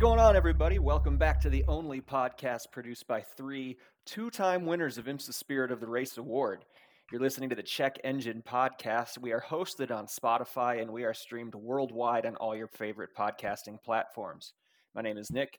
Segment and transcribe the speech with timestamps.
[0.00, 0.78] What's going on, everybody?
[0.78, 5.70] Welcome back to the only podcast produced by three two time winners of IMSA Spirit
[5.70, 6.64] of the Race Award.
[7.12, 9.18] You're listening to the Check Engine Podcast.
[9.18, 13.76] We are hosted on Spotify and we are streamed worldwide on all your favorite podcasting
[13.84, 14.54] platforms.
[14.94, 15.58] My name is Nick.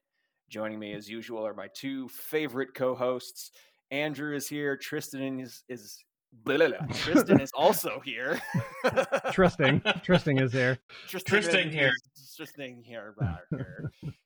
[0.50, 3.52] Joining me, as usual, are my two favorite co hosts.
[3.92, 4.76] Andrew is here.
[4.76, 6.04] Tristan is, is
[6.46, 6.88] Blah, blah, blah.
[6.96, 8.42] Tristan is also here.
[9.34, 10.80] Tristan, Tristan is here.
[11.08, 11.92] Tristan, Tristan here.
[12.36, 13.14] Tristan here.
[13.52, 13.92] here.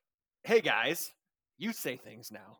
[0.46, 1.12] hey guys,
[1.58, 2.58] you say things now.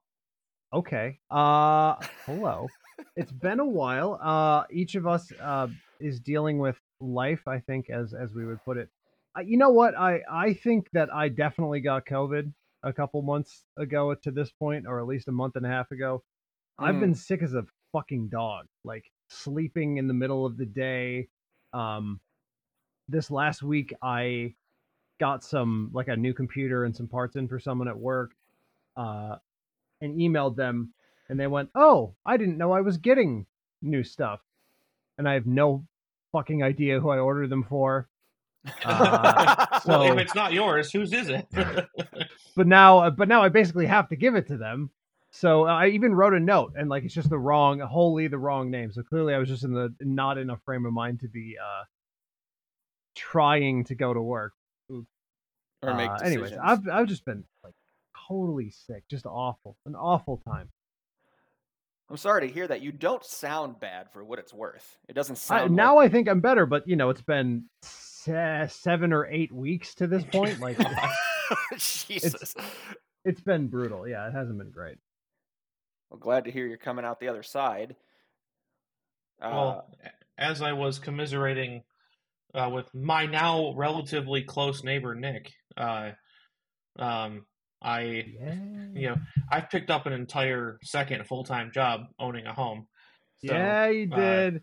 [0.75, 1.21] Okay.
[1.31, 2.67] Uh, hello.
[3.15, 4.19] it's been a while.
[4.21, 5.69] Uh, each of us uh
[6.01, 7.47] is dealing with life.
[7.47, 8.89] I think, as as we would put it.
[9.39, 9.97] Uh, you know what?
[9.97, 14.87] I I think that I definitely got COVID a couple months ago to this point,
[14.89, 16.25] or at least a month and a half ago.
[16.81, 16.89] Mm.
[16.89, 18.67] I've been sick as a fucking dog.
[18.85, 21.29] Like sleeping in the middle of the day.
[21.73, 22.19] Um,
[23.09, 24.55] this last week, I
[25.19, 28.33] got some like a new computer and some parts in for someone at work,
[28.97, 29.37] uh,
[30.01, 30.93] and emailed them,
[31.29, 33.47] and they went, "Oh, I didn't know I was getting
[33.83, 34.41] new stuff,"
[35.19, 35.87] and I have no
[36.33, 38.09] fucking idea who I ordered them for.
[38.85, 41.47] Uh, so, well, if it's not yours, whose is it?
[42.57, 44.91] but now, but now I basically have to give it to them
[45.37, 48.39] so uh, I even wrote a note, and like it's just the wrong, wholly the
[48.39, 48.91] wrong name.
[48.91, 51.57] So clearly, I was just in the not in a frame of mind to be
[51.63, 51.85] uh
[53.15, 54.55] trying to go to work.
[55.83, 57.75] Or make uh, anyways, I've I've just been like
[58.29, 60.71] totally sick, just awful, an awful time.
[62.09, 62.83] I'm sorry to hear that.
[62.83, 64.97] You don't sound bad for what it's worth.
[65.09, 65.63] It doesn't sound.
[65.63, 69.53] I, now I think I'm better, but you know, it's been se- seven or eight
[69.53, 70.61] weeks to this point.
[70.61, 70.79] Like,
[71.79, 72.55] Jesus, it's,
[73.25, 74.07] it's been brutal.
[74.07, 74.99] Yeah, it hasn't been great.
[76.11, 77.97] Well, glad to hear you're coming out the other side.
[79.43, 79.91] Uh, well,
[80.39, 81.83] as I was commiserating
[82.57, 86.13] uh, with my now relatively close neighbor Nick, uh,
[86.99, 87.45] um,
[87.83, 88.01] I,
[88.41, 88.55] yeah.
[88.95, 89.17] you know,
[89.51, 92.87] I've picked up an entire second full time job owning a home.
[93.45, 94.63] So, yeah, you uh, did.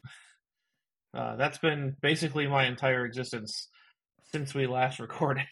[1.14, 3.70] Uh, that's been basically my entire existence
[4.32, 5.46] since we last recorded.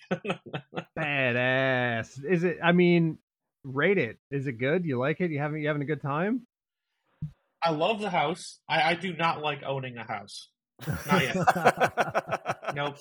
[0.97, 2.25] Badass.
[2.27, 2.57] Is it?
[2.63, 3.19] I mean,
[3.63, 4.17] rate it.
[4.31, 4.85] Is it good?
[4.85, 5.29] You like it?
[5.29, 6.47] You having you having a good time?
[7.63, 8.59] I love the house.
[8.67, 10.49] I, I do not like owning a house.
[10.87, 11.35] Not yet.
[12.75, 12.97] nope.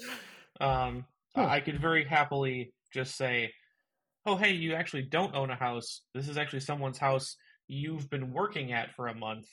[0.60, 1.04] Um,
[1.34, 1.46] huh.
[1.46, 3.52] I could very happily just say,
[4.26, 6.02] "Oh, hey, you actually don't own a house.
[6.14, 7.36] This is actually someone's house
[7.68, 9.46] you've been working at for a month.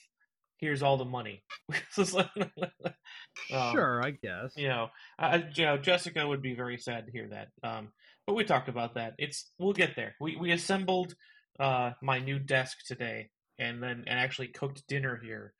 [0.58, 1.44] Here's all the money."
[1.98, 4.54] um, sure, I guess.
[4.56, 7.48] You know, I, you know, Jessica would be very sad to hear that.
[7.64, 7.90] Um,
[8.26, 9.14] but we talked about that.
[9.18, 10.16] It's we'll get there.
[10.20, 11.16] We we assembled
[11.60, 15.54] uh, my new desk today, and then and actually cooked dinner here,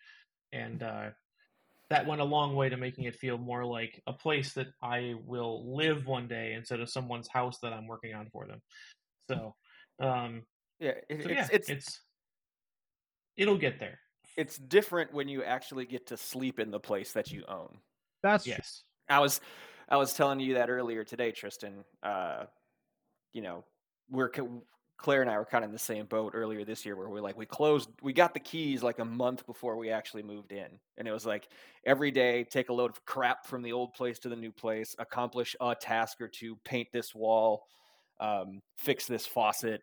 [0.52, 1.10] and uh,
[1.90, 5.16] that went a long way to making it feel more like a place that I
[5.26, 8.62] will live one day instead of someone's house that I'm working on for them.
[9.30, 9.56] So,
[10.00, 10.44] um,
[10.80, 12.02] yeah, it, so yeah, it's, it's
[13.38, 14.00] it'll get there.
[14.36, 17.78] It's different when you actually get to sleep in the place that you own.
[18.22, 18.84] That's yes.
[19.10, 19.40] I was
[19.90, 21.86] I was telling you that earlier today, Tristan.
[22.04, 22.46] Uh,
[23.34, 23.64] you know,
[24.10, 24.30] we're
[24.98, 27.22] Claire and I were kind of in the same boat earlier this year where we
[27.22, 30.68] like we closed we got the keys like a month before we actually moved in.
[30.98, 31.48] And it was like
[31.86, 34.96] every day take a load of crap from the old place to the new place,
[34.98, 37.68] accomplish a task or two, paint this wall,
[38.20, 39.82] um, fix this faucet.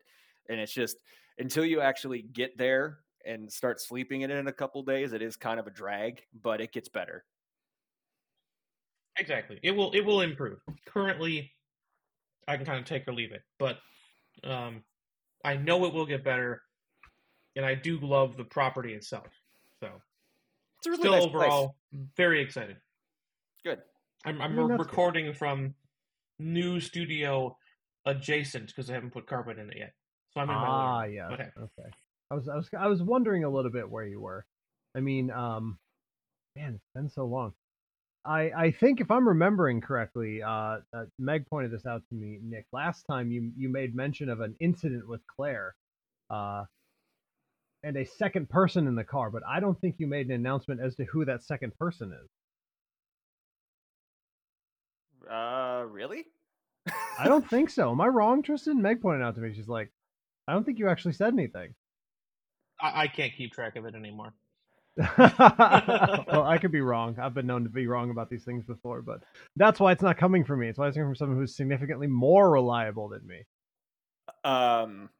[0.48, 0.96] And it's just
[1.38, 5.22] until you actually get there and start sleeping in it in a couple days, it
[5.22, 7.24] is kind of a drag, but it gets better.
[9.16, 9.60] Exactly.
[9.62, 10.58] It will it will improve.
[10.86, 11.52] Currently
[12.48, 13.42] I can kind of take or leave it.
[13.60, 13.78] But
[14.42, 14.82] um,
[15.44, 16.62] I know it will get better,
[17.56, 19.28] and I do love the property itself.
[19.80, 19.88] So,
[20.78, 22.08] it's really still nice overall place.
[22.16, 22.76] very excited.
[23.64, 23.80] Good.
[24.24, 25.36] I'm, I'm re- recording good.
[25.36, 25.74] from
[26.38, 27.56] new studio
[28.06, 29.92] adjacent because I haven't put carpet in it yet.
[30.32, 31.28] So I'm in my ah, yeah.
[31.28, 31.48] Okay.
[31.58, 31.88] okay.
[32.30, 34.44] I was I was I was wondering a little bit where you were.
[34.96, 35.78] I mean, um,
[36.56, 37.52] man, it's been so long.
[38.26, 42.38] I, I think if I'm remembering correctly, uh, uh, Meg pointed this out to me,
[42.42, 42.66] Nick.
[42.72, 45.74] Last time you you made mention of an incident with Claire,
[46.30, 46.64] uh,
[47.82, 50.80] and a second person in the car, but I don't think you made an announcement
[50.80, 52.30] as to who that second person is.
[55.30, 56.24] Uh, really?
[57.18, 57.90] I don't think so.
[57.90, 58.80] Am I wrong, Tristan?
[58.80, 59.52] Meg pointed out to me.
[59.54, 59.90] She's like,
[60.48, 61.74] I don't think you actually said anything.
[62.80, 64.32] I, I can't keep track of it anymore.
[65.18, 67.16] well, I could be wrong.
[67.18, 69.22] I've been known to be wrong about these things before, but
[69.56, 70.68] that's why it's not coming from me.
[70.68, 73.44] It's why it's coming from someone who's significantly more reliable than me.
[74.44, 75.10] Um,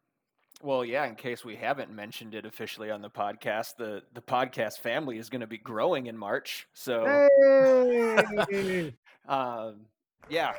[0.63, 1.07] well, yeah.
[1.07, 5.29] In case we haven't mentioned it officially on the podcast, the the podcast family is
[5.29, 6.67] going to be growing in March.
[6.73, 7.05] So,
[7.41, 8.95] hey!
[9.29, 9.87] um,
[10.29, 10.55] yeah.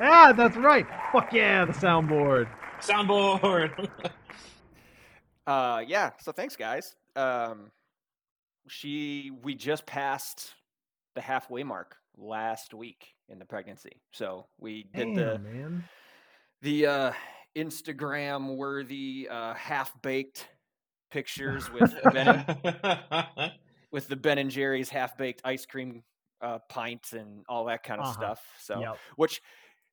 [0.00, 0.86] ah, that's right.
[1.12, 2.48] Fuck yeah, the soundboard.
[2.80, 3.88] Soundboard.
[5.46, 6.10] uh, yeah.
[6.20, 6.96] So thanks, guys.
[7.16, 7.70] Um,
[8.68, 10.54] she we just passed
[11.14, 14.00] the halfway mark last week in the pregnancy.
[14.12, 15.84] So we did Damn, the man.
[16.62, 17.12] the uh,
[17.56, 20.48] Instagram worthy uh, half baked
[21.10, 23.52] pictures with Ben and,
[23.90, 26.02] with the Ben and Jerry's half baked ice cream
[26.40, 28.14] uh, pints and all that kind of Uh-huh.
[28.34, 28.44] stuff.
[28.60, 28.96] So Yep.
[29.16, 29.40] which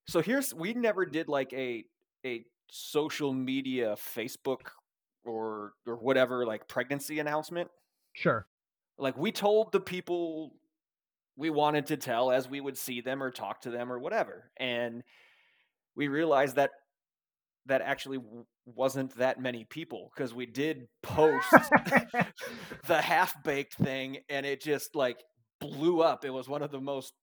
[0.07, 1.83] so here's we never did like a
[2.25, 4.69] a social media Facebook
[5.25, 7.69] or or whatever like pregnancy announcement.
[8.13, 8.45] Sure.
[8.97, 10.53] Like we told the people
[11.35, 14.51] we wanted to tell as we would see them or talk to them or whatever.
[14.57, 15.03] And
[15.95, 16.71] we realized that
[17.67, 18.19] that actually
[18.65, 21.47] wasn't that many people because we did post
[22.87, 25.17] the half baked thing and it just like
[25.59, 26.25] blew up.
[26.25, 27.13] It was one of the most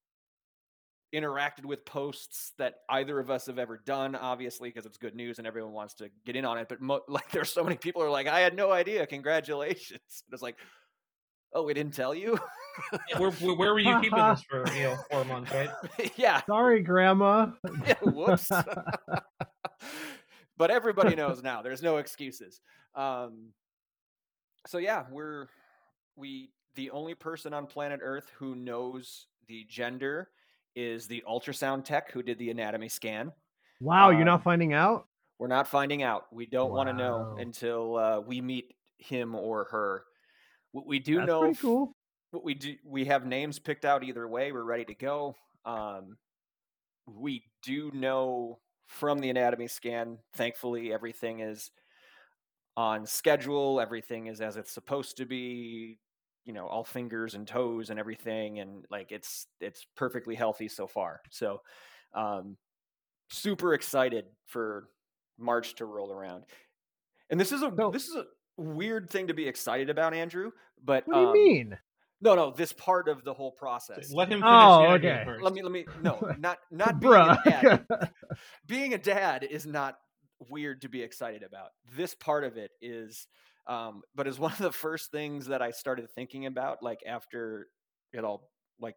[1.14, 5.38] interacted with posts that either of us have ever done obviously because it's good news
[5.38, 8.02] and everyone wants to get in on it but mo- like there's so many people
[8.02, 10.00] who are like i had no idea congratulations
[10.32, 10.56] it's like
[11.54, 12.38] oh we didn't tell you
[13.16, 15.70] where, where, where were you keeping this for you know four months, right?
[16.16, 17.52] yeah Sorry, Grandma.
[17.86, 18.50] Yeah, whoops.
[20.56, 21.62] but everybody knows now.
[21.62, 22.60] There's no excuses.
[22.94, 23.50] Um,
[24.66, 25.46] so yeah, we're
[26.16, 30.30] we the only person on planet Earth who knows the gender
[30.76, 33.32] is the ultrasound tech who did the anatomy scan.
[33.80, 35.06] Wow, you're Um, not finding out?
[35.38, 36.32] We're not finding out.
[36.32, 40.04] We don't want to know until uh, we meet him or her.
[40.72, 41.92] What we do That's know pretty cool.
[42.30, 46.16] what we do we have names picked out either way we're ready to go um
[47.06, 51.70] we do know from the anatomy scan thankfully everything is
[52.76, 55.98] on schedule everything is as it's supposed to be
[56.44, 60.86] you know all fingers and toes and everything and like it's it's perfectly healthy so
[60.86, 61.60] far so
[62.14, 62.56] um
[63.30, 64.88] super excited for
[65.38, 66.44] march to roll around
[67.30, 68.24] and this is a So- this is a
[68.56, 70.50] weird thing to be excited about andrew
[70.84, 71.78] but What do you um, mean?
[72.20, 74.10] no, no, this part of the whole process.
[74.12, 75.22] Let him finish Oh, the okay.
[75.26, 75.42] first.
[75.42, 77.86] Let me, let me, no, not, not being a dad.
[78.66, 79.96] being a dad is not
[80.48, 81.70] weird to be excited about.
[81.96, 83.26] This part of it is,
[83.66, 87.68] um, but it's one of the first things that I started thinking about, like after
[88.12, 88.50] it all,
[88.80, 88.96] like,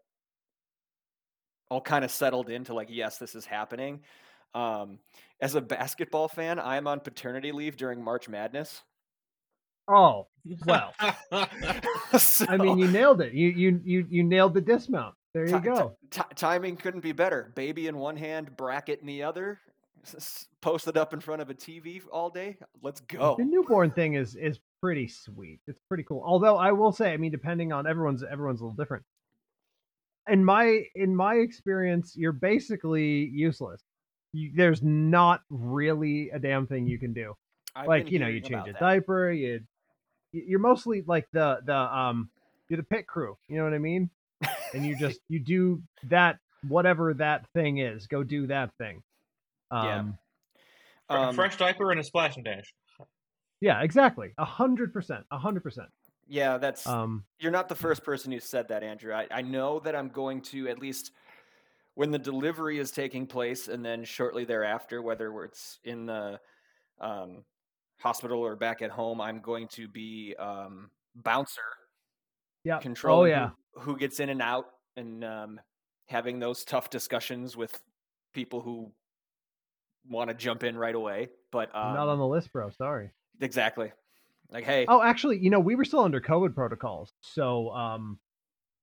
[1.69, 4.01] all kind of settled into like, yes, this is happening.
[4.53, 4.99] Um,
[5.41, 8.81] as a basketball fan, I'm on paternity leave during March Madness.
[9.87, 10.27] oh,
[10.65, 10.93] well.
[12.17, 13.33] So- I mean, you nailed it.
[13.33, 15.15] You you you you nailed the dismount.
[15.33, 15.97] There you ti- go.
[16.09, 17.51] ti- timing couldn't be better.
[17.55, 19.59] Baby in one hand, bracket in the other,
[20.61, 22.57] posted up in front of a TV all day.
[22.81, 23.35] Let's go.
[23.37, 25.59] The newborn thing is is pretty sweet.
[25.67, 26.23] It's pretty cool.
[26.25, 29.03] Although I will say, I mean, depending on everyone's everyone's a little different.
[30.27, 33.81] In my in my experience, you're basically useless.
[34.33, 37.35] You, there's not really a damn thing you can do.
[37.75, 38.79] I've like you know, you change a that.
[38.79, 39.31] diaper.
[39.31, 39.61] You
[40.31, 42.29] you're mostly like the the um
[42.69, 43.37] you're the pit crew.
[43.47, 44.09] You know what I mean?
[44.73, 48.07] And you just you do that whatever that thing is.
[48.07, 49.01] Go do that thing.
[49.71, 49.99] Yeah.
[49.99, 50.17] Um,
[51.09, 52.73] a Um, fresh diaper and a splash and dash.
[53.61, 54.33] yeah, exactly.
[54.37, 55.25] A hundred percent.
[55.31, 55.87] A hundred percent.
[56.27, 59.13] Yeah, that's Um, you're not the first person who said that, Andrew.
[59.13, 61.11] I, I know that I'm going to at least
[61.93, 66.39] when the delivery is taking place, and then shortly thereafter, whether it's in the
[66.99, 67.43] um,
[67.99, 71.61] hospital or back at home, I'm going to be um, bouncer
[72.63, 72.79] yeah.
[72.79, 73.49] controlling Oh yeah.
[73.71, 74.65] who, who gets in and out
[74.97, 75.61] and um,
[76.07, 77.79] having those tough discussions with
[78.33, 78.91] people who
[80.09, 81.29] want to jump in right away.
[81.51, 82.69] But um, not on the list, bro.
[82.71, 83.11] Sorry.
[83.41, 83.91] exactly.
[84.49, 88.17] Like, hey, Oh, actually, you know, we were still under COVID protocols, so um,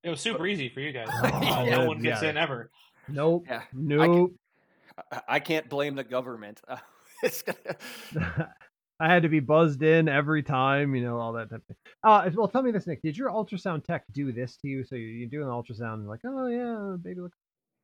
[0.03, 1.09] It was super easy for you guys.
[1.23, 1.65] Yeah.
[1.71, 2.31] no one gets Yeah.
[2.31, 2.71] in ever.
[3.09, 4.33] nope, yeah, nope.
[5.11, 6.61] I, I can't blame the government.
[6.69, 6.77] Uh,
[7.23, 7.77] it's gonna,
[9.01, 11.77] I had to be buzzed in every time, you know, all that type of thing.
[12.05, 13.01] Uh, well, tell me this, Nick.
[13.03, 14.85] Did your ultrasound tech do this to you?
[14.85, 17.39] So you, you do an ultrasound, and like, oh yeah, baby looks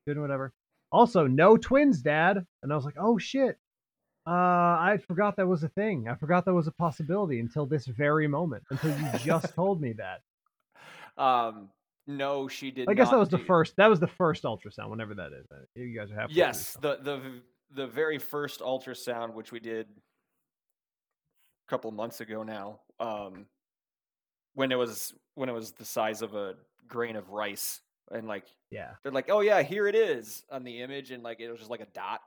[0.07, 0.53] good and whatever.
[0.93, 2.45] Also, no twins, Dad.
[2.63, 3.59] And I was like, oh shit.
[4.27, 6.07] Uh, I forgot that was a thing.
[6.09, 8.63] I forgot that was a possibility until this very moment.
[8.71, 10.21] Until you just told me that.
[11.23, 11.71] um,
[12.07, 12.87] no, she did.
[12.87, 12.93] Not.
[12.93, 13.77] I guess that was the first.
[13.77, 15.47] That was the first ultrasound, whenever that is.
[15.51, 16.35] Uh, You guys are happy.
[16.35, 17.21] Yes, the the
[17.75, 23.47] the very first ultrasound, which we did a couple months ago now, um,
[24.55, 26.55] when it was when it was the size of a
[26.89, 28.91] grain of rice, and like Yeah.
[29.03, 31.71] they're like, "Oh yeah, here it is" on the image, and like it was just
[31.71, 32.21] like a dot.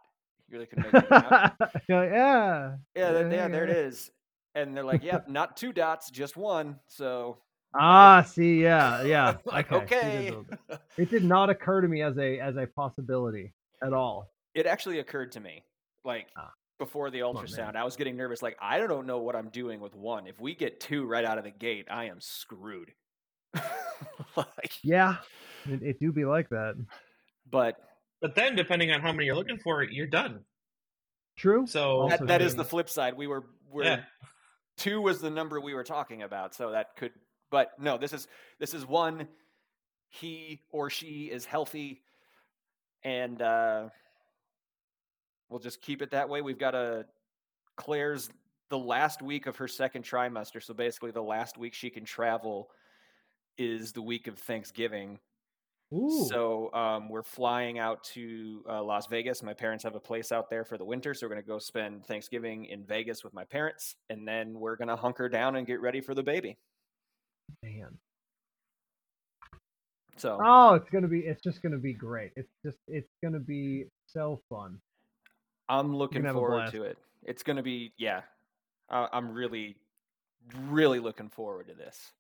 [0.50, 1.54] You really couldn't make it out.
[1.88, 2.76] You're like, yeah.
[2.96, 4.12] Yeah, there, yeah, there it is.
[4.56, 7.38] And they're like, "Yep, not two dots, just one." So
[7.76, 9.38] Ah, see, yeah, yeah.
[9.46, 10.32] like, okay.
[10.32, 10.58] okay.
[10.98, 14.30] It did- not occur to me as a as a possibility at all.
[14.54, 15.64] It actually occurred to me,
[16.06, 16.52] like Ah.
[16.78, 18.44] before the ultrasound, I was getting nervous.
[18.44, 20.28] Like I don't know what I'm doing with one.
[20.28, 22.94] If we get two right out of the gate, I am screwed.
[24.36, 25.18] like, Yeah,
[25.66, 26.76] it, it do be like that.
[27.50, 27.78] but
[28.22, 30.40] But then, depending on how many you're looking for, you're done.
[31.36, 31.66] True.
[31.66, 33.16] So that, that is the flip side.
[33.16, 34.04] We were we're Yeah.
[34.78, 37.12] two was the number we were talking about, so that could.
[37.50, 38.28] But no, this is
[38.60, 39.28] this is one.
[40.10, 42.02] He or she is healthy,
[43.04, 43.90] and uh,
[45.50, 46.42] we'll just keep it that way.
[46.42, 47.06] We've got a
[47.78, 48.30] Claire's
[48.70, 52.70] the last week of her second trimester, so basically the last week she can travel
[53.58, 55.20] is the week of Thanksgiving.
[55.94, 56.26] Ooh.
[56.28, 59.44] So um, we're flying out to uh, Las Vegas.
[59.44, 61.60] My parents have a place out there for the winter, so we're going to go
[61.60, 65.68] spend Thanksgiving in Vegas with my parents, and then we're going to hunker down and
[65.68, 66.58] get ready for the baby.
[67.62, 67.98] Man.
[70.18, 71.22] So Oh, it's gonna be.
[71.22, 72.32] It's just gonna be great.
[72.36, 72.78] It's just.
[72.88, 74.80] It's gonna be so fun.
[75.70, 76.98] I'm looking forward to it.
[77.24, 78.22] It's going to be yeah.
[78.90, 79.76] Uh, I'm really,
[80.68, 82.12] really looking forward to this.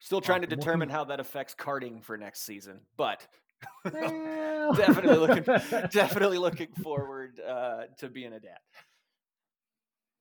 [0.00, 3.26] Still trying to determine how that affects karting for next season, but
[3.92, 4.72] Well.
[4.74, 5.42] definitely looking
[5.90, 8.58] definitely looking forward uh, to being a dad.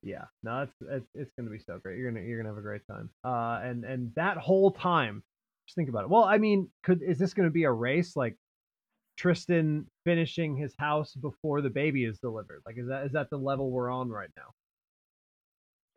[0.03, 1.97] Yeah, no, it's it's, it's gonna be so great.
[1.97, 3.09] You're gonna you're gonna have a great time.
[3.23, 5.23] Uh, and and that whole time,
[5.67, 6.09] just think about it.
[6.09, 8.37] Well, I mean, could is this gonna be a race like
[9.17, 12.61] Tristan finishing his house before the baby is delivered?
[12.65, 14.53] Like, is that is that the level we're on right now?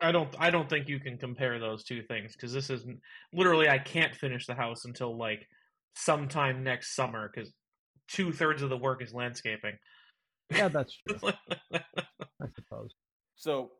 [0.01, 2.85] I don't I don't think you can compare those two things because this is
[3.33, 5.47] literally I can't finish the house until like
[5.95, 7.53] sometime next summer because
[8.07, 9.77] two thirds of the work is landscaping.
[10.49, 11.31] Yeah, that's true.
[11.73, 12.93] I suppose.
[13.35, 13.71] So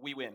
[0.00, 0.32] we win.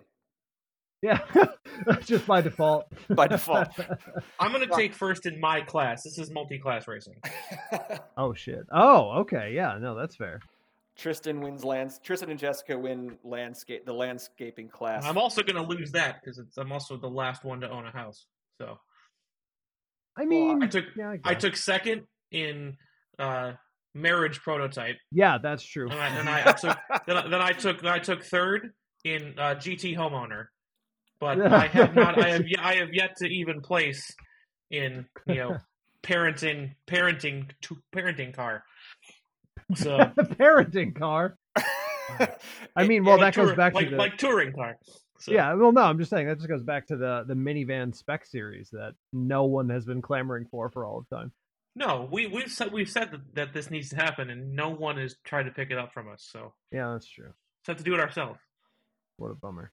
[1.02, 1.20] Yeah,
[2.06, 2.86] just by default.
[3.10, 3.70] By default.
[4.40, 6.04] I'm gonna take first in my class.
[6.04, 7.22] This is multi-class racing.
[8.18, 8.66] oh shit.
[8.72, 9.52] Oh, okay.
[9.54, 10.40] Yeah, no, that's fair.
[10.98, 12.00] Tristan wins lands.
[12.04, 15.06] Tristan and Jessica win landscape the landscaping class.
[15.06, 18.26] I'm also gonna lose that because I'm also the last one to own a house.
[18.60, 18.80] So
[20.18, 22.76] I mean, I took yeah, I, I took second in
[23.20, 23.54] uh,
[23.94, 25.90] marriage prototype, Yeah, that's true.
[25.90, 28.72] and I, and I took then, I- then I took I took third
[29.04, 30.48] in uh, GT homeowner,
[31.20, 34.12] but I have not I have ye- I have yet to even place
[34.72, 35.58] in you know
[36.04, 38.64] parenting parenting to parenting car.
[39.76, 41.38] So the parenting car.
[42.76, 44.78] I mean, well, like that goes tour- back like, to the like touring car.
[45.20, 47.96] So, Yeah, well, no, I'm just saying that just goes back to the the minivan
[47.96, 51.32] spec series that no one has been clamoring for for all of time.
[51.76, 54.98] No, we we've said we've said that, that this needs to happen, and no one
[54.98, 56.28] has tried to pick it up from us.
[56.32, 57.26] So Yeah, that's true.
[57.60, 58.40] just have to do it ourselves.
[59.18, 59.72] What a bummer.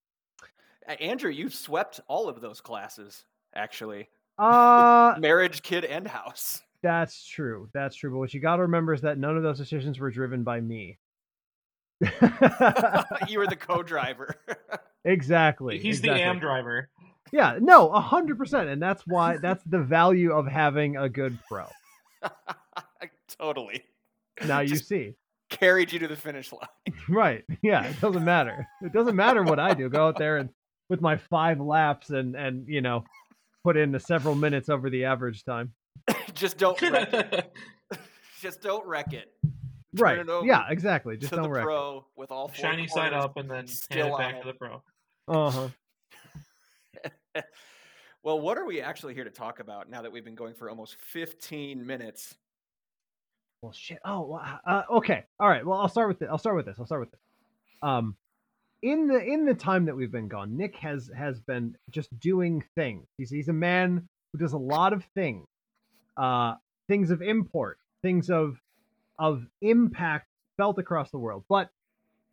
[0.88, 3.24] Uh, Andrew, you've swept all of those classes,
[3.54, 4.08] actually.
[4.38, 6.60] Uh Marriage, kid, and house.
[6.84, 7.70] That's true.
[7.72, 8.10] That's true.
[8.10, 10.60] But what you got to remember is that none of those decisions were driven by
[10.60, 10.98] me.
[13.28, 14.36] you were the co-driver.
[15.04, 15.78] exactly.
[15.78, 16.20] He's exactly.
[16.20, 16.90] the am driver.
[17.32, 21.38] Yeah, no, a hundred percent, and that's why that's the value of having a good
[21.48, 21.64] pro.
[23.38, 23.82] totally.
[24.46, 25.14] Now you Just see,
[25.48, 26.68] carried you to the finish line.
[27.08, 27.44] right?
[27.62, 28.68] Yeah, it doesn't matter.
[28.82, 29.88] It doesn't matter what I do.
[29.88, 30.50] Go out there and
[30.90, 33.04] with my five laps and and you know
[33.64, 35.72] put in the several minutes over the average time.
[36.34, 37.52] Just don't wreck it.
[38.40, 39.32] Just don't wreck it.
[39.96, 40.18] Turn right?
[40.18, 41.16] it over Yeah, exactly.
[41.16, 41.64] Just to don't the wreck.
[41.64, 44.42] pro with all four Shiny side up, and then hand it back it.
[44.42, 44.82] to the pro.
[45.28, 45.68] Uh huh.
[48.22, 50.68] well, what are we actually here to talk about now that we've been going for
[50.68, 52.34] almost 15 minutes?
[53.62, 53.98] Well, shit.
[54.04, 55.24] Oh, uh, okay.
[55.40, 55.64] All right.
[55.64, 56.28] Well, I'll start with this.
[56.30, 56.76] I'll start with this.
[56.78, 57.20] I'll start with this.
[57.82, 58.16] Um,
[58.82, 62.62] in the in the time that we've been gone, Nick has has been just doing
[62.74, 63.06] things.
[63.16, 65.46] He's he's a man who does a lot of things,
[66.16, 66.54] uh,
[66.88, 68.60] things of import, things of
[69.18, 71.44] of impact felt across the world.
[71.48, 71.70] But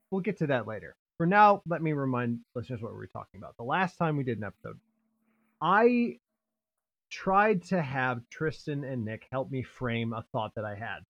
[0.09, 0.95] we'll get to that later.
[1.17, 3.55] For now, let me remind listeners what we were talking about.
[3.57, 4.79] The last time we did an episode,
[5.61, 6.17] I
[7.11, 11.01] tried to have Tristan and Nick help me frame a thought that I had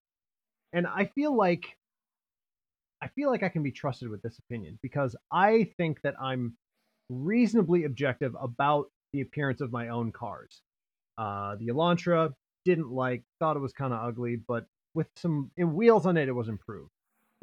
[0.73, 1.77] and I feel like
[3.01, 6.55] I feel like I can be trusted with this opinion because I think that I'm
[7.09, 10.61] reasonably objective about the appearance of my own cars.
[11.17, 12.31] Uh, the Elantra
[12.65, 16.27] didn't like, thought it was kind of ugly, but with some in wheels on it,
[16.27, 16.91] it was improved.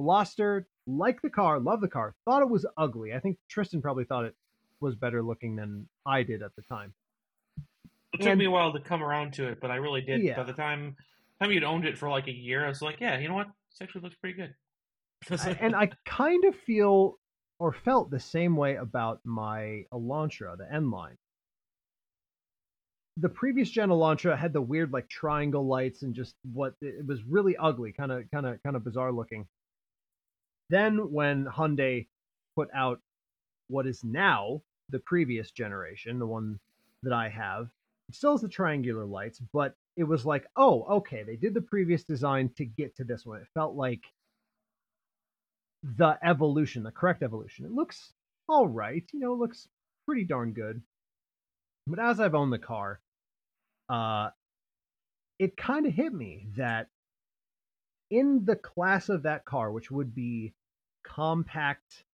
[0.00, 3.12] Veloster liked the car, loved the car, thought it was ugly.
[3.14, 4.34] I think Tristan probably thought it
[4.80, 6.94] was better looking than I did at the time.
[8.12, 10.22] It took And- me a while to come around to it, but I really did.
[10.22, 10.36] Yeah.
[10.36, 10.96] By the time
[11.40, 13.48] time you'd owned it for like a year, I was like, yeah, you know what?
[13.70, 14.54] This actually looks pretty good.
[15.60, 17.18] And I kind of feel
[17.58, 21.16] or felt the same way about my Elantra, the N line.
[23.20, 27.24] The previous gen Elantra had the weird like triangle lights and just what it was
[27.24, 29.46] really ugly, kind of kind of kind of bizarre looking.
[30.70, 32.06] Then when Hyundai
[32.54, 33.00] put out
[33.68, 36.60] what is now the previous generation, the one
[37.02, 37.68] that I have,
[38.08, 41.60] it still has the triangular lights, but it was like, oh, okay, they did the
[41.60, 43.40] previous design to get to this one.
[43.40, 44.02] It felt like
[45.82, 47.64] the evolution, the correct evolution.
[47.64, 48.12] It looks
[48.48, 49.68] all right, you know, it looks
[50.06, 50.80] pretty darn good.
[51.86, 53.00] But as I've owned the car,
[53.88, 54.30] uh,
[55.38, 56.88] it kind of hit me that
[58.10, 60.52] in the class of that car, which would be
[61.04, 62.04] compact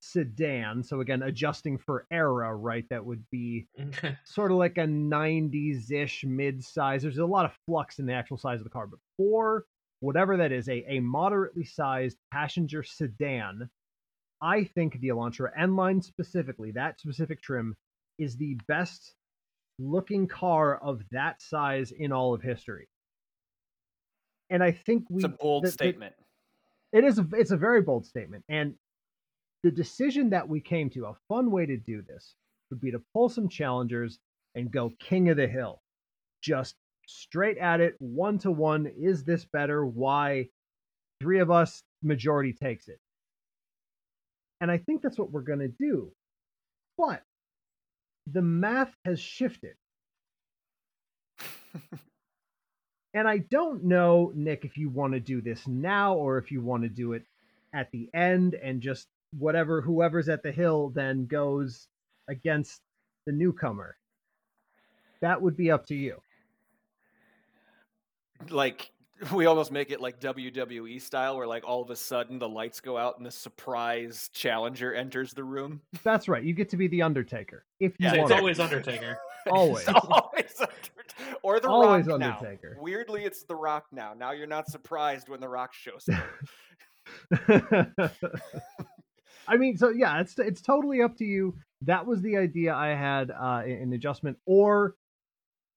[0.00, 2.84] sedan, so again, adjusting for era, right?
[2.90, 3.66] That would be
[4.24, 7.02] sort of like a 90s ish mid size.
[7.02, 9.64] There's a lot of flux in the actual size of the car, but for
[10.00, 13.70] whatever that is, a, a moderately sized passenger sedan,
[14.40, 17.76] I think the Elantra N line specifically, that specific trim,
[18.18, 19.14] is the best
[19.78, 22.88] looking car of that size in all of history.
[24.50, 26.14] And I think we It's a bold the- the- statement.
[26.92, 28.44] it is a, it's a very bold statement.
[28.48, 28.74] And
[29.62, 32.34] the decision that we came to a fun way to do this
[32.70, 34.18] would be to pull some challengers
[34.54, 35.82] and go king of the hill.
[36.42, 36.76] Just
[37.06, 39.86] straight at it one to one is this better?
[39.86, 40.48] Why?
[41.20, 43.00] Three of us majority takes it.
[44.60, 46.12] And i think that's what we're going to do.
[46.98, 47.22] But
[48.26, 49.74] the math has shifted
[53.14, 56.60] and I don't know, Nick, if you want to do this now or if you
[56.60, 57.24] want to do it
[57.74, 61.88] at the end and just whatever whoever's at the hill then goes
[62.28, 62.82] against
[63.26, 63.96] the newcomer.
[65.20, 66.20] That would be up to you.
[68.50, 68.90] like
[69.32, 72.80] we almost make it like WWE style, where like all of a sudden the lights
[72.80, 75.80] go out and the surprise challenger enters the room.
[76.02, 76.42] That's right.
[76.42, 78.30] You get to be the Undertaker if you Yeah, it's want.
[78.30, 78.38] exactly.
[78.40, 79.18] always Undertaker.
[79.50, 79.88] Always.
[79.88, 81.36] Always Undertaker.
[81.42, 82.36] or the Always Rock now.
[82.38, 82.76] Undertaker.
[82.80, 84.14] Weirdly, it's the Rock now.
[84.16, 86.22] Now you're not surprised when the Rock shows up.
[89.48, 91.56] I mean, so yeah, it's it's totally up to you.
[91.82, 94.38] That was the idea I had uh, in, in adjustment.
[94.46, 94.94] Or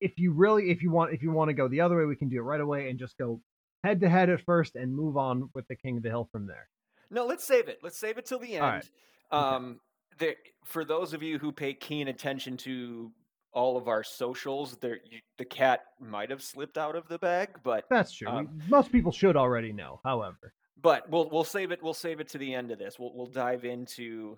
[0.02, 2.16] if you really, if you want, if you want to go the other way, we
[2.16, 3.42] can do it right away and just go
[3.84, 6.48] head to head at first and move on with the King of the Hill from
[6.48, 6.68] there.
[7.10, 7.80] No, let's save it.
[7.84, 8.62] Let's save it till the end.
[8.64, 8.90] Right.
[9.32, 9.56] Okay.
[9.56, 9.80] Um,
[10.18, 13.12] there, for those of you who pay keen attention to
[13.54, 17.50] all of our socials, there you, the cat might have slipped out of the bag,
[17.64, 18.28] but That's true.
[18.28, 20.02] Um, We- Most people should already know.
[20.04, 21.82] However, but we'll we'll save it.
[21.82, 22.98] We'll save it to the end of this.
[23.00, 24.38] We'll we'll dive into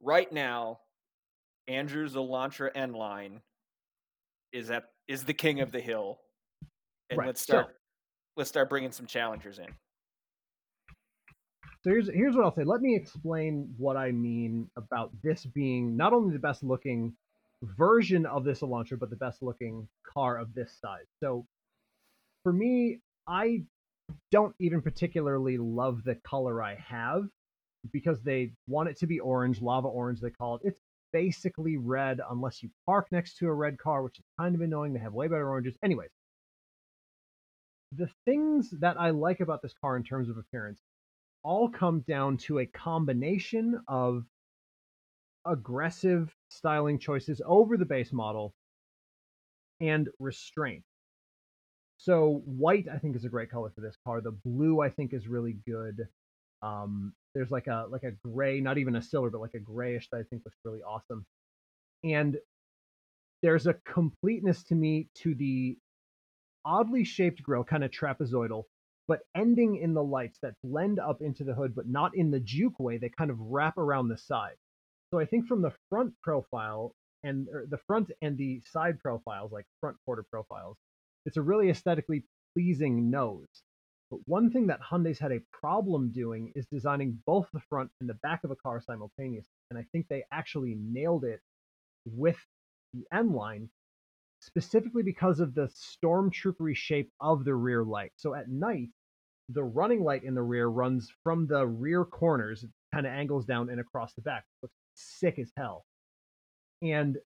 [0.00, 0.80] right now.
[1.68, 3.40] Andrew's Elantra N line
[4.52, 6.18] is at is the king of the hill,
[7.10, 7.76] and Right, let's so- start.
[8.36, 9.66] let's start bringing some challengers in.
[11.82, 12.64] so here's here's what I'll say.
[12.64, 17.14] Let me explain what I mean about this being not only the best looking
[17.62, 21.06] version of this Elantra, but the best looking car of this size.
[21.20, 21.46] So
[22.42, 23.64] for me, I
[24.30, 27.28] don't even particularly love the color I have
[27.92, 30.62] because they want it to be orange, lava orange they call it.
[30.64, 30.80] It's
[31.16, 34.92] basically red unless you park next to a red car, which is kind of annoying.
[34.92, 35.74] They have way better oranges.
[35.82, 36.10] Anyways,
[37.96, 40.78] the things that I like about this car in terms of appearance
[41.42, 44.24] all come down to a combination of
[45.46, 48.52] aggressive styling choices over the base model
[49.80, 50.84] and restraint.
[51.96, 54.20] So white, I think, is a great color for this car.
[54.20, 56.06] The blue, I think, is really good.
[56.60, 60.08] Um, there's like a like a gray, not even a silver, but like a grayish
[60.10, 61.26] that I think looks really awesome.
[62.02, 62.38] And
[63.42, 65.76] there's a completeness to me to the
[66.64, 68.64] oddly shaped grill, kind of trapezoidal,
[69.06, 72.40] but ending in the lights that blend up into the hood, but not in the
[72.40, 72.96] juke way.
[72.96, 74.56] They kind of wrap around the side.
[75.12, 79.66] So I think from the front profile and the front and the side profiles, like
[79.80, 80.78] front quarter profiles,
[81.26, 83.46] it's a really aesthetically pleasing nose.
[84.10, 88.08] But one thing that Hyundai's had a problem doing is designing both the front and
[88.08, 89.50] the back of a car simultaneously.
[89.70, 91.40] And I think they actually nailed it
[92.04, 92.36] with
[92.94, 93.68] the N line,
[94.40, 95.68] specifically because of the
[96.04, 98.12] stormtroopery shape of the rear light.
[98.16, 98.88] So at night,
[99.48, 102.64] the running light in the rear runs from the rear corners,
[102.94, 104.44] kind of angles down and across the back.
[104.62, 105.84] looks sick as hell.
[106.82, 107.18] And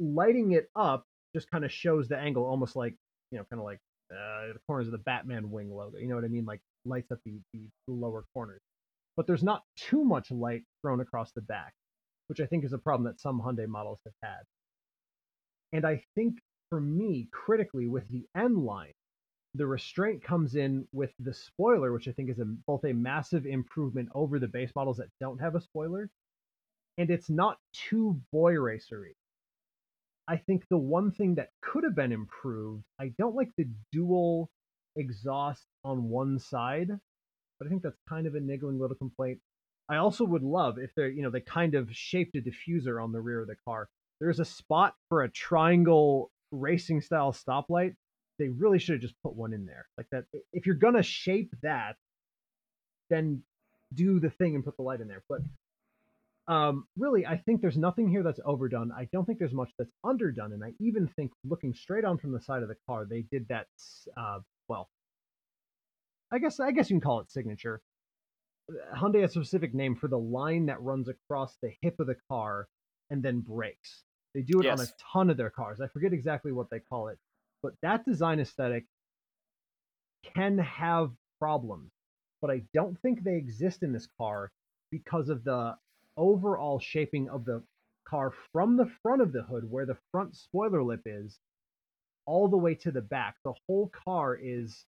[0.00, 1.04] lighting it up
[1.34, 2.94] just kind of shows the angle almost like,
[3.30, 3.80] you know, kind of like
[4.14, 5.98] uh, the corners of the Batman wing logo.
[5.98, 6.44] You know what I mean?
[6.44, 8.60] Like lights up the, the lower corners.
[9.16, 11.72] But there's not too much light thrown across the back,
[12.28, 14.42] which I think is a problem that some Hyundai models have had.
[15.72, 16.38] And I think
[16.70, 18.92] for me, critically, with the N line,
[19.54, 23.46] the restraint comes in with the spoiler, which I think is a, both a massive
[23.46, 26.10] improvement over the base models that don't have a spoiler,
[26.98, 29.14] and it's not too boy racery.
[30.26, 34.50] I think the one thing that could have been improved, I don't like the dual
[34.96, 36.88] exhaust on one side.
[37.58, 39.40] but I think that's kind of a niggling little complaint.
[39.88, 43.12] I also would love if they're, you know, they kind of shaped a diffuser on
[43.12, 43.88] the rear of the car.
[44.20, 47.94] There's a spot for a triangle racing style stoplight.
[48.38, 49.86] They really should have just put one in there.
[49.98, 51.96] Like that if you're gonna shape that,
[53.10, 53.42] then
[53.92, 55.22] do the thing and put the light in there.
[55.28, 55.40] But
[56.46, 58.92] um, really, I think there's nothing here that's overdone.
[58.92, 62.32] I don't think there's much that's underdone, and I even think looking straight on from
[62.32, 63.66] the side of the car, they did that.
[64.16, 64.88] Uh, well,
[66.30, 67.80] I guess I guess you can call it signature.
[68.96, 72.16] Hyundai has a specific name for the line that runs across the hip of the
[72.30, 72.66] car
[73.10, 74.04] and then breaks.
[74.34, 74.80] They do it yes.
[74.80, 75.80] on a ton of their cars.
[75.80, 77.18] I forget exactly what they call it,
[77.62, 78.84] but that design aesthetic
[80.34, 81.92] can have problems.
[82.40, 84.50] But I don't think they exist in this car
[84.90, 85.74] because of the
[86.16, 87.62] overall shaping of the
[88.04, 91.38] car from the front of the hood, where the front spoiler lip is,
[92.26, 93.36] all the way to the back.
[93.44, 94.84] The whole car is.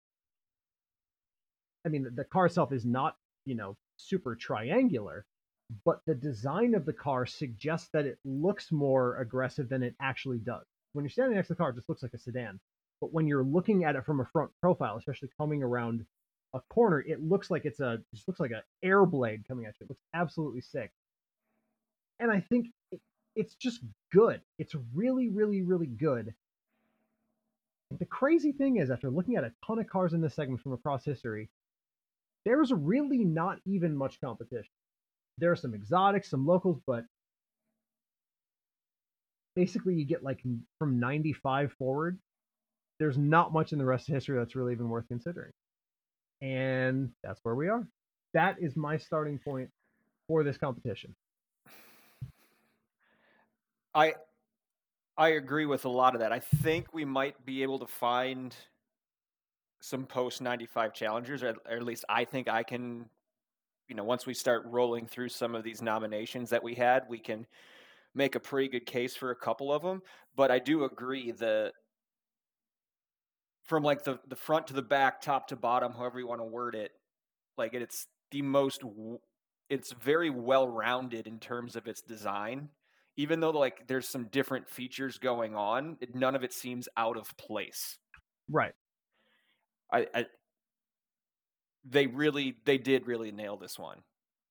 [1.85, 5.25] I mean, the car itself is not, you know, super triangular,
[5.85, 10.39] but the design of the car suggests that it looks more aggressive than it actually
[10.39, 10.63] does.
[10.93, 12.59] When you're standing next to the car, it just looks like a sedan.
[13.01, 16.05] But when you're looking at it from a front profile, especially coming around
[16.53, 19.73] a corner, it looks like it's a just looks like an air blade coming at
[19.79, 19.85] you.
[19.85, 20.91] It looks absolutely sick
[22.19, 23.01] and I think it,
[23.35, 23.79] it's just
[24.11, 24.41] good.
[24.59, 26.33] It's really, really, really good.
[27.99, 30.73] The crazy thing is, after looking at a ton of cars in this segment from
[30.73, 31.49] across history,
[32.45, 34.71] there's really not even much competition.
[35.37, 37.05] There are some exotics, some locals, but
[39.55, 40.41] basically you get like
[40.79, 42.17] from 95 forward,
[42.99, 45.51] there's not much in the rest of history that's really even worth considering.
[46.41, 47.87] And that's where we are.
[48.33, 49.69] That is my starting point
[50.27, 51.15] for this competition.
[53.95, 54.13] I
[55.17, 56.31] I agree with a lot of that.
[56.31, 58.55] I think we might be able to find
[59.79, 63.09] some post 95 challengers or at least I think I can
[63.89, 67.19] you know, once we start rolling through some of these nominations that we had, we
[67.19, 67.45] can
[68.15, 70.01] make a pretty good case for a couple of them,
[70.35, 71.73] but I do agree that
[73.63, 76.45] from like the the front to the back, top to bottom, however you want to
[76.45, 76.91] word it,
[77.57, 78.83] like it's the most
[79.69, 82.69] it's very well rounded in terms of its design
[83.17, 87.35] even though like there's some different features going on, none of it seems out of
[87.37, 87.97] place.
[88.49, 88.73] Right.
[89.91, 90.25] I, I
[91.85, 93.99] they really they did really nail this one.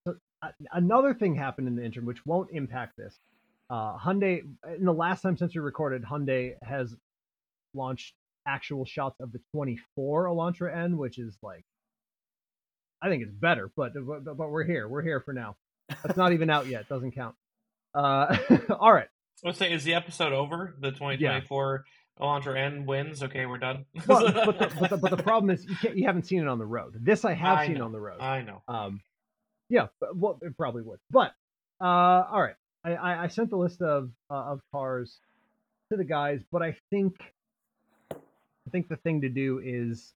[0.07, 3.19] So, uh, another thing happened in the interim which won't impact this.
[3.71, 4.43] Uh, Hyundai
[4.77, 6.95] in the last time since we recorded, Hyundai has
[7.75, 8.15] launched
[8.47, 11.65] actual shots of the 24 Elantra N, which is like
[13.03, 14.89] I think it's better, but but, but we're here.
[14.89, 15.57] We're here for now.
[16.05, 16.89] It's not even out yet.
[16.89, 17.35] Doesn't count.
[17.95, 18.37] Uh,
[18.81, 19.09] all right.
[19.45, 20.77] Let's say, is the episode over?
[20.81, 21.85] The 2024
[22.21, 22.25] yeah.
[22.25, 23.23] Elantra N wins.
[23.23, 23.85] Okay, we're done.
[24.07, 26.49] well, but, the, but, the, but, the, problem is you can't, you haven't seen it
[26.49, 26.95] on the road.
[27.01, 27.87] This I have I seen know.
[27.87, 28.21] on the road.
[28.21, 28.63] I know.
[28.69, 29.01] Um,
[29.69, 31.01] yeah, but, well, it probably would.
[31.11, 31.33] But
[31.81, 31.85] uh,
[32.31, 35.19] all right, I, I, I sent the list of uh, of cars
[35.91, 37.17] to the guys, but I think
[38.13, 40.13] I think the thing to do is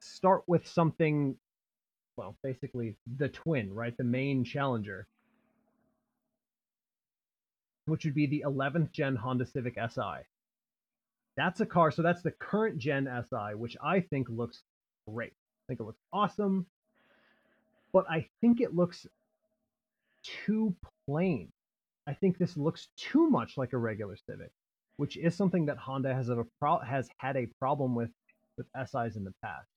[0.00, 1.36] start with something.
[2.16, 3.96] Well, basically the twin, right?
[3.96, 5.06] The main challenger
[7.88, 10.02] which would be the 11th gen Honda Civic Si.
[11.36, 14.62] That's a car, so that's the current gen Si, which I think looks
[15.08, 15.32] great.
[15.32, 16.66] I think it looks awesome,
[17.92, 19.06] but I think it looks
[20.22, 20.74] too
[21.06, 21.50] plain.
[22.06, 24.50] I think this looks too much like a regular Civic,
[24.96, 28.10] which is something that Honda has a pro- has had a problem with
[28.56, 29.68] with SIs in the past.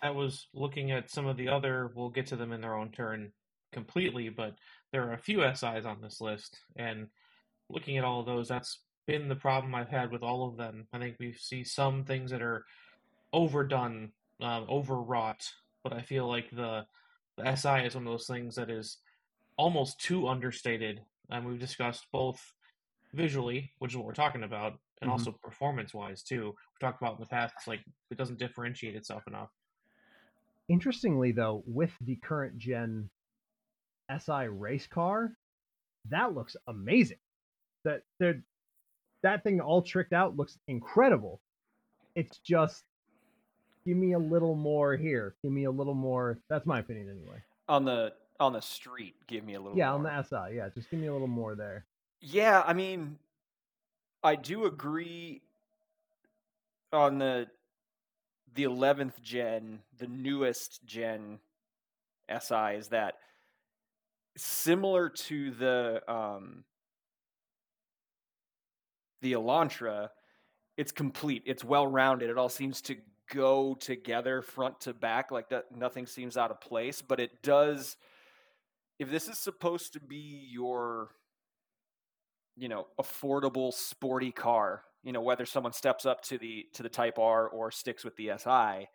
[0.00, 1.90] I was looking at some of the other.
[1.94, 3.32] We'll get to them in their own turn
[3.72, 4.54] completely, but
[4.92, 7.08] there are a few SIs on this list, and
[7.70, 10.86] looking at all of those, that's been the problem I've had with all of them.
[10.92, 12.64] I think we see some things that are
[13.32, 15.48] overdone, um, overwrought,
[15.82, 16.86] but I feel like the
[17.36, 18.98] the SI is one of those things that is
[19.56, 21.00] almost too understated.
[21.30, 22.40] And we've discussed both
[23.14, 25.10] visually, which is what we're talking about, and mm-hmm.
[25.10, 26.46] also performance wise too.
[26.46, 29.50] We talked about in the past, it's like it doesn't differentiate itself enough.
[30.68, 33.08] Interestingly, though, with the current gen
[34.18, 35.32] SI race car,
[36.10, 37.18] that looks amazing
[37.84, 38.42] that they're
[39.22, 41.40] that thing all tricked out looks incredible.
[42.14, 42.84] It's just
[43.86, 45.34] give me a little more here.
[45.42, 46.38] Give me a little more.
[46.48, 47.42] That's my opinion anyway.
[47.68, 49.76] On the on the street, give me a little.
[49.76, 49.94] Yeah, more.
[49.94, 51.86] on the SI, yeah, just give me a little more there.
[52.20, 53.18] Yeah, I mean,
[54.22, 55.42] I do agree
[56.92, 57.46] on the
[58.54, 61.38] the eleventh gen, the newest gen
[62.28, 63.14] SI is that
[64.36, 66.64] similar to the um
[69.20, 70.08] the Elantra,
[70.76, 71.42] it's complete.
[71.46, 72.30] It's well rounded.
[72.30, 72.96] It all seems to
[73.28, 77.96] go together front to back like that nothing seems out of place but it does
[78.98, 81.10] if this is supposed to be your
[82.56, 86.88] you know affordable sporty car you know whether someone steps up to the to the
[86.88, 88.86] type r or sticks with the si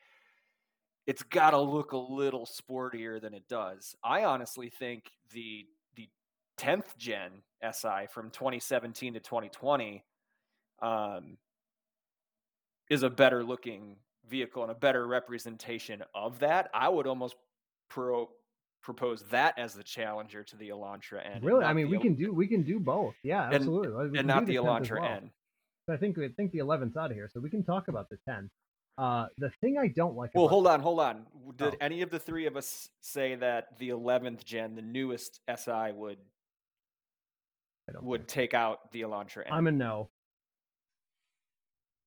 [1.06, 6.10] it's got to look a little sportier than it does i honestly think the the
[6.58, 7.32] 10th gen
[7.72, 10.04] si from 2017 to 2020
[10.84, 11.38] um,
[12.90, 13.96] is a better looking
[14.30, 17.36] vehicle and a better representation of that i would almost
[17.90, 18.30] pro
[18.84, 21.42] propose that as the challenger to the Elantra N.
[21.42, 23.16] Really, I mean, we can do we can do both.
[23.24, 25.10] Yeah, absolutely, and, and not the Elantra well.
[25.10, 25.32] N.
[25.90, 28.18] I think I think the 11th's out of here, so we can talk about the
[28.28, 28.50] 10.
[28.98, 30.32] Uh, the thing I don't like.
[30.36, 31.26] Well, hold on, hold on.
[31.56, 31.78] Did oh.
[31.82, 36.18] any of the three of us say that the 11th gen, the newest SI, would
[38.02, 39.52] would take out the Elantra N?
[39.54, 40.10] I'm a no.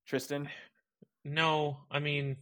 [0.06, 0.48] Tristan.
[1.24, 2.36] No, I mean,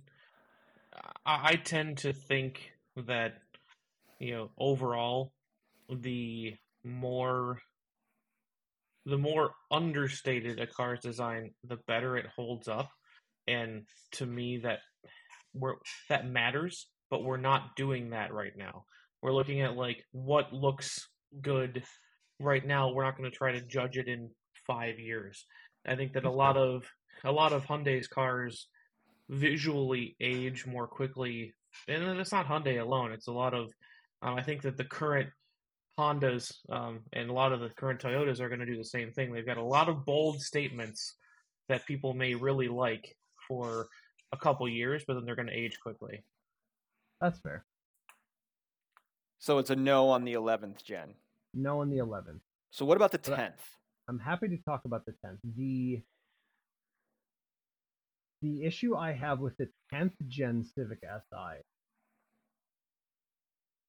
[1.24, 3.34] I, I tend to think that
[4.18, 5.32] you know overall
[5.88, 7.58] the more
[9.06, 12.90] the more understated a car's design, the better it holds up.
[13.46, 14.78] And to me, that
[15.54, 15.74] we're
[16.08, 16.86] that matters.
[17.10, 18.84] But we're not doing that right now.
[19.22, 21.06] We're looking at like what looks
[21.40, 21.84] good
[22.40, 22.92] right now.
[22.92, 24.30] We're not going to try to judge it in
[24.66, 25.44] five years.
[25.86, 26.84] I think that a lot of
[27.24, 28.68] a lot of Hyundai's cars
[29.28, 31.54] visually age more quickly,
[31.88, 33.12] and it's not Hyundai alone.
[33.12, 33.70] It's a lot of
[34.22, 35.28] um, I think that the current
[35.98, 39.12] Hondas um, and a lot of the current Toyotas are going to do the same
[39.12, 39.32] thing.
[39.32, 41.16] They've got a lot of bold statements
[41.68, 43.86] that people may really like for
[44.32, 46.24] a couple years, but then they're going to age quickly.
[47.20, 47.64] That's fair.
[49.38, 51.14] So it's a no on the 11th gen.
[51.52, 52.40] No on the 11th.
[52.70, 53.60] So what about the 10th?
[54.08, 55.38] I'm happy to talk about the 10th.
[55.56, 56.02] The
[58.44, 61.60] the issue I have with the 10th gen Civic Si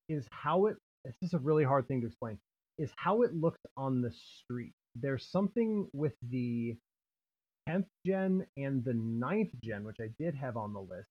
[0.08, 2.39] is how it this is a really hard thing to explain
[2.78, 4.74] is how it looks on the street.
[4.96, 6.76] There's something with the
[7.70, 11.10] 10th gen and the 9th gen which i did have on the list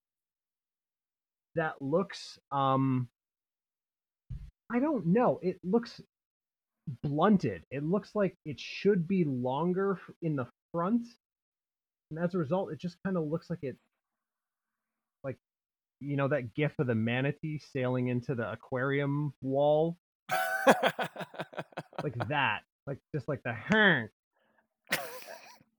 [1.57, 3.09] that looks um
[4.73, 5.39] i don't know.
[5.43, 6.01] It looks
[7.03, 7.63] blunted.
[7.71, 11.07] It looks like it should be longer in the front
[12.17, 13.77] and as a result it just kind of looks like it
[15.23, 15.39] like,
[16.01, 19.97] you know that gif of the manatee sailing into the aquarium wall?
[22.03, 24.09] Like that like just like the hang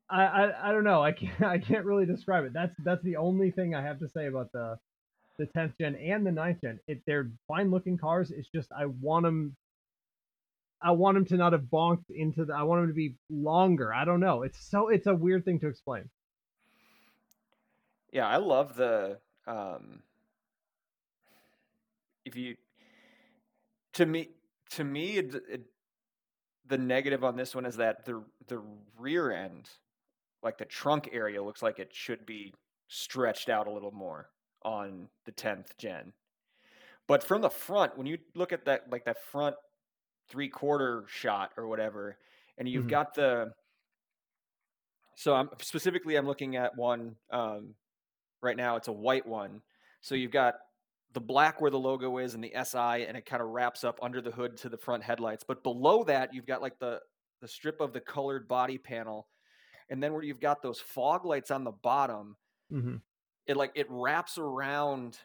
[0.09, 2.53] I, I i don't know i can't i can't really describe it.
[2.53, 4.77] That's that's the only thing i have to say about the
[5.37, 6.79] the 10th gen and the 9th gen.
[6.87, 9.55] It, they're fine looking cars it's just i want them
[10.81, 13.93] i want them to not have bonked into the i want them to be longer.
[13.93, 14.43] I don't know.
[14.43, 16.09] It's so it's a weird thing to explain
[18.15, 19.99] yeah i love the um
[22.23, 22.55] if you
[23.91, 24.29] to me
[24.71, 25.61] to me it, it,
[26.65, 28.61] the negative on this one is that the the
[28.97, 29.69] rear end
[30.41, 32.53] like the trunk area looks like it should be
[32.87, 34.29] stretched out a little more
[34.63, 36.13] on the 10th gen
[37.07, 39.57] but from the front when you look at that like that front
[40.29, 42.17] three quarter shot or whatever
[42.57, 42.91] and you've mm-hmm.
[42.91, 43.51] got the
[45.15, 47.75] so i'm specifically i'm looking at one um,
[48.41, 49.61] right now it's a white one
[50.01, 50.55] so you've got
[51.15, 53.97] the black where the logo is and the SI, and it kind of wraps up
[54.03, 55.45] under the hood to the front headlights.
[55.47, 56.99] But below that, you've got like the
[57.41, 59.27] the strip of the colored body panel,
[59.89, 62.35] and then where you've got those fog lights on the bottom,
[62.71, 62.97] mm-hmm.
[63.47, 65.17] it like it wraps around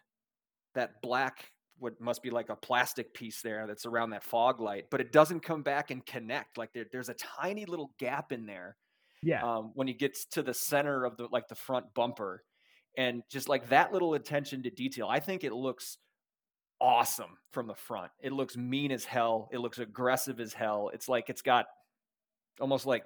[0.75, 4.85] that black what must be like a plastic piece there that's around that fog light,
[4.90, 6.57] but it doesn't come back and connect.
[6.57, 8.77] Like there, there's a tiny little gap in there.
[9.23, 9.42] Yeah.
[9.42, 12.44] Um, when you get to the center of the like the front bumper,
[12.96, 15.98] and just like that little attention to detail i think it looks
[16.81, 18.11] awesome from the front.
[18.20, 19.48] It looks mean as hell.
[19.53, 20.90] It looks aggressive as hell.
[20.92, 21.66] It's like it's got
[22.61, 23.05] almost like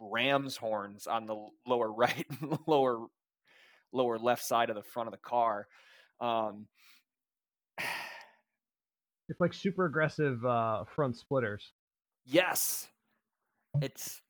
[0.00, 1.36] ram's horns on the
[1.66, 2.26] lower right
[2.66, 3.06] lower
[3.92, 5.66] lower left side of the front of the car.
[6.20, 6.66] Um
[9.28, 11.72] it's like super aggressive uh front splitters.
[12.24, 12.88] Yes.
[13.80, 14.20] It's, it's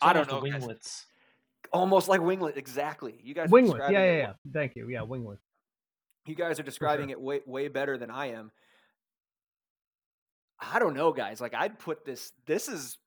[0.00, 0.40] I don't know.
[0.40, 1.06] Winglets.
[1.72, 3.20] Almost like winglet, exactly.
[3.22, 4.32] You guys winglet, yeah, yeah, yeah.
[4.52, 4.88] Thank you.
[4.88, 5.38] Yeah, winglet.
[6.26, 7.18] You guys are describing sure.
[7.18, 8.50] it way way better than I am.
[10.60, 11.40] I don't know, guys.
[11.40, 12.32] Like I'd put this.
[12.46, 12.98] This is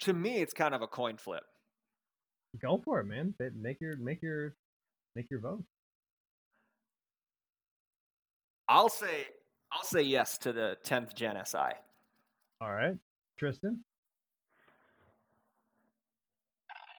[0.00, 1.44] to me, it's kind of a coin flip.
[2.60, 3.34] Go for it, man.
[3.56, 4.54] Make your make your
[5.16, 5.64] make your vote.
[8.68, 9.26] I'll say
[9.72, 11.58] I'll say yes to the 10th Gen SI.
[12.60, 12.96] All right.
[13.38, 13.82] Tristan?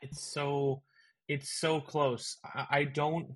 [0.04, 0.82] It's so
[1.28, 2.38] it's so close.
[2.44, 3.28] I, I don't.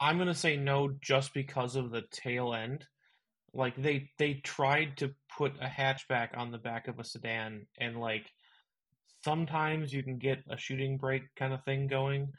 [0.00, 2.86] I'm gonna say no just because of the tail end.
[3.54, 8.00] Like they they tried to put a hatchback on the back of a sedan, and
[8.00, 8.26] like
[9.24, 12.32] sometimes you can get a shooting brake kind of thing going,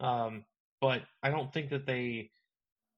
[0.00, 0.44] um,
[0.80, 2.30] but I don't think that they.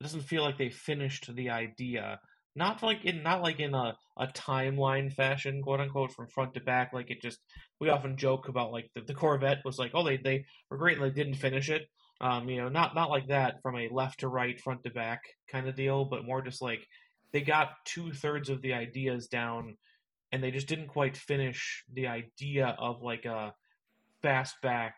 [0.00, 2.20] It doesn't feel like they finished the idea.
[2.56, 6.60] Not like in not like in a, a timeline fashion, quote unquote, from front to
[6.60, 6.92] back.
[6.92, 7.38] Like it just
[7.80, 10.98] we often joke about like the, the Corvette was like, oh they they were great
[10.98, 11.82] and they didn't finish it.
[12.20, 15.22] Um, you know, not not like that from a left to right, front to back
[15.48, 16.86] kind of deal, but more just like
[17.32, 19.76] they got two thirds of the ideas down
[20.32, 23.52] and they just didn't quite finish the idea of like a
[24.22, 24.92] fastback,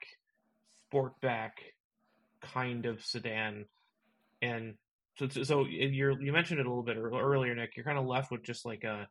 [0.93, 1.51] sportback
[2.41, 3.67] kind of sedan.
[4.41, 4.75] And
[5.19, 7.77] so, so you you mentioned it a little bit earlier, Nick.
[7.77, 9.09] You're kind of left with just like a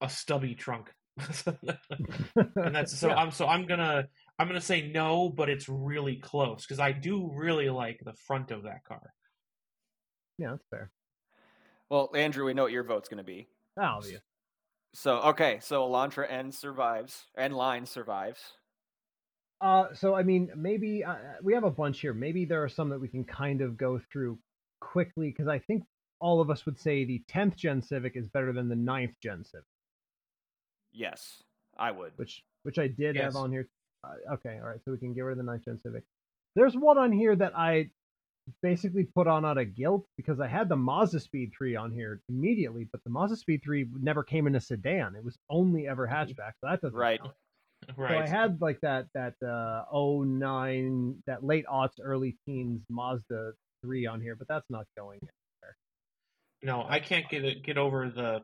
[0.00, 0.90] a stubby trunk,
[1.46, 3.08] and that's so.
[3.08, 3.14] Yeah.
[3.14, 4.08] I'm so I'm gonna
[4.38, 8.50] I'm gonna say no, but it's really close because I do really like the front
[8.50, 9.12] of that car.
[10.38, 10.90] Yeah, that's fair.
[11.88, 13.48] Well, Andrew, we know what your vote's going to be.
[13.78, 14.22] Obvious.
[14.94, 18.40] So okay, so Elantra N survives, N line survives.
[19.60, 22.12] Uh, so I mean, maybe uh, we have a bunch here.
[22.12, 24.38] Maybe there are some that we can kind of go through
[24.90, 25.84] quickly because I think
[26.20, 29.44] all of us would say the 10th gen Civic is better than the 9th gen
[29.44, 29.66] Civic.
[30.92, 31.42] Yes,
[31.78, 32.12] I would.
[32.16, 33.24] Which which I did yes.
[33.24, 33.68] have on here.
[34.04, 36.04] Uh, okay, all right, so we can get rid of the 9th gen Civic.
[36.54, 37.90] There's one on here that I
[38.62, 42.88] basically put on out of guilt because I had the Mazdaspeed 3 on here immediately,
[42.90, 45.14] but the Mazdaspeed 3 never came in a sedan.
[45.16, 46.14] It was only ever mm-hmm.
[46.14, 47.20] hatchback, so that doesn't right.
[47.20, 47.32] Count.
[47.32, 47.38] Right.
[47.96, 54.06] So I had like that that uh 09 that late aughts early teens Mazda 3
[54.06, 55.76] on here, but that's not going anywhere.
[56.62, 58.42] No, I can't get it, get over the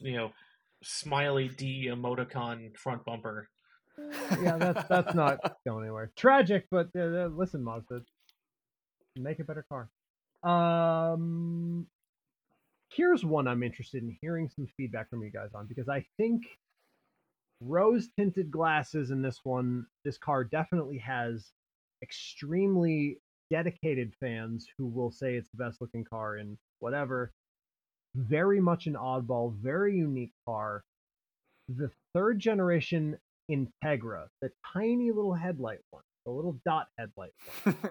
[0.00, 0.32] you know
[0.82, 3.48] smiley D emoticon front bumper.
[4.42, 6.10] yeah, that's that's not going anywhere.
[6.16, 8.02] Tragic, but uh, listen, Mazda,
[9.16, 9.88] make a better car.
[10.42, 11.86] Um,
[12.90, 16.42] here's one I'm interested in hearing some feedback from you guys on because I think
[17.60, 21.52] rose tinted glasses in this one, this car definitely has
[22.02, 23.18] extremely
[23.52, 27.30] dedicated fans who will say it's the best looking car in whatever.
[28.14, 30.82] Very much an oddball, very unique car.
[31.68, 33.18] The third generation
[33.50, 37.32] Integra, the tiny little headlight one, the little dot headlight
[37.64, 37.76] one.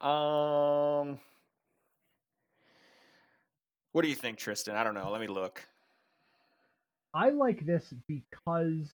[0.00, 1.18] Um,
[3.90, 4.76] what do you think, Tristan?
[4.76, 5.10] I don't know.
[5.10, 5.60] Let me look.
[7.12, 8.92] I like this because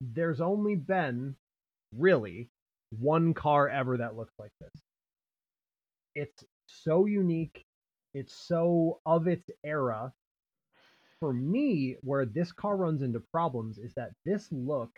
[0.00, 1.36] there's only been
[1.94, 2.48] really
[2.98, 4.82] one car ever that looks like this.
[6.14, 7.64] It's so unique.
[8.14, 10.12] It's so of its era.
[11.20, 14.90] For me, where this car runs into problems is that this look,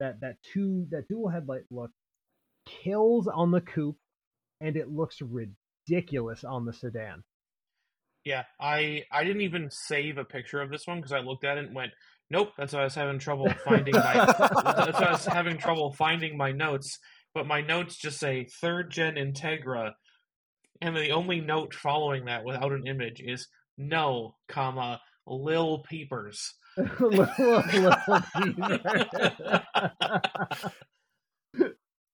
[0.00, 1.90] that that two that dual headlight look,
[2.66, 3.98] kills on the coupe
[4.60, 7.22] and it looks ridiculous on the sedan.
[8.24, 11.58] Yeah, I I didn't even save a picture of this one because I looked at
[11.58, 11.92] it and went,
[12.30, 12.52] nope.
[12.56, 14.14] That's why I was having trouble finding my.
[14.38, 16.98] that's why I was having trouble finding my notes.
[17.34, 19.92] But my notes just say third gen Integra,
[20.80, 26.54] and the only note following that without an image is no, comma Lil Peepers.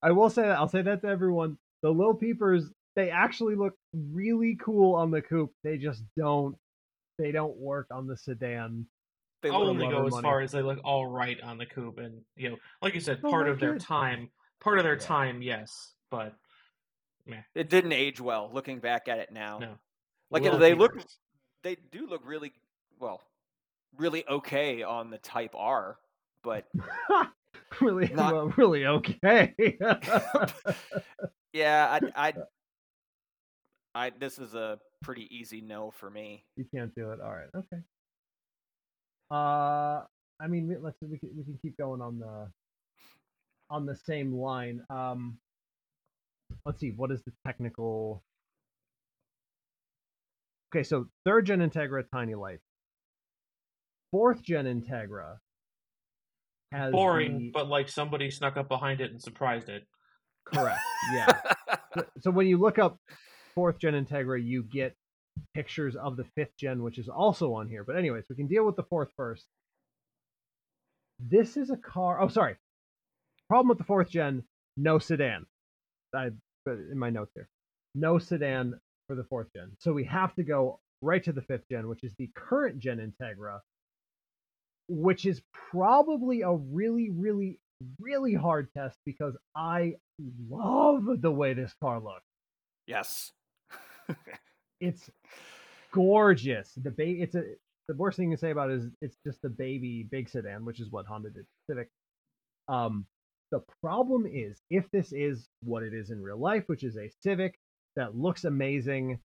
[0.03, 3.75] I will say that I'll say that to everyone the Lil Peepers, they actually look
[3.95, 5.53] really cool on the coupe.
[5.63, 6.57] They just don't
[7.19, 8.87] they don't work on the sedan.
[9.43, 10.23] They I'll only go as money.
[10.23, 13.21] far as they look all right on the coupe, and you know, like you said,
[13.23, 14.31] oh, part of their time,
[14.67, 15.01] part of their yeah.
[15.01, 16.35] time, yes, but
[17.27, 17.43] meh.
[17.55, 18.51] it didn't age well.
[18.53, 19.79] Looking back at it now, no.
[20.31, 20.97] like Lil they Peepers.
[20.97, 21.07] look,
[21.63, 22.53] they do look really
[22.99, 23.23] well,
[23.97, 25.99] really okay on the Type R,
[26.43, 26.67] but
[27.81, 28.35] really, not...
[28.35, 29.55] well, really okay.
[31.57, 32.33] Yeah, I, I,
[33.95, 36.45] I, this is a pretty easy no for me.
[36.57, 37.21] You can't do it.
[37.21, 37.49] All right.
[37.57, 37.83] Okay.
[39.31, 40.05] Uh,
[40.39, 42.49] I mean, let's we can we can keep going on the
[43.71, 44.83] on the same line.
[44.91, 45.39] Um,
[46.65, 46.93] let's see.
[46.95, 48.23] What is the technical?
[50.75, 52.61] Okay, so third gen Integra, Tiny Light.
[54.11, 55.37] Fourth gen Integra
[56.73, 57.51] has boring, the...
[57.53, 59.87] but like somebody snuck up behind it and surprised it.
[60.45, 60.81] Correct.
[61.13, 61.41] Yeah.
[61.95, 62.99] so, so, when you look up
[63.55, 64.95] fourth gen Integra, you get
[65.55, 67.85] pictures of the fifth gen, which is also on here.
[67.85, 69.47] But anyways, we can deal with the fourth first.
[71.19, 72.21] This is a car.
[72.21, 72.57] Oh, sorry.
[73.49, 74.43] Problem with the fourth gen:
[74.77, 75.47] no sedan.
[76.15, 76.31] I
[76.65, 77.49] put in my notes here,
[77.95, 78.79] no sedan
[79.09, 79.73] for the fourth gen.
[79.79, 82.99] So we have to go right to the fifth gen, which is the current gen
[82.99, 83.61] Integra,
[84.89, 87.59] which is probably a really, really
[88.01, 89.95] really hard test because I
[90.49, 92.25] love the way this car looks.
[92.87, 93.33] Yes.
[94.79, 95.09] It's
[95.91, 96.71] gorgeous.
[96.77, 97.45] The ba- it's a
[97.89, 100.81] the worst thing to say about it is it's just the baby big sedan, which
[100.81, 101.89] is what Honda did Civic.
[102.69, 103.07] Um,
[103.51, 107.11] the problem is if this is what it is in real life, which is a
[107.23, 107.59] Civic
[107.97, 109.21] that looks amazing,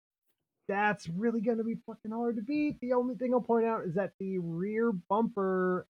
[0.69, 2.79] that's really going to be fucking hard to beat.
[2.81, 5.87] The only thing I'll point out is that the rear bumper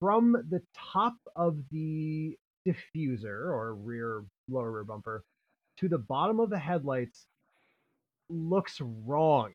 [0.00, 2.36] from the top of the
[2.66, 5.24] diffuser or rear lower rear bumper
[5.78, 7.26] to the bottom of the headlights
[8.28, 9.52] looks wrong.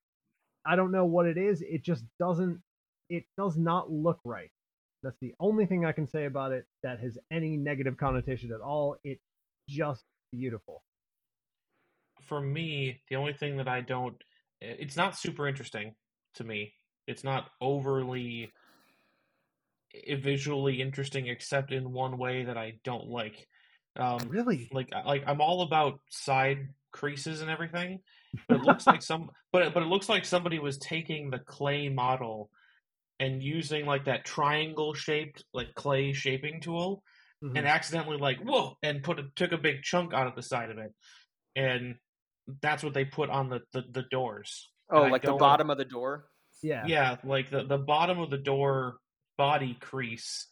[0.66, 1.62] I don't know what it is.
[1.62, 2.62] It just doesn't
[3.10, 4.52] it does not look right.
[5.04, 8.62] That's the only thing I can say about it that has any negative connotation at
[8.62, 8.98] all.
[9.04, 9.24] It's
[9.68, 10.84] just beautiful.
[12.28, 14.16] For me, the only thing that I don't
[14.62, 15.96] it's not super interesting
[16.36, 16.74] to me.
[17.08, 18.52] It's not overly
[20.08, 23.48] visually interesting except in one way that I don't like.
[23.98, 24.70] Um Really?
[24.72, 28.00] like like I'm all about side creases and everything,
[28.48, 31.90] but it looks like some but but it looks like somebody was taking the clay
[31.90, 32.52] model
[33.22, 37.02] and using like that triangle shaped like clay shaping tool
[37.44, 37.58] Mhm.
[37.58, 40.70] and accidentally like whoa and put a, took a big chunk out of the side
[40.70, 40.92] of it
[41.56, 41.96] and
[42.62, 45.70] that's what they put on the the, the doors Oh, And like the don't- bottom
[45.70, 46.28] of the door.
[46.62, 46.84] yeah.
[46.86, 48.98] yeah like the the bottom of the door
[49.38, 50.48] body crease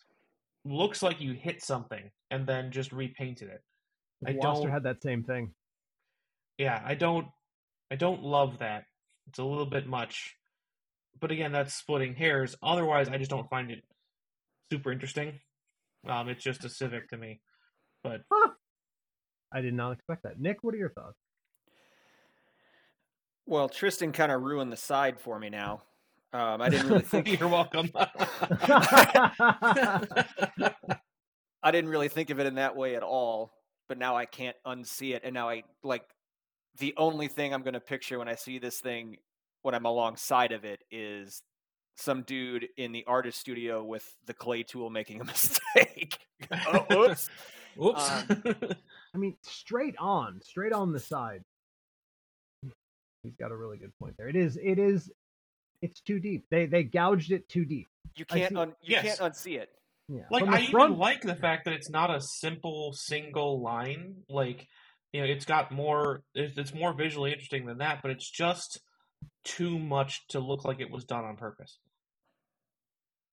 [0.65, 3.61] looks like you hit something and then just repainted it
[4.25, 5.53] I Gloucester don't- had that same thing.
[6.57, 7.27] yeah i don't
[7.91, 8.85] i don't love that
[9.27, 10.35] it's a little bit much
[11.19, 13.83] but again that's splitting hairs otherwise i just don't find it
[14.71, 15.39] super interesting
[16.07, 17.39] um it's just a civic to me
[18.03, 18.21] but
[19.51, 20.39] I did not expect that.
[20.39, 21.17] Nick, what are your thoughts?
[23.45, 25.81] Well, Tristan kind of ruined the side for me now.
[26.31, 27.39] Um, I didn't really think.
[27.39, 28.07] you're welcome I
[31.71, 33.53] didn't really think of it in that way at all.
[33.87, 36.03] But now I can't unsee it, and now I like
[36.77, 39.17] the only thing I'm going to picture when I see this thing
[39.61, 41.41] when I'm alongside of it is
[41.97, 46.17] some dude in the artist studio with the clay tool making a mistake.
[46.51, 47.29] oh, oops.
[47.77, 48.09] Whoops.
[48.09, 48.55] Um,
[49.13, 51.41] I mean, straight on, straight on the side.
[53.23, 54.27] He's got a really good point there.
[54.27, 55.11] It is, it is,
[55.81, 56.45] it's too deep.
[56.49, 57.87] They they gouged it too deep.
[58.15, 59.17] You can't un- you Yes.
[59.17, 59.69] can't unsee it.
[60.09, 60.23] Yeah.
[60.31, 64.15] like I front, even like the fact that it's not a simple single line.
[64.29, 64.65] Like
[65.13, 66.23] you know, it's got more.
[66.33, 68.79] It's, it's more visually interesting than that, but it's just
[69.43, 71.77] too much to look like it was done on purpose.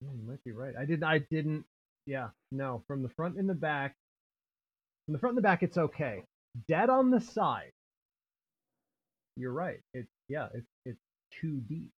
[0.00, 0.74] You might be right.
[0.78, 1.04] I didn't.
[1.04, 1.64] I didn't.
[2.06, 2.28] Yeah.
[2.52, 2.82] No.
[2.86, 3.94] From the front and the back.
[5.06, 6.22] From the front and the back, it's okay.
[6.68, 7.72] Dead on the side.
[9.36, 9.80] You're right.
[9.94, 10.06] It.
[10.28, 10.48] Yeah.
[10.54, 11.00] It's it's
[11.40, 11.90] too deep.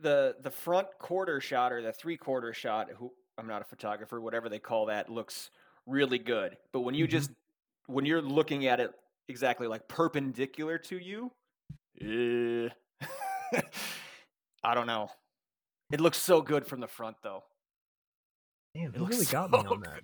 [0.00, 4.20] the the front quarter shot or the three quarter shot who i'm not a photographer
[4.20, 5.50] whatever they call that looks
[5.86, 7.10] really good but when you Mhm.
[7.10, 7.30] just
[7.86, 8.92] when you're looking at it
[9.28, 11.32] exactly like perpendicular to you
[12.00, 12.68] eh,
[14.64, 15.08] i don't know
[15.92, 17.42] it looks so good from the front though
[18.74, 20.00] Damn, It looks really got me so on that.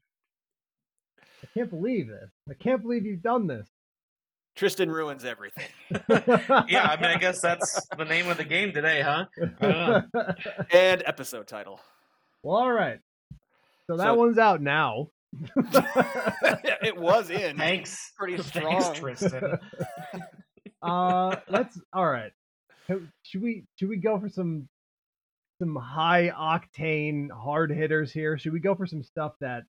[1.43, 2.31] I can't believe this.
[2.49, 3.69] I can't believe you've done this.
[4.57, 5.67] tristan ruins everything
[6.09, 9.27] Yeah, I mean, I guess that's the name of the game today, huh?
[9.61, 10.01] Uh.
[10.73, 11.79] and episode title
[12.43, 12.99] well, all right.
[13.87, 15.09] So that So- one's out now.
[16.83, 19.59] it was in Thanks, pretty Thanks, strong Tristan.
[20.83, 21.79] uh, let's.
[21.93, 22.33] All right.
[22.87, 23.65] So, Should we?
[23.77, 24.69] Should we go for some
[25.59, 28.37] some high octane hard hitters here?
[28.39, 29.65] Should we go for some stuff that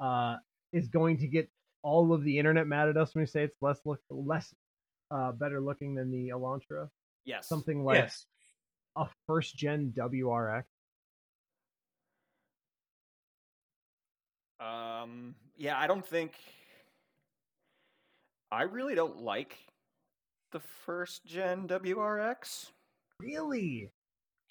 [0.00, 0.36] uh
[0.72, 1.50] is going to get
[1.82, 4.54] all of the internet mad at us when we say it's less look less
[5.10, 6.88] uh better looking than the Elantra?
[7.24, 8.26] yes Something like yes.
[8.96, 10.64] a first gen WRX.
[14.60, 16.32] Um, yeah, I don't think.
[18.50, 19.56] I really don't like
[20.52, 22.70] the first gen WRX.
[23.18, 23.90] Really?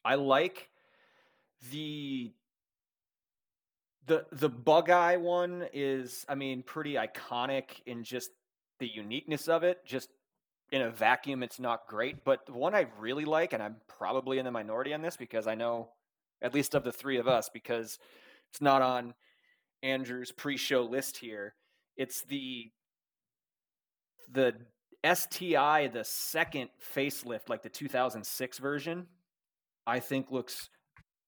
[0.04, 0.70] I like
[1.72, 2.32] the
[4.08, 8.32] the the bug eye one is I mean pretty iconic in just
[8.80, 9.86] the uniqueness of it.
[9.86, 10.10] Just
[10.72, 14.40] in a vacuum it's not great, but the one I really like and I'm probably
[14.40, 15.90] in the minority on this because I know
[16.42, 18.00] at least of the three of us because
[18.50, 19.14] it's not on
[19.84, 21.54] Andrew's pre-show list here.
[21.96, 22.72] It's the
[24.32, 24.56] the
[25.04, 29.08] STI, the second facelift, like the 2006 version,
[29.88, 30.70] I think looks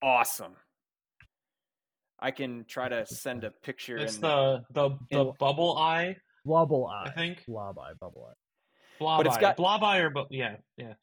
[0.02, 0.54] awesome.
[2.20, 3.98] I can try to send a picture.
[3.98, 7.06] It's in the the the in- bubble eye, Wobble eye.
[7.08, 7.44] I think.
[7.48, 8.36] Blob eye, bubble eye.
[9.00, 10.94] Blob it's eye, got- blob eye, or bu- yeah, yeah.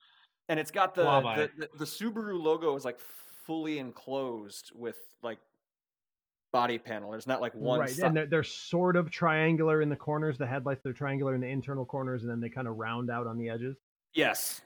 [0.48, 2.98] and it's got the, the, the the Subaru logo is like
[3.46, 5.38] fully enclosed with like
[6.52, 7.10] body panel.
[7.10, 7.80] There's not like one.
[7.80, 10.38] right, si- and they're, they're sort of triangular in the corners.
[10.38, 13.26] The headlights they're triangular in the internal corners, and then they kind of round out
[13.26, 13.76] on the edges.
[14.14, 14.60] yes.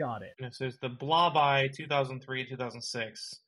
[0.00, 0.32] Got it.
[0.40, 3.40] This is the Blob Eye 2003 2006.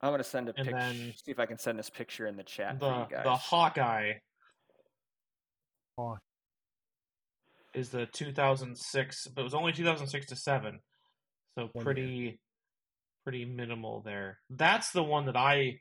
[0.00, 1.18] I'm gonna send a And picture.
[1.22, 3.24] See if I can send this picture in the chat for The you guys.
[3.24, 4.12] the Hawkeye
[5.98, 6.18] Hawk.
[7.74, 10.80] is the 2006, but it was only 2006 to seven,
[11.58, 11.84] so One year.
[11.84, 12.40] pretty
[13.24, 14.38] pretty minimal there.
[14.50, 15.80] That's the one that I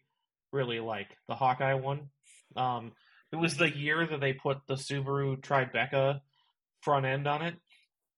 [0.51, 2.09] really like, the Hawkeye one.
[2.55, 2.91] Um,
[3.31, 6.19] it was the year that they put the Subaru Tribeca
[6.81, 7.55] front end on it,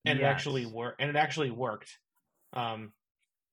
[0.05, 0.99] and it actually worked.
[1.01, 1.97] And it actually worked.
[2.53, 2.93] Um,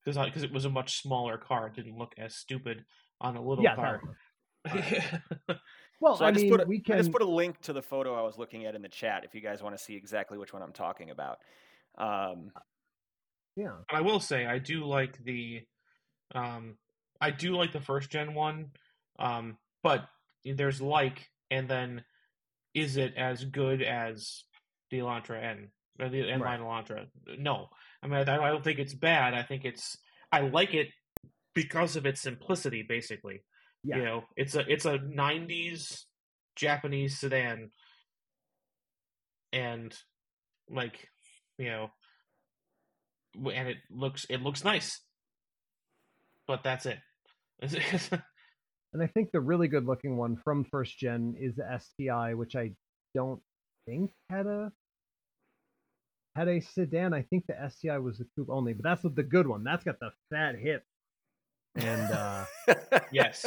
[0.04, 2.84] because because it was a much smaller car, it didn't look as stupid
[3.20, 3.74] on a little Yeah.
[3.74, 4.00] car.
[4.64, 5.20] that-
[6.00, 7.82] Well, so I, I, just put a, we I just put a link to the
[7.82, 10.38] photo I was looking at in the chat if you guys want to see exactly
[10.38, 11.36] which one I'm talking about.
[11.98, 12.52] Um,
[13.60, 13.76] yeah.
[13.90, 15.62] I will say I do like the
[16.34, 16.76] um
[17.20, 18.70] I do like the first gen one.
[19.18, 20.06] Um but
[20.44, 22.04] there's like and then
[22.74, 24.44] is it as good as
[24.90, 25.68] the Elantra N
[26.00, 27.06] or the N line Elantra?
[27.38, 27.68] No.
[28.02, 29.34] I mean I, I don't think it's bad.
[29.34, 29.96] I think it's
[30.32, 30.88] I like it
[31.54, 33.42] because of its simplicity basically.
[33.82, 33.96] Yeah.
[33.96, 36.04] You know, it's a it's a 90s
[36.56, 37.70] Japanese sedan
[39.52, 39.94] and
[40.70, 41.08] like,
[41.58, 41.90] you know,
[43.34, 45.00] and it looks it looks nice.
[46.46, 46.98] But that's it.
[48.92, 52.56] And I think the really good looking one from first gen is the STI, which
[52.56, 52.72] I
[53.14, 53.40] don't
[53.86, 54.72] think had a
[56.34, 57.14] had a sedan.
[57.14, 59.62] I think the STI was the coupe only, but that's the good one.
[59.62, 60.82] That's got the fat hip,
[61.76, 62.44] and uh,
[63.12, 63.46] yes.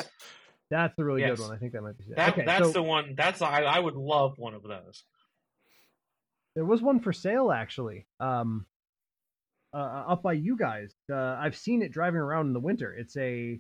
[0.72, 1.38] that's the really Yes.
[1.38, 1.56] good one.
[1.56, 2.06] I think that might be.
[2.16, 5.04] That okay, that's so the one that's I I would love one of those.
[6.56, 8.66] there was one for sale actually, um,
[9.74, 10.94] uh, up by you guys.
[11.12, 12.94] Uh, I've seen it driving around in the winter.
[12.94, 13.60] It's a,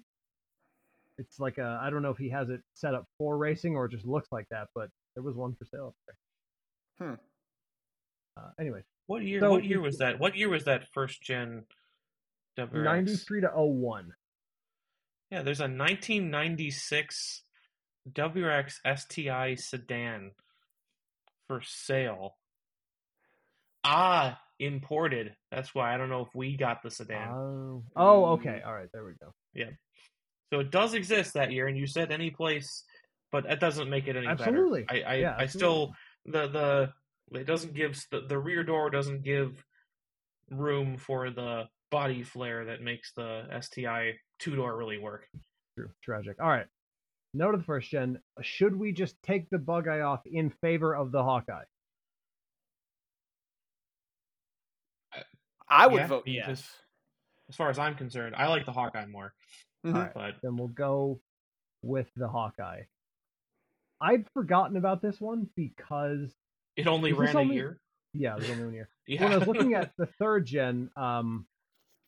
[1.18, 1.80] it's like a.
[1.82, 4.30] I don't know if he has it set up for racing or it just looks
[4.32, 7.08] like that, but there was one for sale up there.
[7.08, 7.16] Hmm.
[8.38, 10.20] Uh, anyway, What year So what year was that?
[10.20, 11.66] What year was that first gen
[12.58, 12.84] WRX?
[12.84, 14.14] 93 to 01.
[15.32, 17.44] Yeah, there's a 1996
[18.12, 20.32] WRX STI sedan
[21.48, 22.36] for sale.
[23.84, 25.36] Ah, imported.
[25.52, 27.30] That's why I don't know if we got the sedan.
[27.30, 28.62] Oh, oh, okay.
[28.66, 29.34] All right, there we go.
[29.54, 29.70] Yeah.
[30.52, 32.84] So it does exist that year, and you said any place,
[33.32, 34.84] but that doesn't make it any Absolutely.
[34.84, 35.06] better.
[35.06, 35.94] I, I, Yeah, I still
[36.26, 39.64] the the it doesn't give the, the rear door doesn't give
[40.52, 45.28] room for the body flare that makes the STI two door really work.
[45.78, 45.90] True.
[46.04, 46.38] Tragic.
[46.42, 46.68] All right.
[47.34, 48.20] Note of the first gen.
[48.42, 51.64] Should we just take the bug eye off in favor of the Hawkeye?
[55.74, 56.80] I would Yeah, vote because- yes.
[57.50, 59.34] As far as I'm concerned, I like the Hawkeye more,
[59.86, 59.96] Mhm.
[59.96, 60.14] All right.
[60.14, 61.20] but Then we'll go
[61.82, 62.84] with the Hawkeye.
[64.00, 66.34] I'd forgotten about this one because
[66.76, 67.80] it only Is this ran a only- year.
[68.14, 68.90] yeah, it was only one year.
[69.08, 69.24] Yeah.
[69.24, 71.46] When I was looking at the third gen, um,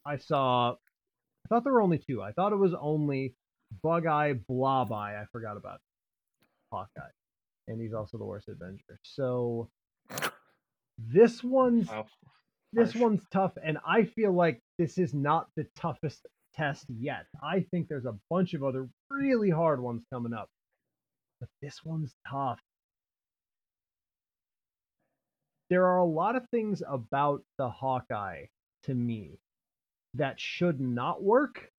[0.05, 0.72] I saw.
[0.74, 2.24] I thought there were only two.
[2.24, 3.36] I thought it was only
[3.84, 5.20] Bug Eye, Blob Eye.
[5.22, 5.82] I forgot about
[6.72, 7.11] Hawkeye,
[7.68, 8.97] and he's also the worst Avenger.
[9.03, 9.70] So
[10.97, 12.07] this one's Wow.
[12.76, 13.02] This Harsh.
[13.02, 17.26] one's tough, and I feel like this is not the toughest test yet.
[17.42, 20.50] I think there's a bunch of other really hard ones coming up,
[21.40, 22.60] but this one's tough.
[25.70, 28.46] There are a lot of things about the Hawkeye
[28.84, 29.40] to me
[30.14, 31.72] that should not work,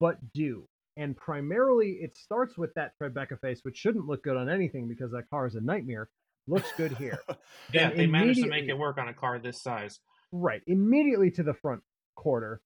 [0.00, 0.66] but do.
[0.96, 5.12] And primarily, it starts with that Tribeca face, which shouldn't look good on anything because
[5.12, 6.08] that car is a nightmare.
[6.48, 7.20] Looks good here.
[7.72, 9.98] yeah, and they managed to make it work on a car this size.
[10.32, 11.82] Right, immediately to the front
[12.14, 12.60] quarter.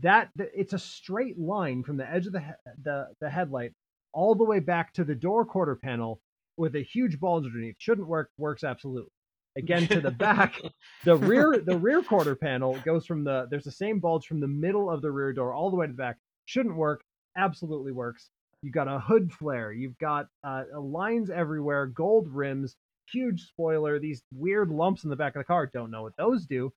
[0.00, 2.42] That it's a straight line from the edge of the
[2.82, 3.72] the the headlight
[4.12, 6.20] all the way back to the door quarter panel
[6.56, 7.76] with a huge bulge underneath.
[7.78, 8.30] Shouldn't work.
[8.36, 9.12] Works absolutely.
[9.56, 10.60] Again to the back,
[11.04, 14.48] the rear the rear quarter panel goes from the there's the same bulge from the
[14.48, 16.16] middle of the rear door all the way to the back.
[16.46, 17.04] Shouldn't work.
[17.36, 18.28] Absolutely works.
[18.62, 19.72] You've got a hood flare.
[19.72, 22.76] You've got uh, lines everywhere, gold rims,
[23.12, 23.98] huge spoiler.
[23.98, 25.66] These weird lumps in the back of the car.
[25.66, 26.72] Don't know what those do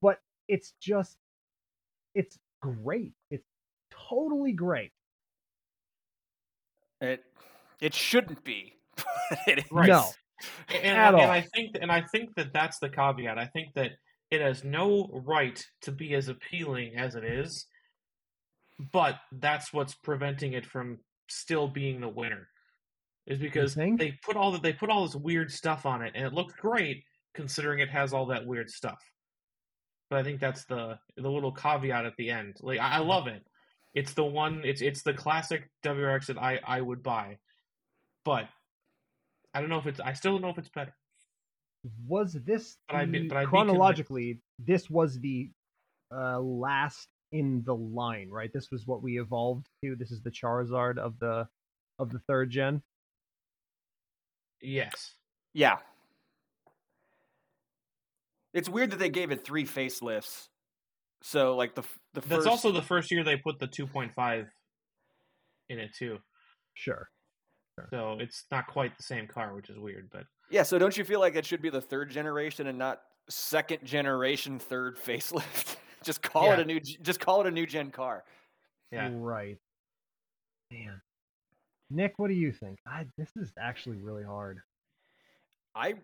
[0.00, 0.18] but
[0.48, 1.16] it's just
[2.14, 3.46] it's great it's
[3.90, 4.92] totally great
[7.00, 7.22] It
[7.80, 8.72] it shouldn't be.
[8.96, 9.64] but it is.
[9.70, 9.88] Right.
[9.88, 10.04] no
[10.68, 11.30] and, At and all.
[11.30, 13.38] I think and I think that that's the caveat.
[13.38, 13.92] I think that
[14.30, 17.66] it has no right to be as appealing as it is,
[18.92, 22.48] but that's what's preventing it from still being the winner.
[23.26, 26.26] Is because they put all that they put all this weird stuff on it, and
[26.26, 27.04] it looks great
[27.34, 28.98] considering it has all that weird stuff.
[30.10, 32.56] But I think that's the the little caveat at the end.
[32.60, 33.42] Like I, I love it,
[33.94, 34.60] It's the one.
[34.64, 37.38] It's it's the classic WRX that I I would buy,
[38.24, 38.46] but
[39.54, 40.00] I don't know if it's.
[40.00, 40.94] I still don't know if it's better.
[42.06, 44.40] Was this But be- but be chronologically?
[44.58, 45.50] This was the
[46.14, 48.52] uh, last in the line, right?
[48.52, 49.96] This was what we evolved to.
[49.96, 51.48] This is the Charizard of the
[51.98, 52.82] of the third gen.
[54.64, 55.14] Yes.
[55.52, 55.76] Yeah.
[58.52, 60.48] It's weird that they gave it three facelifts.
[61.22, 64.46] So like the f- the That's also the first year they put the 2.5
[65.68, 66.18] in it too.
[66.74, 67.08] Sure.
[67.90, 70.08] So it's not quite the same car, which is weird.
[70.12, 73.00] But Yeah, so don't you feel like it should be the third generation and not
[73.28, 75.76] second generation third facelift?
[76.04, 78.24] just call it a new just call it a new gen car.
[78.92, 79.58] yeah, Right.
[80.70, 81.00] Man.
[81.94, 82.78] Nick, what do you think?
[82.86, 84.58] I, this is actually really hard.
[85.76, 85.94] I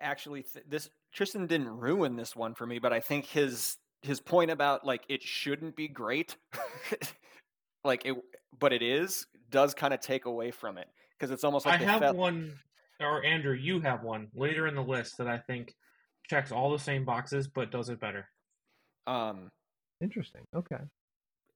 [0.00, 4.20] actually th- this Tristan didn't ruin this one for me, but I think his his
[4.20, 6.36] point about like it shouldn't be great,
[7.84, 8.16] like it,
[8.58, 10.86] but it is, does kind of take away from it
[11.18, 12.52] because it's almost like I have felt- one,
[13.00, 15.74] or Andrew, you have one later in the list that I think
[16.28, 18.28] checks all the same boxes but does it better.
[19.08, 19.50] Um,
[20.00, 20.42] Interesting.
[20.54, 20.78] Okay.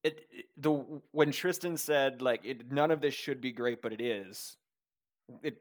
[0.05, 0.71] It, it- the
[1.11, 4.57] when Tristan said like it, none of this should be great, but it is.
[5.43, 5.57] It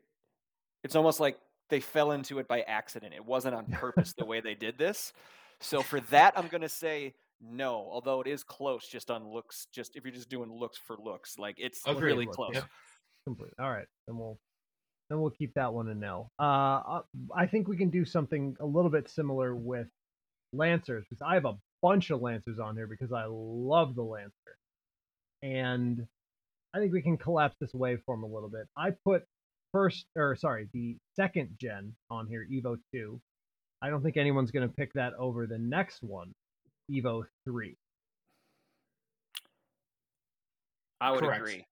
[0.84, 1.38] it's almost like
[1.70, 3.14] they fell into it by accident.
[3.16, 5.14] It wasn't on purpose the way they did this.
[5.62, 7.76] So for that, I'm gonna say no.
[7.90, 9.68] Although it is close, just on looks.
[9.72, 12.04] Just if you're just doing looks for looks, like it's Agreed.
[12.04, 12.54] really Look, close.
[12.54, 12.66] Yep.
[13.26, 13.54] Complete.
[13.60, 13.88] All right.
[14.08, 14.38] Then we'll
[15.10, 16.30] then we'll keep that one a no.
[16.40, 17.02] Uh, uh,
[17.36, 19.88] I think we can do something a little bit similar with
[20.64, 24.58] Lancers because I have a bunch of Lancers on here because I love the Lancer,
[25.42, 26.06] and
[26.74, 28.68] I think we can collapse this waveform a little bit.
[28.78, 29.24] I put
[29.72, 33.20] first or sorry the second gen on here, Evo two.
[33.82, 36.34] I don't think anyone's going to pick that over the next one,
[36.90, 37.76] Evo three.
[41.02, 41.42] I would Correct.
[41.42, 41.66] agree.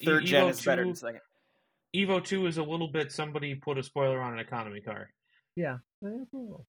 [0.00, 1.20] E- Third gen Evo is better than 2 second.
[1.94, 5.10] Evo 2 is a little bit somebody put a spoiler on an economy car.
[5.56, 6.66] Yeah, eh, it's a little-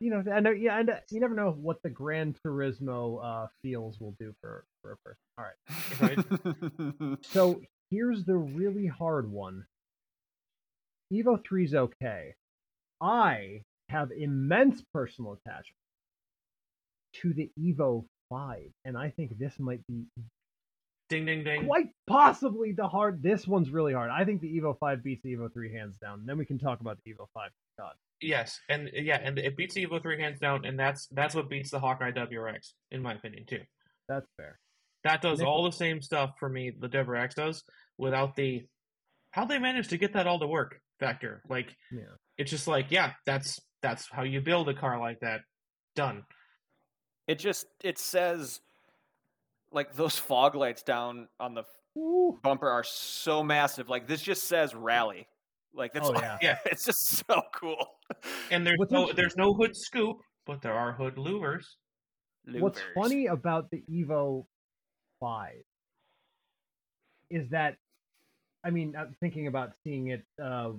[0.00, 0.50] You know, I know.
[0.50, 4.64] Yeah, and uh, you never know what the Gran Turismo uh, feels will do for
[4.82, 5.18] for a person.
[5.38, 5.44] All
[6.00, 7.18] right.
[7.30, 9.64] So here's the really hard one.
[11.12, 12.34] Evo 3's okay.
[13.00, 15.76] I have immense personal attachment
[17.22, 20.04] to the Evo 5, and I think this might be
[21.08, 21.66] Ding, ding, ding.
[21.66, 23.22] quite possibly the hard.
[23.22, 24.10] This one's really hard.
[24.10, 26.22] I think the Evo 5 beats the Evo 3 hands down.
[26.26, 27.50] Then we can talk about the Evo 5.
[27.78, 27.92] God.
[28.20, 31.48] Yes, and yeah, and it beats the Evo 3 hands down, and that's that's what
[31.50, 33.60] beats the Hawkeye WRX, in my opinion, too.
[34.08, 34.58] That's fair.
[35.04, 37.62] That does Nick- all the same stuff for me the WRX does
[37.98, 38.66] without the
[39.30, 41.42] how they managed to get that all to work factor.
[41.48, 42.14] Like Yeah.
[42.38, 45.42] it's just like, yeah, that's that's how you build a car like that.
[45.94, 46.24] Done.
[47.28, 48.60] it just it says
[49.72, 51.64] like those fog lights down on the
[51.98, 52.38] Ooh.
[52.42, 53.88] bumper are so massive.
[53.88, 55.26] Like this just says rally.
[55.74, 56.38] Like that's Oh, yeah.
[56.42, 56.58] Yeah.
[56.66, 57.86] it's just so cool.
[58.50, 61.64] And there's What's no there's no hood scoop, but there are hood louvers.
[62.48, 64.46] What's funny about the Evo
[65.18, 65.52] 5
[67.30, 67.76] is that,
[68.64, 70.70] I mean, I'm thinking about seeing it, uh,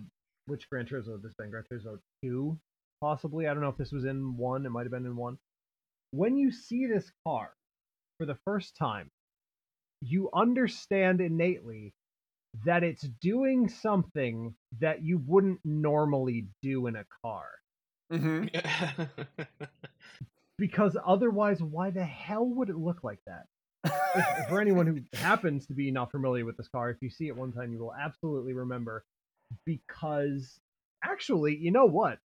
[0.45, 1.49] which Gran Turismo has this been?
[1.49, 2.57] Gran Turismo 2,
[3.01, 3.47] possibly?
[3.47, 5.37] I don't know if this was in 1, it might have been in 1.
[6.11, 7.51] When you see this car
[8.17, 9.09] for the first time,
[10.01, 11.93] you understand innately
[12.65, 17.49] that it's doing something that you wouldn't normally do in a car.
[18.11, 18.49] Mhm.
[20.57, 23.45] Because otherwise, why the hell would it look like that?
[23.85, 27.27] if, for anyone who happens to be not familiar with this car, if you see
[27.27, 29.05] it one time, you will absolutely remember.
[29.65, 30.59] Because
[31.03, 32.17] actually, you know what?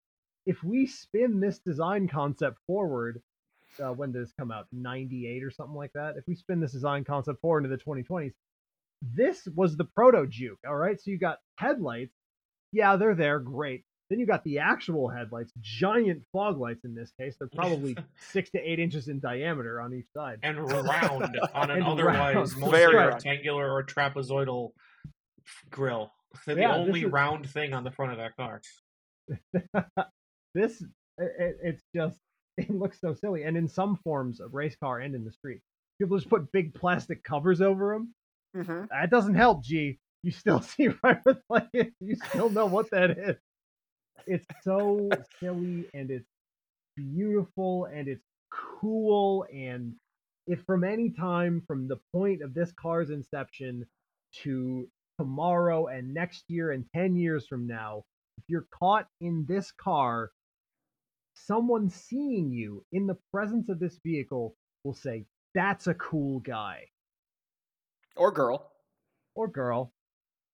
[0.46, 3.22] If we spin this design concept forward,
[3.80, 4.66] uh, when did this come out?
[4.72, 6.16] 98 or something like that.
[6.16, 8.32] If we spin this design concept forward into the 2020s,
[9.14, 10.58] this was the proto Juke.
[10.66, 11.00] All right.
[11.00, 12.14] So you got headlights.
[12.72, 13.38] Yeah, they're there.
[13.40, 13.84] Great.
[14.10, 17.34] Then you got the actual headlights, giant fog lights in this case.
[17.38, 17.96] They're probably
[18.30, 20.38] six to eight inches in diameter on each side.
[20.42, 22.34] and round on an otherwise round.
[22.58, 23.14] mostly Very round.
[23.14, 24.72] rectangular or trapezoidal
[25.70, 26.12] grill.
[26.46, 28.60] They're Yeah, the only is- round thing on the front of that car.
[30.54, 30.82] this
[31.18, 32.18] it, it- it's just
[32.58, 35.60] it looks so silly and in some forms of race car and in the street.
[36.00, 38.14] People just put big plastic covers over them
[38.56, 38.88] Mhm.
[38.90, 39.98] that doesn't help g.
[40.22, 43.36] You still see right with like it you still know what that is.
[44.26, 46.28] It's so silly and it's
[46.96, 49.94] beautiful and it's cool and
[50.46, 53.86] if from any time from the point of this car's inception
[54.42, 54.88] to
[55.18, 58.04] tomorrow and next year and 10 years from now
[58.38, 60.30] if you're caught in this car
[61.34, 64.54] someone seeing you in the presence of this vehicle
[64.84, 65.24] will say
[65.54, 66.84] that's a cool guy
[68.16, 68.70] or girl.
[69.34, 69.92] or girl.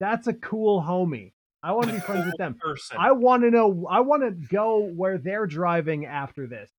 [0.01, 1.33] That's a cool homie.
[1.63, 2.55] I want to be friends with them.
[2.55, 2.97] Person.
[3.01, 3.87] I want to know.
[3.91, 6.71] I want to go where they're driving after this.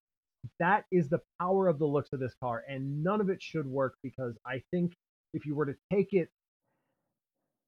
[0.60, 3.68] That is the power of the looks of this car, and none of it should
[3.68, 4.94] work because I think
[5.34, 6.30] if you were to take it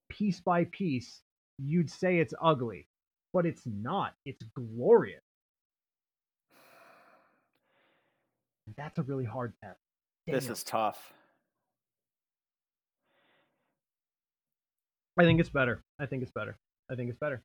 [0.10, 1.22] piece by piece,
[1.60, 2.88] you'd say it's ugly,
[3.34, 4.14] but it's not.
[4.26, 5.22] It's glorious.
[8.78, 9.80] That's a really hard test.
[10.28, 10.54] This Damn.
[10.54, 11.14] is tough.
[15.20, 15.84] I think it's better.
[16.00, 16.58] I think it's better.
[16.90, 17.42] I think it's better.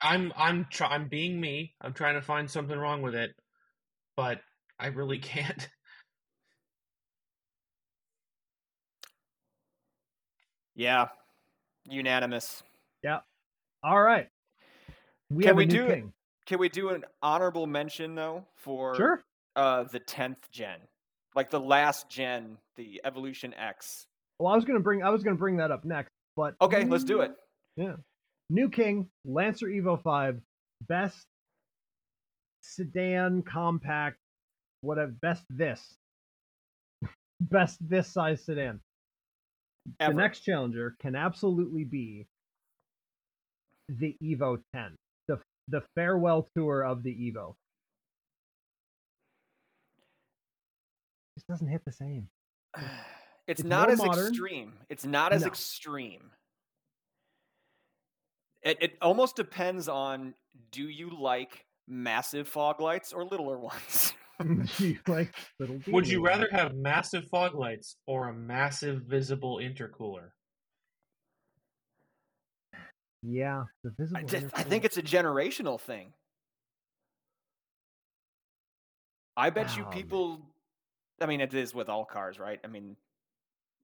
[0.00, 1.74] I'm I'm try- I'm being me.
[1.80, 3.34] I'm trying to find something wrong with it,
[4.16, 4.40] but
[4.78, 5.68] I really can't.
[10.74, 11.08] Yeah,
[11.84, 12.62] unanimous.
[13.02, 13.20] Yeah.
[13.82, 14.28] All right.
[15.30, 15.94] We Can have a we new do it?
[15.94, 16.12] king.
[16.46, 19.22] Can we do an honorable mention though for Sure.
[19.58, 20.78] Uh the tenth gen,
[21.34, 24.06] like the last gen, the Evolution X?
[24.38, 27.04] Well, I was gonna bring I was gonna bring that up next, but Okay, let's
[27.04, 27.32] do it.
[27.76, 27.96] Yeah.
[28.50, 30.40] New King, Lancer Evo 5,
[30.88, 31.26] best
[32.62, 34.16] sedan, compact,
[34.80, 35.94] whatever, best this.
[37.40, 38.80] best this size sedan.
[40.00, 40.12] Ever.
[40.12, 42.26] The next challenger can absolutely be
[43.88, 44.94] the Evo 10,
[45.26, 47.54] the the farewell tour of the Evo.
[51.48, 52.28] Doesn't hit the same.
[52.76, 54.28] it's, it's not as modern.
[54.28, 54.72] extreme.
[54.88, 55.48] It's not as No.
[55.48, 56.30] extreme.
[58.62, 60.34] It it almost depends on
[60.72, 64.12] do you like massive fog lights or littler ones?
[64.78, 70.30] You like little Would you rather have massive fog lights or a massive visible intercooler?
[73.22, 74.20] Yeah, the visible.
[74.20, 76.12] I, just, I think it's a generational thing.
[79.36, 80.40] I bet you people.
[81.20, 82.60] I mean, it is with all cars, right?
[82.64, 82.96] I mean,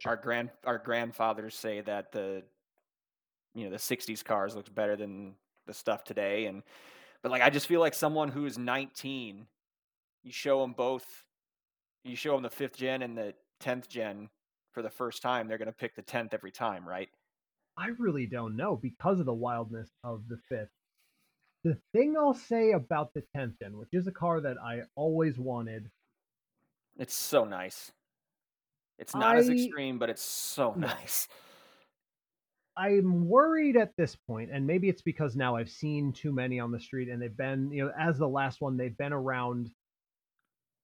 [0.06, 2.42] our grand our grandfathers say that the
[3.54, 5.34] you know the '60s cars looks better than
[5.66, 6.62] the stuff today, and
[7.22, 9.46] but like I just feel like someone who's 19,
[10.22, 11.24] you show them both,
[12.04, 14.28] you show them the fifth gen and the 10th gen
[14.72, 17.08] for the first time, they're gonna pick the 10th every time, right?
[17.76, 20.70] I really don't know because of the wildness of the fifth.
[21.64, 25.38] The thing I'll say about the 10th gen, which is a car that I always
[25.38, 25.90] wanted,
[26.98, 27.92] It's so nice.
[28.98, 31.28] It's not as extreme, but it's so nice.
[32.76, 36.72] I'm worried at this point, and maybe it's because now I've seen too many on
[36.72, 39.70] the street and they've been, you know, as the last one, they've been around.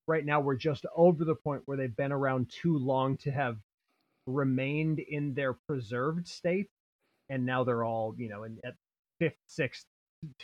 [0.07, 3.59] Right now, we're just over the point where they've been around too long to have
[4.27, 6.69] remained in their preserved state.
[7.29, 8.75] And now they're all, you know, in, at
[9.21, 9.87] fifth, sixth,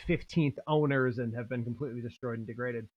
[0.07, 2.87] 15th owners and have been completely destroyed and degraded.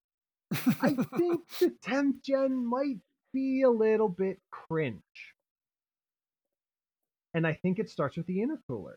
[0.53, 2.99] I think the 10th gen might
[3.33, 5.01] be a little bit cringe.
[7.35, 8.97] And I think it starts with the intercooler.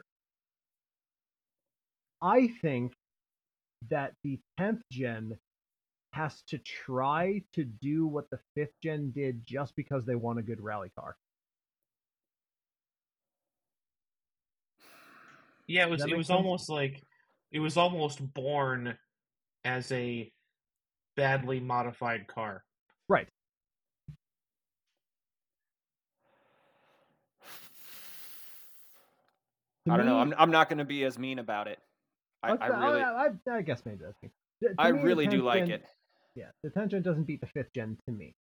[2.21, 2.93] I think
[3.89, 5.37] that the 10th gen
[6.13, 10.43] has to try to do what the 5th gen did just because they want a
[10.43, 11.17] good rally car.
[15.67, 16.35] Yeah, it was it was sense?
[16.37, 17.01] almost like
[17.51, 18.97] it was almost born
[19.63, 20.31] as a
[21.15, 22.63] badly modified car.
[23.07, 23.27] Right.
[29.89, 30.17] I don't know.
[30.19, 31.77] I'm I'm not going to be as mean about it.
[32.41, 34.29] I, I really I, I, I guess maybe that's me.
[34.63, 35.85] To- to I me, really do like gen- it.
[36.35, 38.33] Yeah, the tension doesn't beat the 5th gen to me.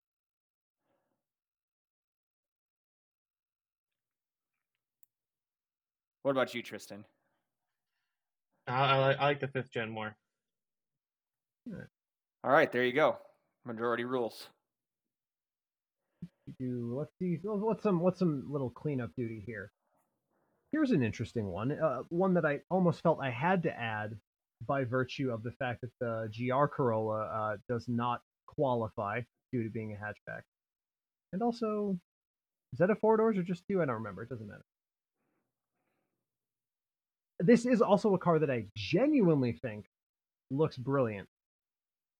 [6.23, 7.05] What about you, Tristan?
[8.69, 10.17] I, I, like- I like the fifth gen more.
[12.45, 13.19] All right, there you go.
[13.65, 14.49] Majority rules.
[16.59, 19.71] let's see what's some what's some little cleanup duty here?
[20.73, 24.19] Here's an interesting one uh, one that i almost felt i had to add
[24.67, 29.21] by virtue of the fact that the gr corolla uh, does not qualify
[29.53, 30.43] due to being a hatchback.
[31.33, 31.97] And also
[32.73, 33.81] is that a four doors or just two?
[33.83, 34.65] I don't remember it doesn't matter.
[37.39, 39.87] This is also a car that i genuinely think
[40.51, 41.29] looks brilliant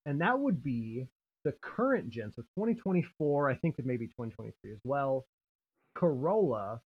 [0.05, 1.07] and that would be
[1.43, 5.25] the current gen, so 2024, I think maybe 2023 as well,
[5.95, 6.81] Corolla,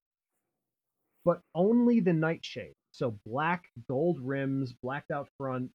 [1.25, 2.75] but only the nightshade.
[2.93, 5.71] So black, gold rims, blacked out front,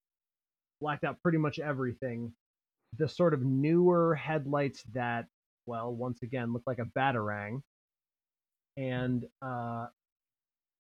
[0.79, 2.33] blacked out pretty much everything.
[2.97, 5.27] The sort of newer headlights that,
[5.65, 7.61] well, once again, look like a batarang.
[8.77, 9.85] And uh,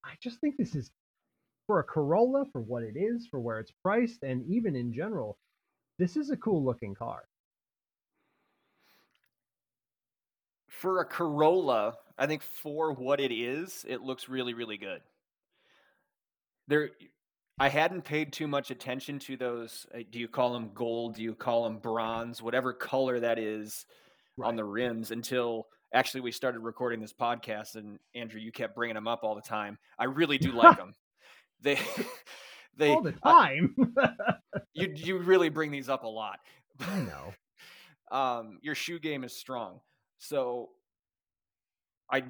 [0.03, 0.89] I just think this is,
[1.67, 5.37] for a Corolla, for what it is, for where it's priced, and even in general,
[5.97, 7.23] this is a cool looking car.
[10.81, 15.01] for a Corolla, I think for what it is, it looks really, really good.
[16.67, 16.89] There,
[17.59, 19.85] I hadn't paid too much attention to those.
[19.93, 21.15] uh, Do you call them gold?
[21.15, 22.41] Do you call them bronze?
[22.41, 23.85] Whatever color that is
[24.43, 27.75] on the rims until actually we started recording this podcast.
[27.75, 29.77] And Andrew, you kept bringing them up all the time.
[29.99, 30.95] I really do like them.
[31.61, 31.75] They,
[32.77, 33.75] they, All the time.
[34.73, 36.39] you you really bring these up a lot.
[36.79, 37.33] I know.
[38.17, 39.79] um, your shoe game is strong.
[40.19, 40.69] So
[42.11, 42.23] I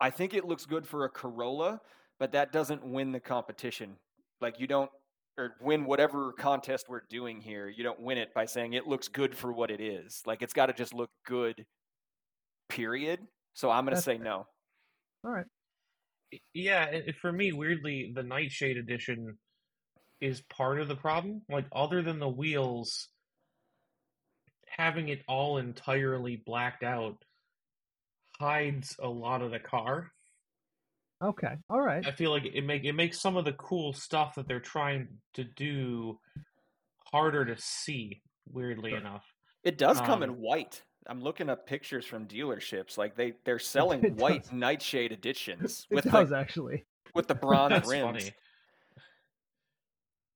[0.00, 1.80] I think it looks good for a Corolla,
[2.18, 3.96] but that doesn't win the competition.
[4.40, 4.90] Like you don't
[5.38, 7.68] or win whatever contest we're doing here.
[7.68, 10.22] You don't win it by saying it looks good for what it is.
[10.26, 11.64] Like it's got to just look good.
[12.68, 13.20] Period.
[13.54, 14.24] So I'm going to say fair.
[14.24, 14.46] no.
[15.24, 15.46] All right.
[16.52, 19.38] Yeah, and for me, weirdly, the Nightshade edition
[20.20, 21.44] is part of the problem.
[21.48, 23.10] Like, other than the wheels,
[24.68, 27.24] having it all entirely blacked out
[28.40, 30.12] hides a lot of the car.
[31.22, 31.56] Okay.
[31.68, 32.04] All right.
[32.04, 35.20] I feel like it make it makes some of the cool stuff that they're trying
[35.34, 36.20] to do
[37.06, 38.22] harder to see.
[38.46, 38.98] Weirdly Sure.
[38.98, 39.26] enough,
[39.62, 40.84] It does come Um, in white.
[41.08, 42.98] I'm looking up pictures from dealerships.
[42.98, 44.52] Like they they're selling It white does.
[44.52, 46.84] nightshade editions It with does the actually.
[47.14, 48.04] with the bronze that's rims.
[48.04, 48.30] funny.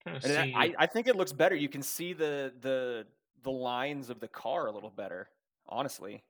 [0.03, 1.55] Trying to And I- I, I think it looks better.
[1.55, 3.05] You can see the the
[3.43, 5.27] the lines of the car a little better,
[5.67, 6.23] honestly.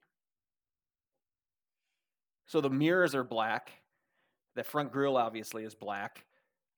[2.46, 3.72] So the mirrors are black.
[4.56, 6.26] The front grille obviously is black.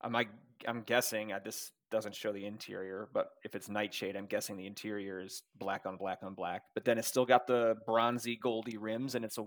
[0.00, 0.26] I'm I,
[0.66, 4.66] I'm guessing at this doesn't show the interior, but if it's Nightshade, I'm guessing the
[4.66, 6.62] interior is black on black on black.
[6.74, 9.46] But then it's still got the bronzy goldy rims, and it's a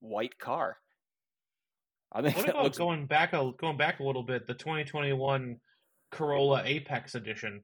[0.00, 0.76] white car.
[2.12, 4.46] I think What that about looks going back a going back a little bit?
[4.46, 5.60] The 2021
[6.12, 7.62] Corolla Apex Edition.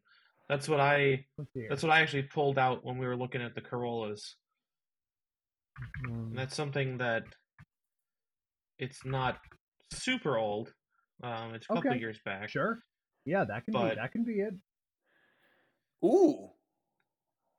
[0.48, 1.68] That's what I Let's see here.
[1.70, 4.36] that's what I actually pulled out when we were looking at the Corollas.
[6.06, 7.24] Um, And that's something that
[8.78, 9.38] it's not
[9.92, 10.72] super old.
[11.22, 12.00] Um, it's a couple Okay.
[12.00, 12.48] years back.
[12.50, 12.80] sure.
[13.24, 14.54] Yeah, that can be that can be it.
[16.04, 16.50] ooh.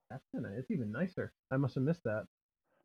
[0.10, 1.34] That's kinda, it's even nicer.
[1.52, 2.26] I must have missed that.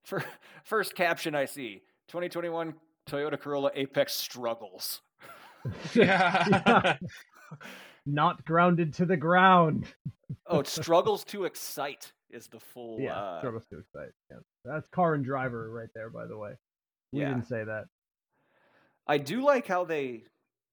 [0.05, 0.25] For,
[0.65, 2.75] First caption I see 2021
[3.09, 5.03] Toyota Corolla Apex struggles.
[5.95, 6.97] Yeah.
[8.07, 9.87] Not grounded to the ground.
[10.47, 12.99] Oh, it struggles to excite is the full.
[13.01, 14.13] Yeah, uh, struggles to excite.
[14.31, 16.09] Yeah, that's car and driver right there.
[16.11, 16.53] By the way,
[17.13, 17.31] we Yeah.
[17.31, 17.87] didn't say that.
[19.07, 20.25] I do like how they.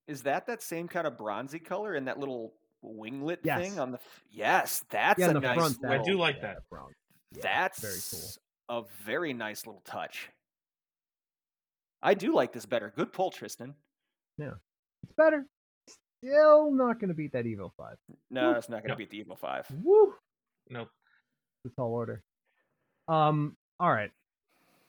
[0.07, 2.53] Is that that same kind of bronzy color and that little
[2.83, 3.59] winglet Yes.
[3.61, 3.97] thing on the?
[3.97, 5.55] f- Yes, that's yeah, a in the nice.
[5.57, 5.85] front.
[5.85, 6.57] I do like yeah, that.
[6.69, 6.89] brown.
[7.31, 8.21] Yeah, that's very
[8.69, 8.83] cool.
[8.83, 10.29] a very nice little touch.
[12.03, 12.93] I do like this better.
[12.95, 13.73] Good pull, Tristan.
[14.37, 14.51] Yeah,
[15.03, 15.45] it's better.
[16.23, 17.97] Still not going to beat that Evo Five.
[18.29, 18.55] No, Woo.
[18.57, 18.95] it's not going to No.
[18.97, 19.65] beat the Evo Five.
[19.83, 20.13] Woo!
[20.69, 20.89] Nope.
[21.63, 22.21] The tall order.
[23.07, 23.55] Um.
[23.79, 24.11] All right.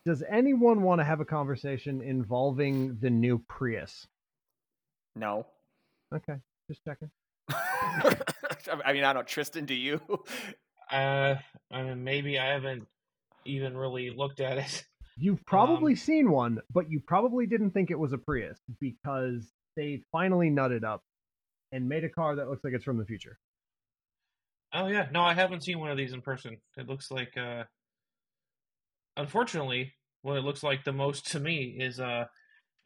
[0.05, 4.07] Does anyone want to have a conversation involving the new Prius?
[5.17, 5.47] No.
[6.15, 6.37] Okay,
[6.69, 7.11] just checking.
[7.51, 9.23] I mean, I don't know.
[9.23, 10.01] Tristan, do you?
[10.91, 11.35] Uh,
[11.73, 12.87] I mean, maybe I haven't
[13.45, 14.85] even really looked at it.
[15.19, 20.03] You've probably seen one, but you probably didn't think it was a Prius because they
[20.13, 21.03] finally nutted up
[21.73, 23.39] and made a car that looks like it's from the future.
[24.75, 26.59] Oh yeah, no, I haven't seen one of these in person.
[26.77, 27.65] It looks like, uh,
[29.17, 32.27] unfortunately, what it looks like the most to me is uh,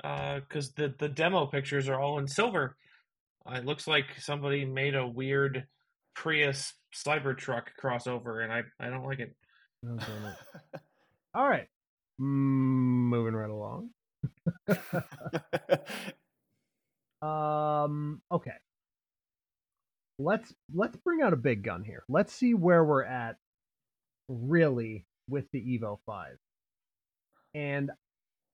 [0.04, 2.76] uh, because the the demo pictures are all in silver.
[3.46, 5.66] Uh, it looks like somebody made a weird
[6.14, 9.34] Prius Cybertruck crossover, and I I don't like it.
[9.86, 10.80] Oh, it.
[11.34, 11.66] All right.
[12.20, 13.90] Mm, moving right along.
[17.22, 18.22] Um.
[18.32, 18.52] Okay.
[20.18, 22.02] Let's let's bring out a big gun here.
[22.08, 23.36] Let's see where we're at,
[24.28, 26.38] really, with the Evo Five.
[27.54, 27.90] And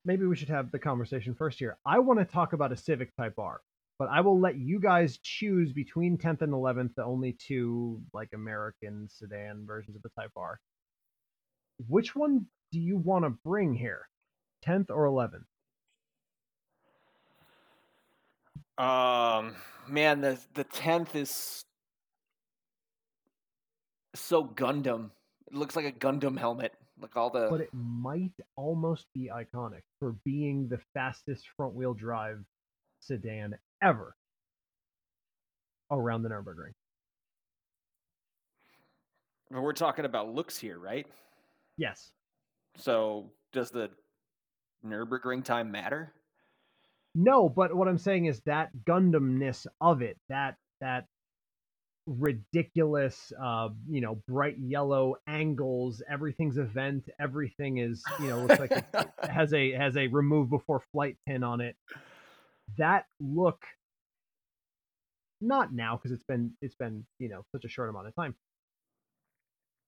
[0.07, 1.77] maybe we should have the conversation first here.
[1.85, 3.61] I want to talk about a Civic Type R,
[3.99, 8.31] but I will let you guys choose between 10th and 11th, the only two like
[8.33, 10.61] American sedan versions of the Type R.
[11.89, 14.09] Which one do you want to bring here,
[14.65, 15.45] 10th or 11th?
[18.79, 19.55] Um,
[19.89, 21.65] man, the the tenth is
[24.15, 25.11] so Gundam.
[25.47, 26.75] It looks like a Gundam helmet.
[27.01, 31.93] Like all the but it might almost be iconic for being the fastest front wheel
[31.93, 32.43] drive
[33.01, 34.17] sedan ever
[35.91, 36.73] around the Nürburgring.
[39.51, 41.07] but we're talking about looks here, right?
[41.77, 42.11] Yes.
[42.79, 43.91] So does the
[44.85, 46.13] Nurburgring time matter?
[47.15, 51.07] No, but what I'm saying is that Gundamness of it, that that
[52.07, 56.03] ridiculous uh you know bright yellow angles.
[56.09, 58.85] Everything's event everything is you know looks like it
[59.31, 61.77] has a has a remove before flight pin on it.
[62.79, 63.65] That look
[65.41, 68.35] not now because it's been it's been you know such a short amount of time.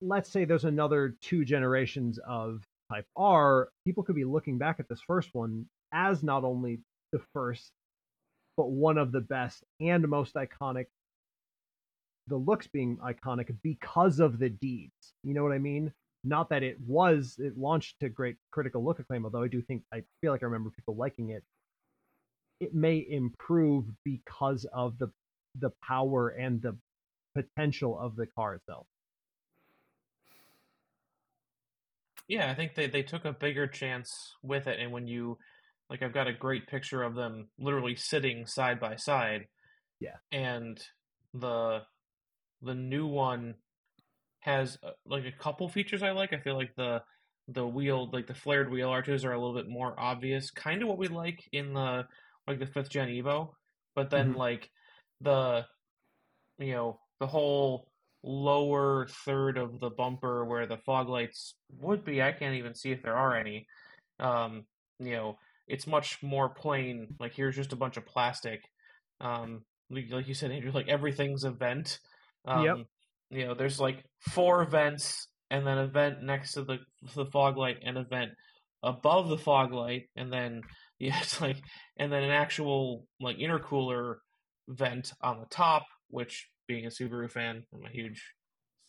[0.00, 2.62] Let's say there's another two generations of
[2.92, 3.68] type r.
[3.84, 6.80] People could be looking back at this first one as not only
[7.12, 7.70] the first
[8.56, 10.86] but one of the best and most iconic
[12.28, 15.14] the looks being iconic because of the deeds.
[15.22, 15.92] You know what I mean?
[16.24, 19.82] Not that it was it launched to great critical look acclaim, although I do think
[19.92, 21.42] I feel like I remember people liking it.
[22.60, 25.10] It may improve because of the
[25.58, 26.76] the power and the
[27.34, 28.86] potential of the car itself.
[32.26, 35.38] Yeah, I think they, they took a bigger chance with it and when you
[35.88, 39.46] like I've got a great picture of them literally sitting side by side.
[40.00, 40.16] Yeah.
[40.30, 40.78] And
[41.32, 41.82] the
[42.62, 43.54] the new one
[44.40, 46.32] has uh, like a couple features I like.
[46.32, 47.02] I feel like the
[47.48, 50.50] the wheel, like the flared wheel arches, are a little bit more obvious.
[50.50, 52.04] Kind of what we like in the
[52.46, 53.50] like the fifth gen Evo,
[53.94, 54.36] but then Mhm.
[54.36, 54.70] like
[55.20, 55.66] the
[56.58, 57.88] you know the whole
[58.22, 62.22] lower third of the bumper where the fog lights would be.
[62.22, 63.66] I can't even see if there are any.
[64.18, 64.64] Um,
[64.98, 65.38] you know,
[65.68, 67.08] it's much more plain.
[67.20, 68.60] Like here's just a bunch of plastic.
[69.20, 71.98] Um, like like you said, Andrew, like everything's a vent.
[72.46, 72.76] Um, Yep.
[73.30, 76.78] You know, there's like four vents, and then a vent next to the
[77.14, 78.32] the fog light, and a vent
[78.82, 80.62] above the fog light, and then
[80.98, 81.58] yeah, it's like,
[81.96, 84.16] and then an actual like intercooler
[84.68, 85.84] vent on the top.
[86.10, 88.22] Which, being a Subaru fan, I'm a huge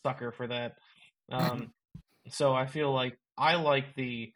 [0.06, 0.72] sucker for that.
[1.30, 1.72] Um,
[2.28, 4.32] so I feel like I like the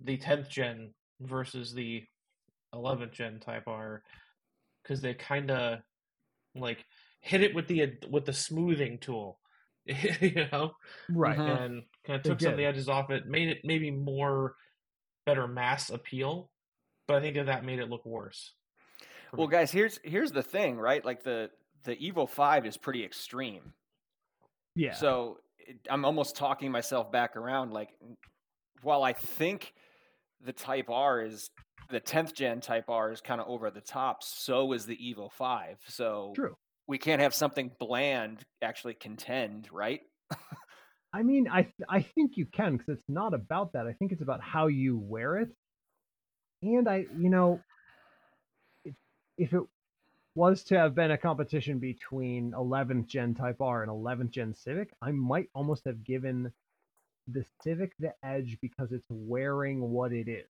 [0.00, 2.02] the 10th gen versus the
[2.74, 4.02] 11th gen Type R
[4.82, 5.80] because they kind of
[6.54, 6.84] like
[7.20, 9.38] hit it with the with the smoothing tool,
[9.86, 10.72] you know,
[11.08, 11.38] Right.
[11.38, 11.64] Mhm.
[11.64, 14.56] and kind of They took some of the edges off it, made it maybe more
[15.26, 16.50] better mass appeal,
[17.06, 18.52] but I think that that made it look worse.
[19.32, 19.52] Well, me.
[19.52, 21.04] guys, here's here's the thing, right?
[21.04, 21.50] Like the
[21.84, 23.72] the Evo Five is pretty extreme.
[24.74, 24.94] Yeah.
[24.94, 27.72] So it, I'm almost talking myself back around.
[27.72, 27.90] Like,
[28.82, 29.72] while I think
[30.40, 31.50] the Type R is
[31.90, 35.30] the 10th gen Type R is kind of over the top, so is the Evo
[35.32, 35.78] 5.
[35.86, 36.56] So True.
[36.90, 40.00] We can't have something bland actually contend, right?
[41.12, 43.86] I mean, I th- I think you can because it's not about that.
[43.86, 45.50] I think it's about how you wear it.
[46.62, 47.60] And I, you know,
[48.84, 48.94] if,
[49.38, 49.62] if it
[50.34, 54.90] was to have been a competition between 11th gen Type R and 11th gen Civic,
[55.00, 56.52] I might almost have given
[57.28, 60.48] the Civic the edge because it's wearing what it is.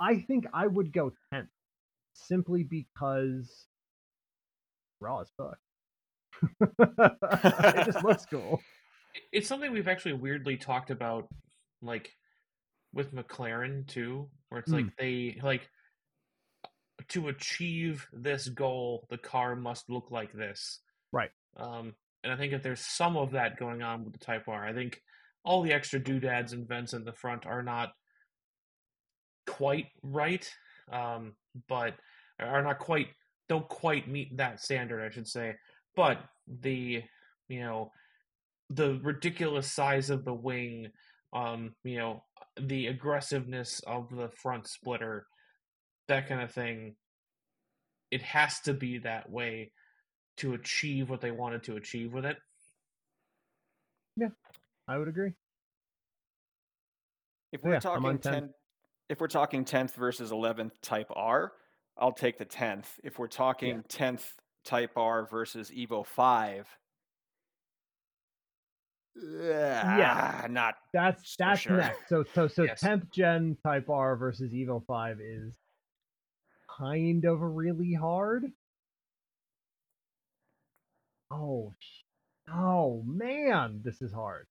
[0.00, 1.46] I think I would go 10th
[2.26, 3.66] simply because
[5.00, 5.58] raw as fuck.
[6.78, 8.60] it just looks cool.
[9.32, 11.28] it's something we've actually weirdly talked about
[11.82, 12.12] like
[12.92, 15.68] with McLaren too where it's like they like
[17.08, 20.80] to achieve this goal the car must look like this
[21.12, 21.30] Right.
[21.56, 21.94] um
[22.24, 24.72] and I think if there's some of that going on with the Type R I
[24.72, 25.00] think
[25.44, 27.92] all the extra doodads and vents in the front are not
[29.46, 30.48] quite right
[30.92, 31.32] um
[31.68, 31.94] but
[32.40, 33.08] are not quite
[33.48, 35.54] don't quite meet that standard I should say
[35.96, 36.18] but
[36.60, 37.02] the
[37.48, 37.90] you know
[38.70, 40.88] the ridiculous size of the wing,
[41.32, 42.22] um, you know,
[42.60, 45.26] the aggressiveness of the front splitter,
[46.08, 46.96] that kind of thing.
[48.10, 49.72] It has to be that way
[50.38, 52.36] to achieve what they wanted to achieve with it.
[54.16, 54.28] Yeah,
[54.86, 55.32] I would agree.
[57.52, 58.22] If we're I'm talking on 10th.
[58.22, 58.50] 10,
[59.08, 61.52] if we're talking 10th versus 11th Type R,
[61.96, 62.86] I'll take the 10th.
[63.02, 64.24] If we're talking 10th
[64.64, 66.66] Type R versus Evo 5,
[69.20, 71.78] yeah, not That's that's sure.
[71.78, 72.08] next.
[72.08, 72.82] So so so Yes.
[72.82, 75.56] 10th gen Type R versus Evo 5 is
[76.78, 78.44] kind of really hard.
[81.30, 81.74] Oh,
[82.52, 84.46] oh man, this is hard.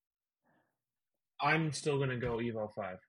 [1.41, 2.99] I'm still gonna go Evo five.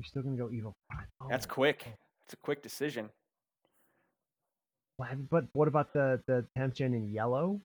[0.00, 0.98] You're still gonna go Evo 5.
[1.20, 1.86] Oh, that's quick.
[2.24, 3.10] It's a quick decision.
[4.96, 7.60] But what about the the 10th gen in yellow?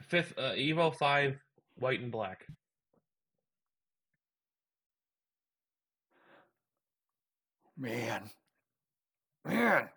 [0.00, 1.38] Fifth uh, Evo five,
[1.78, 2.46] white and black.
[7.76, 8.30] Man.
[9.44, 9.90] Man.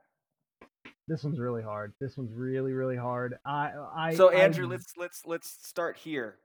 [1.08, 1.94] This one's really hard.
[2.02, 3.38] This one's really really hard.
[3.46, 6.36] I I So Andrew, I'm- let's let's let's start here.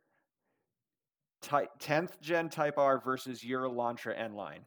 [1.43, 4.61] Type 10th gen Type R versus your Elantra N line.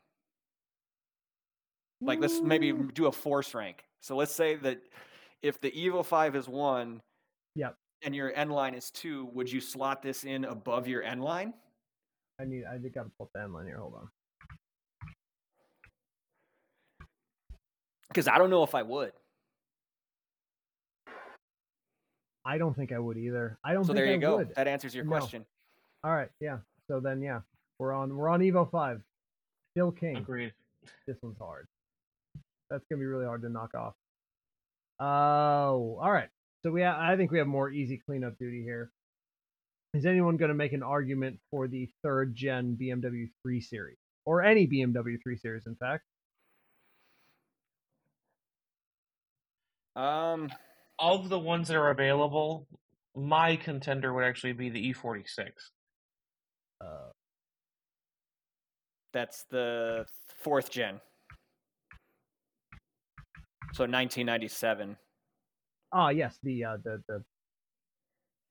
[2.01, 3.83] Like let's maybe do a force rank.
[4.01, 4.79] So let's say that
[5.41, 7.01] if the Evo Five is one,
[7.55, 7.75] Yep.
[8.01, 11.53] and your N line is two, would you slot this in above your N line?
[12.41, 12.63] I need.
[12.65, 13.77] I just got to pull the N line here.
[13.77, 14.09] Hold on.
[18.09, 19.11] Because I don't know if I would.
[22.45, 23.57] I don't think I would either.
[23.63, 24.37] I don't So think there you I go.
[24.37, 24.53] would.
[24.55, 25.11] That answers your No.
[25.11, 25.45] question.
[26.03, 26.57] All right, yeah.
[26.87, 27.41] So then, yeah,
[27.79, 28.15] we're on.
[28.15, 29.01] We're on Evo Five.
[29.71, 30.17] Still King.
[30.17, 30.53] Agreed.
[31.07, 31.67] This one's hard.
[32.69, 33.93] That's gonna be really hard to knock off.
[34.99, 36.29] Oh, all right.
[36.63, 38.89] So we, ha- I think we have more easy cleanup duty here.
[39.93, 44.41] Is anyone going to make an argument for the third gen BMW 3 Series or
[44.41, 45.67] any BMW 3 Series?
[45.67, 46.03] In fact,
[49.95, 50.51] Um,
[50.97, 52.67] Of the ones that are available,
[53.15, 55.51] my contender would actually be the E E46.
[56.81, 57.09] Uh,
[59.13, 60.05] that's the
[60.41, 60.99] fourth gen.
[63.73, 64.97] So 1997.
[65.91, 67.23] ah, yes, the uh, the the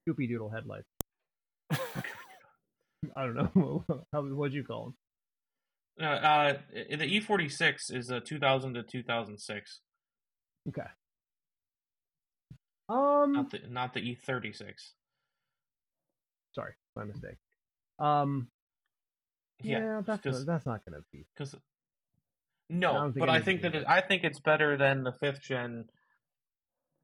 [0.08, 0.88] Scoopy Doodle headlights.
[3.16, 3.84] I don't know.
[4.12, 4.94] How what'd you call them?
[6.00, 9.80] Uh, uh, the E46 is a 2000 to 2006,
[10.68, 10.82] Okay.
[12.88, 14.92] Um, not the not the E36.
[16.54, 17.36] sorry, my mistake.
[17.98, 18.48] Um,
[19.62, 21.26] yeah, Yeah, that's because not, that's not gonna be.
[21.34, 21.54] because
[22.68, 23.84] no, don't but I think that it.
[23.86, 25.84] I think it's better than the fifth gen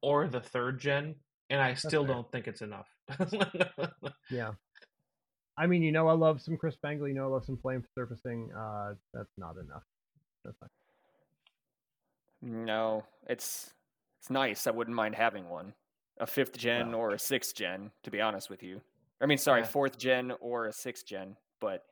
[0.01, 1.15] or the third gen,
[1.49, 2.15] and I still fair.
[2.15, 2.87] don't think it's enough.
[4.31, 4.51] Yeah.
[5.57, 7.07] I mean, you know, I love some Chris Bangle.
[7.07, 8.49] You know, I love some flame surfacing.
[8.55, 9.83] Uh, that's not enough.
[10.45, 10.69] That's not.
[12.41, 13.73] No, it's
[14.19, 14.67] it's nice.
[14.67, 15.73] I wouldn't mind having one,
[16.17, 16.99] a fifth gen Well.
[17.01, 17.91] or a sixth gen.
[18.03, 18.81] To be honest with you,
[19.21, 19.67] I mean, sorry, Yeah.
[19.67, 21.83] fourth gen or a sixth gen, but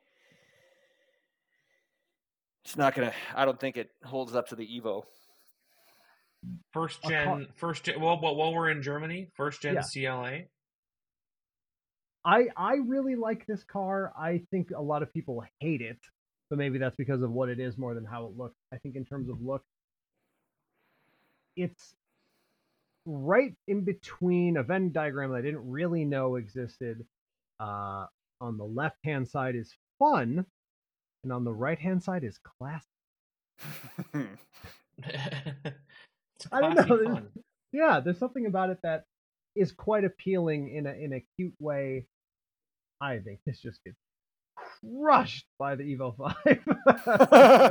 [2.64, 3.12] it's not gonna.
[3.34, 5.04] I don't think it holds up to the Evo.
[6.72, 8.00] first gen, car- first gen.
[8.00, 9.82] Well, while while we're in Germany, first gen Yeah.
[9.82, 10.48] CLA.
[12.24, 14.12] I I really like this car.
[14.18, 15.98] I think a lot of people hate it,
[16.50, 18.56] but maybe that's because of what it is more than how it looks.
[18.72, 19.64] I think in terms of look,
[21.56, 21.94] it's
[23.04, 27.06] right in between a Venn diagram that I didn't really know existed.
[27.60, 28.06] Uh,
[28.40, 30.44] on the left hand side is fun,
[31.24, 32.84] and on the right hand side is class.
[35.04, 37.22] it's I don't know, there's-
[37.72, 39.04] yeah, there's something about it that
[39.56, 42.06] is quite appealing in a in a cute way.
[43.00, 43.96] I think this just gets
[44.80, 46.60] crushed by the Evo Five.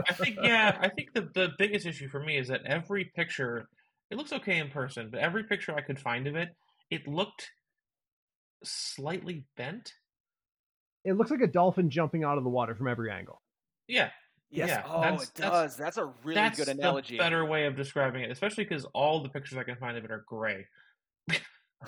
[0.06, 3.68] I think yeah, I think the the biggest issue for me is that every picture
[4.12, 6.50] it looks okay in person, but every picture I could find of it,
[6.92, 7.50] it looked
[8.64, 9.94] slightly bent.
[11.06, 13.42] it looks like a dolphin jumping out of the water from every angle.
[13.88, 14.10] Yeah,
[14.50, 14.70] yes.
[14.70, 15.78] Yeah, oh, that's- it that's- does.
[15.78, 17.16] That's, a really that's good analogy.
[17.16, 20.04] the better way of describing it, especially because all the pictures I can find of
[20.06, 20.66] it are gray.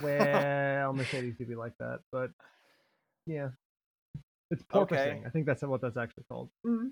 [0.04, 2.30] Well, Mercedes do be like that, but
[3.26, 3.50] yeah,
[4.52, 5.26] it's porpoising.
[5.26, 6.52] I think that's what that's actually called.
[6.64, 6.92] Mhm.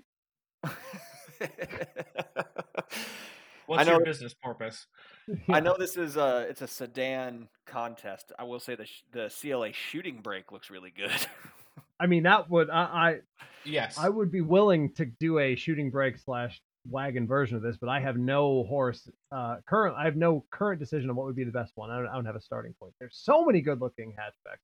[3.66, 4.86] What's know- your business purpose?
[5.48, 8.32] I know this is a it's a sedan contest.
[8.38, 11.10] I will say the sh- the CLA shooting brake looks really good.
[12.00, 13.16] I mean, that would I, I
[13.64, 17.62] Yes, I I would be willing to do a shooting brake slash wagon version of
[17.62, 19.96] this, but I have no horse uh current.
[19.98, 21.90] I have no current decision on what would be the best one.
[21.90, 22.94] I don't, I don't have a starting point.
[22.98, 24.58] There's so many good looking hatchbacks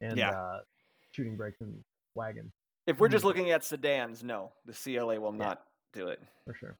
[0.00, 0.30] and Yeah.
[0.30, 0.60] uh,
[1.12, 1.82] shooting brakes and
[2.14, 2.52] wagon
[2.86, 3.28] if we're just Mhm.
[3.28, 5.44] looking at sedans, no, the CLA will Yeah.
[5.44, 5.62] not
[5.92, 6.20] do it.
[6.44, 6.76] for sure.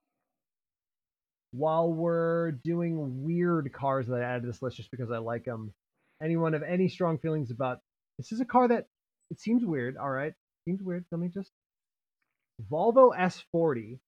[1.52, 5.44] While we're doing weird cars that I added to this list just because I like
[5.44, 5.72] them,
[6.22, 7.80] anyone have any strong feelings about
[8.18, 8.32] this?
[8.32, 8.86] Is a car that
[9.30, 9.96] it seems weird.
[9.96, 10.34] All right,
[10.66, 11.04] seems weird.
[11.10, 11.52] Let me just
[12.70, 13.98] Volvo S40.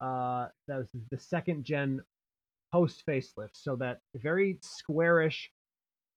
[0.00, 2.00] Uh, that was the second gen
[2.72, 5.50] post facelift, so that very squarish,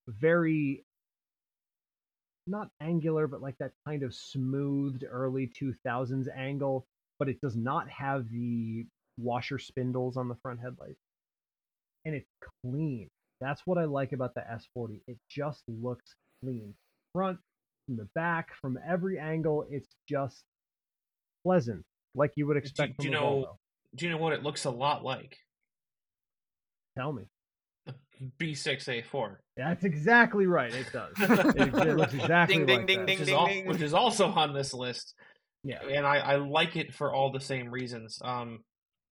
[0.08, 0.86] very
[2.48, 6.86] not angular, but like that kind of smoothed early 2000s angle,
[7.20, 8.86] but it does not have the
[9.18, 11.00] washer spindles on the front headlights.
[12.06, 12.30] And it's
[12.66, 13.10] clean.
[13.42, 15.02] That's what I like about the S40.
[15.08, 16.74] It just looks clean.
[17.14, 17.40] Front,
[17.86, 20.44] from the back, from every angle, it's just
[21.46, 21.84] pleasant,
[22.16, 23.56] like you would expect do from you a know- Volvo.
[23.96, 25.38] Do you know what it looks a lot like?
[26.98, 27.24] Tell me.
[28.42, 30.74] B6A4, That's exactly right.
[30.74, 31.14] It does.
[31.20, 33.08] It, it looks exactly Ding, ding, like ding, that.
[33.08, 33.68] ding, which is, al- ding.
[33.68, 35.14] which is also on this list.
[35.64, 35.80] Yeah.
[35.84, 38.20] and I, I like it for all the same reasons.
[38.24, 38.60] Um,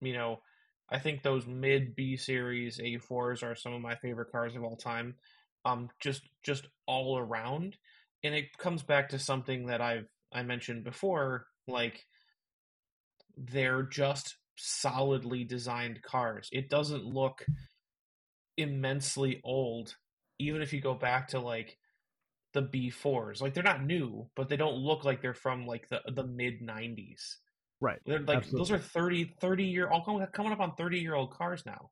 [0.01, 0.41] you know,
[0.89, 4.75] I think those mid B series A4s are some of my favorite cars of all
[4.75, 5.15] time.
[5.63, 7.77] Um, just just all around,
[8.23, 12.05] and it comes back to something that I've I mentioned before, like
[13.37, 16.49] they're just solidly designed cars.
[16.51, 17.45] It doesn't look
[18.57, 19.95] immensely old.
[20.39, 21.77] Even if you go back to like
[22.53, 26.01] the B4s, like they're not new, but they don't look like they're from like the
[26.13, 27.37] the mid 90s.
[27.81, 28.01] Right.
[28.05, 28.57] They're like Absolutely.
[28.57, 31.91] those are 30 30 year all coming up on 30 year old cars now.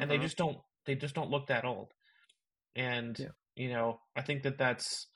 [0.00, 0.18] And they Mhm.
[0.18, 1.92] just don't they just don't look that old.
[2.76, 3.30] And Yeah.
[3.56, 5.08] you know, I think that that's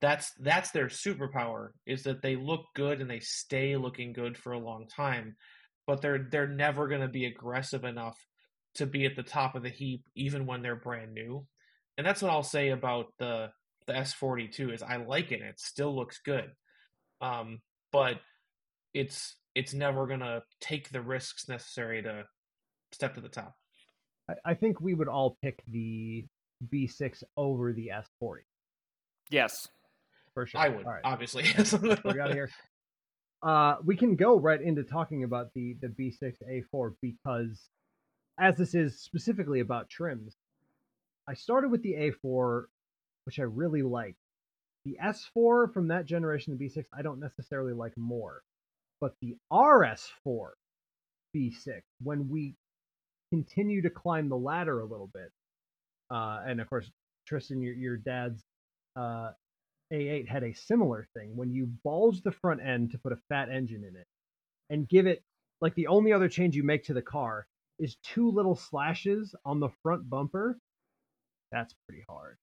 [0.00, 4.52] that's that's their superpower is that they look good and they stay looking good for
[4.52, 5.36] a long time,
[5.86, 8.18] but they're they're never going to be aggressive enough
[8.74, 11.46] to be at the top of the heap even when they're brand new.
[11.96, 13.50] And that's what I'll say about the
[13.86, 15.42] the S42 is I like it.
[15.42, 16.52] It still looks good.
[17.20, 17.60] Um,
[17.92, 18.20] but
[18.94, 22.24] it's it's never going to take the risks necessary to
[22.92, 23.56] step to the top.
[24.30, 26.24] I, I think we would all pick the
[26.72, 27.90] B6 over the
[28.22, 28.38] S40
[29.30, 29.66] Yes.
[30.34, 30.60] for sure.
[30.60, 31.00] I would, All right.
[31.04, 31.44] obviously.
[32.04, 32.50] we got here.
[33.40, 37.68] Uh, we can go right into talking about the the B6A4 because,
[38.36, 40.34] as this is specifically about trims,
[41.28, 41.94] I started with the
[42.24, 42.64] A4,
[43.26, 44.16] which I really like.
[44.84, 48.42] The S4 from that generation, the B6, I don't necessarily like more,
[49.00, 50.48] but the RS4
[51.34, 52.54] B6, when we
[53.32, 55.30] continue to climb the ladder a little bit,
[56.10, 56.90] uh, and of course,
[57.26, 58.42] Tristan, your your dad's
[58.96, 59.30] uh,
[59.92, 63.48] A8 had a similar thing when you bulge the front end to put a fat
[63.50, 64.06] engine in it
[64.70, 65.22] and give it
[65.60, 67.46] like the only other change you make to the car
[67.78, 70.58] is two little slashes on the front bumper.
[71.52, 72.36] That's pretty hard.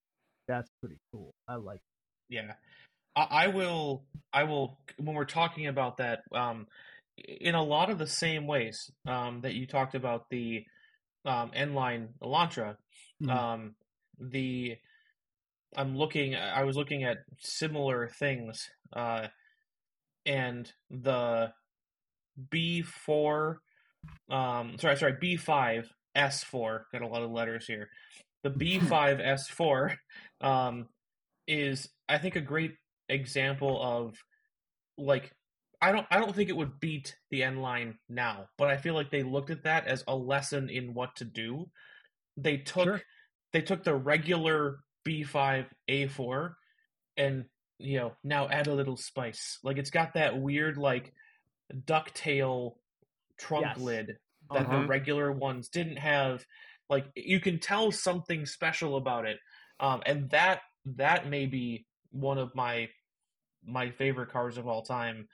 [0.47, 1.33] That's pretty cool.
[1.47, 2.35] I like it.
[2.35, 2.53] Yeah,
[3.15, 4.03] I, I will.
[4.33, 6.19] I will when we're talking about that.
[6.33, 6.67] Um,
[7.17, 10.65] in a lot of the same ways um, that you talked about the
[11.23, 12.75] um, N-line Elantra,
[13.23, 13.29] Mhm.
[13.29, 13.75] um,
[14.19, 14.75] the
[15.77, 16.35] I'm looking.
[16.35, 19.27] I was looking at similar things, uh,
[20.25, 21.53] and the
[22.53, 23.55] B4.
[24.29, 25.85] Um, sorry, sorry, B5
[26.15, 26.85] S4.
[26.91, 27.89] Got a lot of letters here.
[28.43, 29.97] The B5 S4
[30.41, 30.87] um,
[31.47, 32.71] is I think a great
[33.09, 34.15] example of
[34.97, 35.31] like
[35.81, 38.93] I don't I don't think it would beat the N line now, but I feel
[38.93, 41.69] like they looked at that as a lesson in what to do.
[42.37, 43.01] They took Sure.
[43.53, 46.53] they took the regular B5 A4
[47.17, 47.45] and
[47.79, 49.59] you know now add a little spice.
[49.63, 51.13] Like it's got that weird like
[51.73, 52.73] ducktail
[53.37, 53.77] trunk Yes.
[53.77, 54.17] lid
[54.51, 54.81] that Uh-huh.
[54.81, 56.45] the regular ones didn't have.
[56.89, 59.39] Like you can tell something special about it,
[59.79, 61.85] um, and that that may be
[62.15, 62.87] one of my
[63.65, 65.27] my favorite cars of all time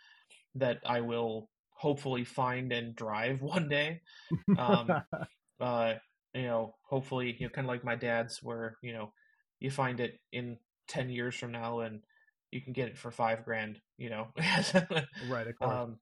[0.55, 4.01] that I will hopefully find and drive one day.
[4.57, 4.89] Um,
[5.61, 5.93] uh,
[6.33, 9.13] you know, hopefully, you know, kind of like my dad's, where you know,
[9.59, 12.01] you find it in ten years from now, and
[12.51, 13.79] you can get it for five grand.
[13.97, 14.27] You know,
[15.29, 15.71] right, of course.
[15.71, 15.99] um,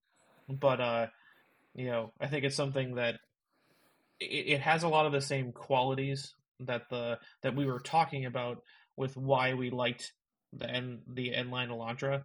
[0.48, 1.08] but uh,
[1.76, 3.16] you know, I think it's something that
[4.20, 8.26] it, it has a lot of the same qualities that the that we were talking
[8.26, 8.60] about
[8.96, 10.12] with why we liked
[10.54, 12.24] the N the N line Elantra.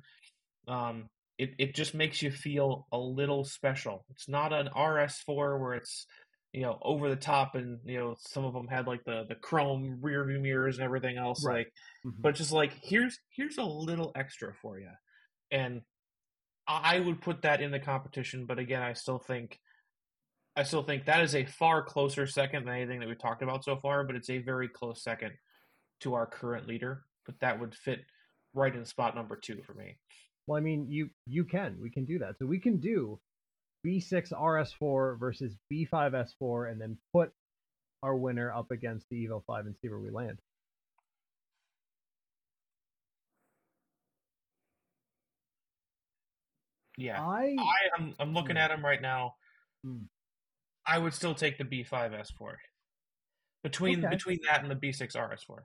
[0.67, 4.05] Um, it it just makes you feel a little special.
[4.11, 6.07] It's not an RS4 where it's
[6.53, 9.35] you know over the top and you know some of them had like the the
[9.35, 11.67] chrome rear view mirrors and everything else Right.
[11.67, 11.73] like
[12.07, 12.23] Mhm.
[12.23, 14.91] but just like here's here's a little extra for you
[15.51, 15.83] and
[16.69, 19.59] i would put that in the competition but again i still think
[20.55, 23.65] i still think that is a far closer second than anything that we've talked about
[23.65, 25.33] so far but it's a very close second
[25.99, 28.05] to our current leader but that would fit
[28.55, 29.97] right in spot number two for me
[30.47, 31.79] Well, I mean, you you can.
[31.81, 32.39] We can do that.
[32.39, 33.19] So we can do
[33.87, 37.33] B6 RS4 versus B5 S4, and then put
[38.03, 40.39] our winner up against the Evo 5 and see where we land.
[46.97, 48.63] yeah I i am i'm looking Hmm.
[48.63, 49.35] at them right now
[49.85, 50.05] Hmm.
[50.87, 52.55] i would still take the b5 s4
[53.63, 54.09] between Okay.
[54.11, 55.59] between that and the b6 rs4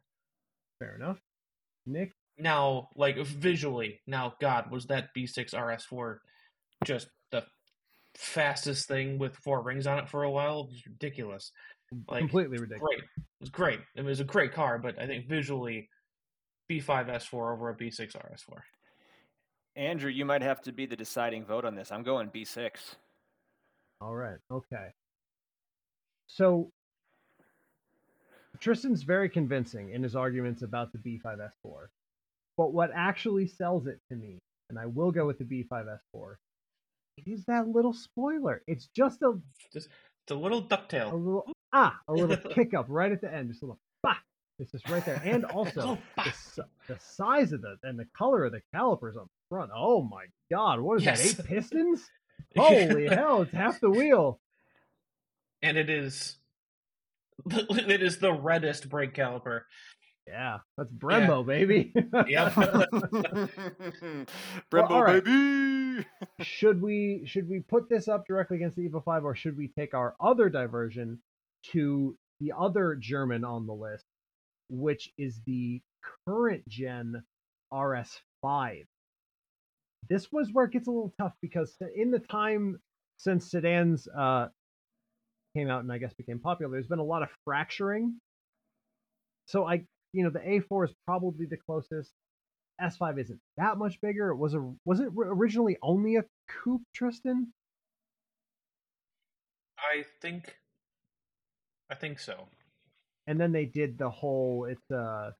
[0.79, 1.17] fair enough.
[1.85, 6.17] Nick, now like visually now god was that b6 rs4
[6.85, 7.43] just the
[8.15, 11.51] fastest thing with four rings on it for a while it was ridiculous
[12.07, 12.81] like completely ridiculous.
[12.81, 15.89] great it was great it was a great car but i think visually
[16.69, 18.59] b5 s4 over a b6 rs4
[19.75, 21.89] Andrew, you might have to be the deciding vote on this.
[21.89, 22.95] I'm going B6.
[24.01, 24.37] All right.
[24.51, 24.89] Okay.
[26.27, 26.71] So
[28.59, 31.87] Tristan's very convincing in his arguments about the B5S4.
[32.59, 34.37] But what actually sells it to me,
[34.69, 36.35] and I will go with the B5S4,
[37.25, 38.63] is that little spoiler.
[38.67, 39.39] It's just a,
[39.73, 39.87] it's
[40.29, 41.13] a little ducktail.
[41.13, 44.17] a little ah, a little kick up right at the end, just a little bah.
[44.59, 45.21] It's just right there.
[45.23, 46.23] And also Oh,
[46.57, 49.71] the, the size of the and the color of the calipers on the front.
[49.73, 51.35] Oh my god, what is Yes.
[51.35, 51.45] that?
[51.45, 52.09] Eight pistons?
[52.57, 54.41] Holy hell, it's half the wheel.
[55.61, 56.35] and it is
[57.51, 59.61] it is the reddest brake caliper.
[60.29, 61.91] Yeah, that's Brembo, baby.
[61.95, 62.53] Yep.
[64.71, 65.23] Brembo, all right.
[65.23, 66.05] baby.
[66.41, 69.69] should we should we put this up directly against the Evo 5 or should we
[69.69, 71.19] take our other diversion
[71.71, 74.05] to the other German on the list,
[74.69, 75.81] which is the
[76.27, 77.23] current gen
[77.73, 78.85] RS5?
[80.09, 82.79] This was where it gets a little tough because in the time
[83.17, 84.47] since sedans uh,
[85.55, 88.15] came out and I guess became popular, there's been a lot of fracturing.
[89.47, 89.83] So I,
[90.13, 92.11] you know, the A4 is probably the closest.
[92.81, 94.29] S5 isn't that much bigger.
[94.29, 97.51] It was a was it originally only a coupe, Tristan?
[99.77, 100.55] I think.
[101.91, 102.47] I think so.
[103.27, 105.31] And then they did the whole it's uh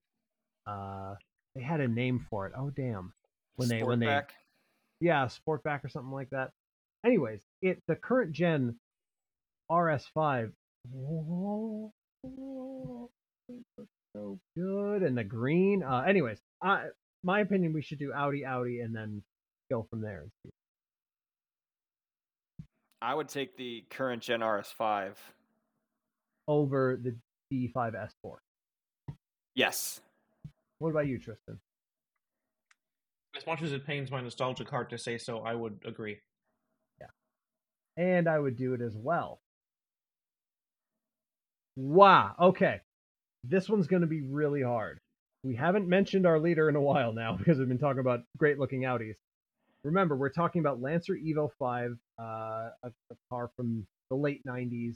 [0.67, 1.15] uh
[1.55, 2.53] they had a name for it.
[2.57, 3.13] Oh damn.
[3.55, 4.25] When they when they Sportback.
[4.99, 6.51] yeah, Sportback or something like that.
[7.05, 8.75] Anyways, it the current gen
[9.71, 10.51] RS5
[10.93, 11.91] oh,
[13.47, 15.83] it looks so good and the green.
[15.83, 16.85] Uh anyways, I
[17.23, 19.23] my opinion we should do Audi Audi and then
[19.71, 20.49] go from there and see.
[23.01, 25.15] I would take the current Gen RS5.
[26.47, 27.15] over the
[27.53, 27.93] B5
[28.25, 28.35] S4.
[29.55, 30.01] Yes.
[30.79, 31.59] What about you, Tristan?
[33.37, 36.17] As much as it pains my nostalgic heart to say so, I would agree.
[36.99, 37.07] Yeah.
[37.95, 39.39] And I would do it as well.
[41.75, 42.35] Wow.
[42.39, 42.81] Okay.
[43.43, 44.99] This one's going to be really hard.
[45.43, 48.59] We haven't mentioned our leader in a while now because we've been talking about great
[48.59, 49.15] looking Audis.
[49.83, 54.95] Remember, we're talking about Lancer Evo 5, uh, a, a car from the late 90s,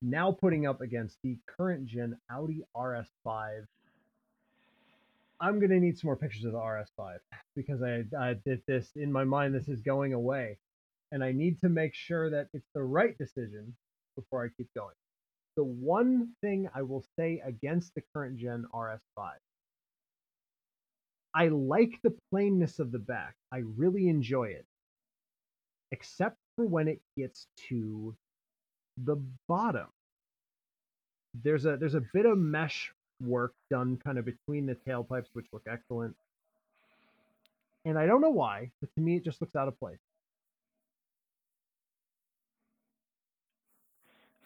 [0.00, 3.64] now putting up against the current gen Audi RS5.
[5.40, 7.18] I'm going to need some more pictures of the RS5
[7.56, 9.54] because I, I did this in my mind.
[9.54, 10.58] This is going away
[11.12, 13.74] and I need to make sure that it's the right decision
[14.16, 14.94] before I keep going.
[15.56, 19.32] The one thing I will say against the current gen RS5,
[21.34, 23.34] I like the plainness of the back.
[23.52, 24.66] I really enjoy it,
[25.92, 28.14] except for when it gets to
[29.04, 29.16] the
[29.48, 29.88] bottom.
[31.42, 32.92] There's a there's a bit of mesh
[33.22, 36.16] work done kind of between the tailpipes, which look excellent.
[37.84, 39.98] And I don't know why, but to me it just looks out of place.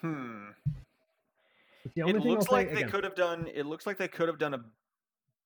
[0.01, 0.51] Hmm.
[1.85, 2.91] It's the only It looks I'll like they again.
[2.91, 3.47] could have done.
[3.49, 4.65] It looks like they could have done a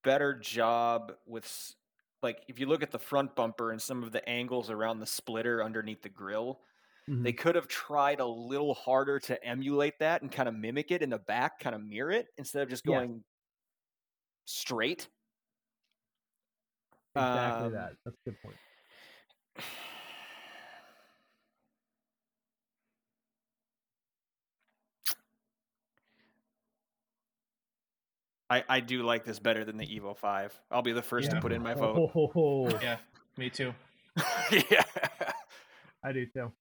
[0.04, 1.74] better job with,
[2.22, 5.06] like, if you look at the front bumper and some of the angles around the
[5.06, 6.62] splitter underneath the grill,
[7.22, 7.34] they Mhm.
[7.34, 11.10] could have tried a little harder to emulate that and kind of mimic it in
[11.10, 13.24] the back, kind of mirror it instead of just going
[14.46, 15.08] straight.
[17.16, 17.96] Exactly Um, that.
[18.04, 18.58] That's a good point.
[28.54, 30.60] I, I do like this better than the Evo 5.
[30.70, 32.32] I'll be the first to put in my oh, vote.
[32.36, 32.98] Oh, Yeah,
[33.36, 33.74] me too.
[34.70, 34.84] yeah.
[36.04, 36.52] I do too.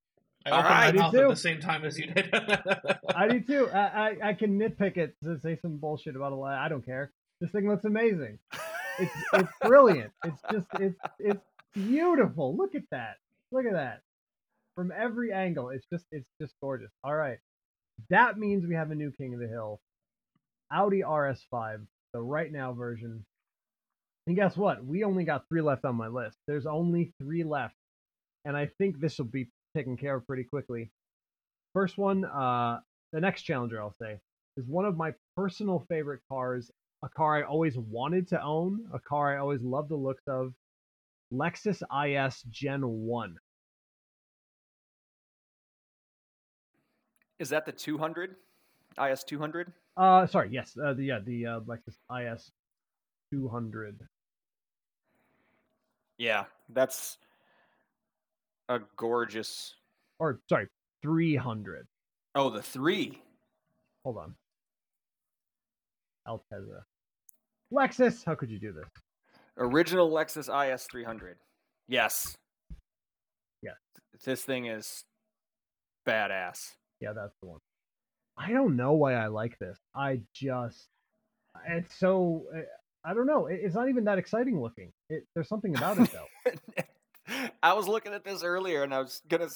[0.46, 0.80] I All opened right.
[0.80, 2.30] my I do mouth at the same time as you did.
[3.16, 3.70] I do too.
[3.72, 6.58] I, I, I can nitpick it to say some bullshit about a lot.
[6.58, 7.12] I don't care.
[7.40, 8.40] This thing looks amazing.
[9.00, 10.12] It's it's brilliant.
[10.26, 12.58] It's just it's it's beautiful.
[12.58, 13.18] Look at that.
[13.52, 14.02] Look at that.
[14.76, 16.92] From every angle, it's just it's just gorgeous.
[17.04, 17.38] All right.
[18.10, 19.80] That means we have a new king of the hill.
[20.74, 23.24] Audi RS5, the right now version.
[24.28, 24.84] And guess what?
[24.84, 26.38] We only got three left on my list.
[26.48, 27.76] There's only three left.
[28.46, 30.92] And I think this will be taken care of pretty quickly.
[31.74, 32.80] First one, uh,
[33.12, 34.20] the next challenger I'll say,
[34.58, 36.72] is one of my personal favorite cars,
[37.04, 40.54] a car I always wanted to own, a car I always loved the looks of.
[41.34, 43.36] Lexus IS Gen 1.
[47.40, 48.36] Is that the 200?
[49.00, 49.72] IS 200?
[49.96, 51.98] Uh, sorry, yes, uh, the, yeah, the uh, Lexus
[52.34, 52.52] IS
[53.32, 54.00] 200.
[56.18, 57.18] Yeah, that's
[58.70, 59.76] a gorgeous.
[60.20, 60.68] Or, sorry,
[61.02, 61.88] 300.
[62.36, 63.22] Oh, the three.
[64.04, 64.36] Hold on.
[66.28, 66.84] Altezza.
[67.72, 68.86] Lexus, how could you do this?
[69.58, 71.38] Original Lexus IS 300.
[71.88, 72.36] Yes.
[73.62, 73.76] Yes.
[74.24, 75.04] This thing is
[76.08, 76.74] badass.
[77.00, 77.60] Yeah, that's the one.
[78.38, 79.78] I don't know why I like this.
[79.96, 80.88] I just,
[81.68, 82.62] it's so, uh,
[83.06, 83.48] I don't know.
[83.48, 84.92] It's not even that exciting looking.
[85.10, 86.84] It, there's something about it though.
[87.64, 89.50] I was looking at this earlier and I was gonna.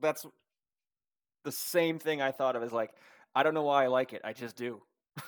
[0.00, 0.24] That's
[1.44, 2.62] the same thing I thought of.
[2.62, 2.90] Is like,
[3.34, 4.22] I don't know why I like it.
[4.24, 4.82] I just do.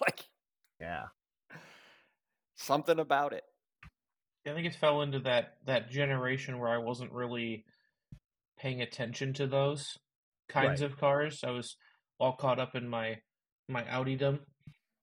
[0.00, 0.24] like
[0.80, 1.06] yeah.
[2.56, 3.44] something about it.
[4.46, 7.64] I think it fell into that that generation where I wasn't really
[8.58, 9.98] paying attention to those
[10.48, 10.90] kinds Right.
[10.90, 11.42] of cars.
[11.44, 11.76] I was
[12.18, 13.18] all caught up in my
[13.68, 14.40] my Audidom,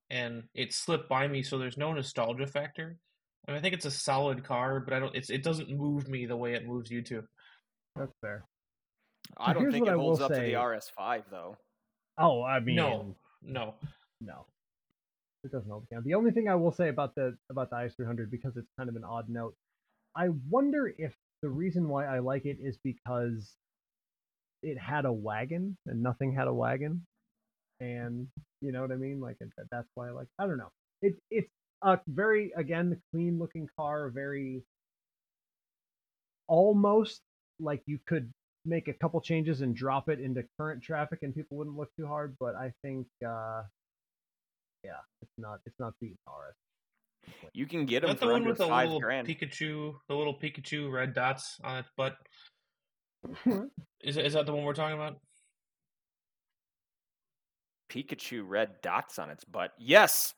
[0.10, 2.98] and it slipped by me, so there's no nostalgia factor.
[3.48, 5.16] I, mean, I think it's a solid car, but I don't.
[5.16, 7.24] It's it doesn't move me the way it moves you two.
[7.96, 8.46] That's fair.
[9.38, 11.58] I don't Here's think it holds up to the RS5 though.
[12.18, 13.76] Oh, I mean, No, no.
[14.22, 14.46] no,
[15.44, 16.06] it doesn't hold the count.
[16.06, 18.96] The only thing I will say about the about the IS300 because it's kind of
[18.96, 19.56] an odd note,
[20.16, 23.56] I wonder if the reason why I like it is because
[24.66, 27.06] it had a wagon and nothing had a wagon,
[27.80, 28.28] and
[28.62, 29.20] you know what I mean.
[29.22, 30.28] Like that- that's why I like.
[30.40, 30.72] I don't know.
[31.02, 31.52] It it's
[31.84, 34.64] a very again the clean looking car, very
[36.48, 37.22] almost
[37.60, 38.32] like you could
[38.66, 42.06] make a couple changes and drop it into current traffic and people wouldn't look too
[42.08, 43.62] hard but i think uh
[44.84, 46.56] yeah it's not it's not beating rs
[47.54, 49.28] You can get them that the for one under with the five little grand.
[49.28, 52.16] Pikachu, the little Pikachu red dots on its butt?
[54.02, 55.18] Is is that the one we're talking about?
[57.90, 59.72] Pikachu red dots on its butt.
[59.80, 60.34] Yes,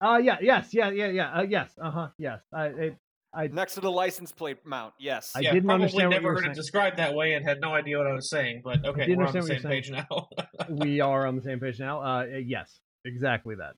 [0.00, 2.96] uh yeah yes yeah yeah yeah uh, yes uh-huh yes i it,
[3.34, 4.94] i next to the license plate mount.
[4.98, 5.32] Yes.
[5.34, 6.52] I yeah, didn't probably understand what never heard saying.
[6.52, 8.62] it described that way and had no idea what I was saying.
[8.64, 10.76] But okay, didn't we're on the understand same what you're page now.
[10.84, 13.74] we are on the same page now uh yes exactly that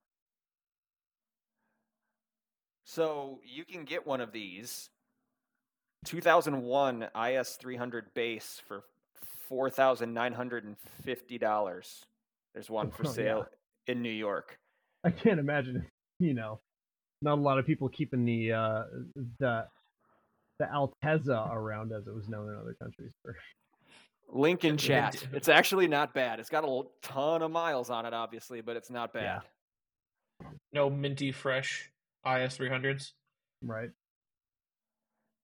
[2.85, 4.91] So you can get one of these
[6.05, 8.83] 2001 IS300 base for
[9.51, 12.05] $4,950.
[12.55, 13.13] There's one for Oh, yeah.
[13.15, 13.47] sale
[13.87, 14.59] in New York.
[15.05, 15.85] i can't imagine
[16.21, 16.61] you know
[17.23, 18.85] not a lot of people keeping the uh
[19.41, 19.67] the
[20.61, 23.37] the Altezza around as it was known in other countries for
[24.35, 25.27] Link in chat.
[25.33, 26.39] It's actually not bad.
[26.41, 29.41] It's got a ton of miles on it, obviously, but it's not Yeah.
[30.41, 30.53] bad.
[30.73, 31.91] no minty fresh
[32.25, 33.13] IS three hundreds.
[33.63, 33.91] Right.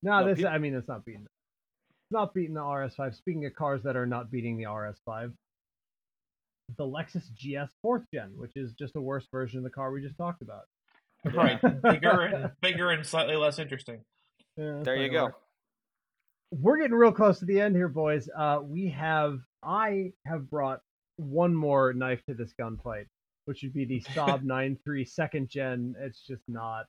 [0.02, 3.14] No, No, this peop- I mean it's not beating it's not beating the RS5.
[3.14, 5.32] Speaking of cars that are not beating the RS5,
[6.76, 10.00] the Lexus GS fourth gen, which is just a worse version of the car we
[10.02, 10.62] just talked about.
[11.24, 14.00] Right, bigger and bigger and slightly less interesting.
[14.56, 15.24] Yeah, There you go.
[15.26, 15.34] worse.
[16.52, 18.28] We're getting real close to the end here, boys.
[18.34, 20.80] Uh, we have I have brought
[21.16, 23.04] one more knife to this gunfight,
[23.44, 25.94] which would be the Saab 9.3 second gen.
[26.00, 26.86] It's just not.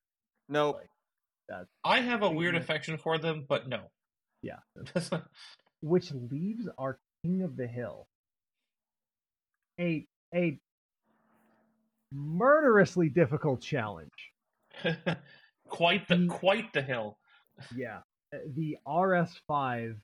[0.47, 0.79] Nope.
[1.83, 3.89] I have a weird affection for them, but no.
[4.41, 4.59] Yeah.
[5.81, 8.07] which leaves our king of the hill
[9.79, 10.05] a
[10.35, 10.59] a
[12.11, 14.11] murderously difficult challenge.
[15.67, 16.29] quite the Mm.
[16.29, 17.17] quite the hill.
[17.75, 17.99] Yeah,
[18.33, 19.95] uh, the RS5.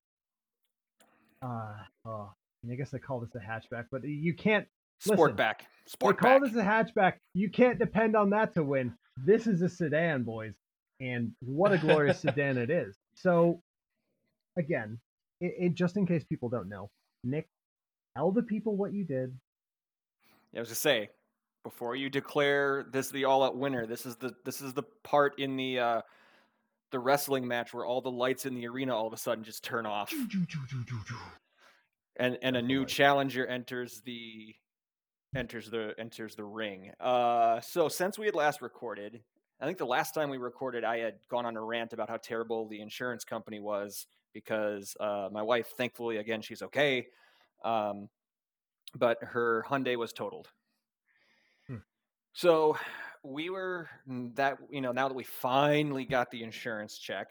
[1.42, 1.74] Uh,
[2.06, 2.32] oh,
[2.70, 4.68] I guess they call this a hatchback, but you can't.
[5.06, 5.60] Listen, Sportback.
[6.00, 6.42] They call Sportback.
[6.44, 7.14] this a hatchback.
[7.34, 8.94] You can't depend on that to win.
[9.18, 10.56] This is a sedan, boys,
[11.00, 12.96] and what a glorious sedan it is.
[13.14, 13.62] So,
[14.58, 15.00] again,
[15.42, 16.90] it, it, just in case people don't know,
[17.24, 17.48] Nick,
[18.16, 19.38] tell the people what you did.
[20.54, 21.10] Yeah, I was to say,
[21.64, 25.58] before you declare this the all-out winner, this is the this is the part in
[25.58, 26.02] the uh,
[26.92, 29.64] the wrestling match where all the lights in the arena all of a sudden just
[29.64, 30.14] turn off,
[32.18, 34.56] and and a new challenger enters the
[35.36, 36.92] enters the enters the ring.
[37.00, 39.22] Uh, so since we had last recorded,
[39.66, 42.18] I think the last time we recorded, I had gone on a rant about how
[42.18, 47.08] terrible the insurance company was because uh, my wife, thankfully, again, she's okay,
[47.64, 48.08] um,
[48.94, 50.50] but her Hyundai was totaled.
[51.66, 51.78] Hmm.
[52.34, 52.78] So
[53.24, 57.30] we were mm, that you know now that we finally got the insurance check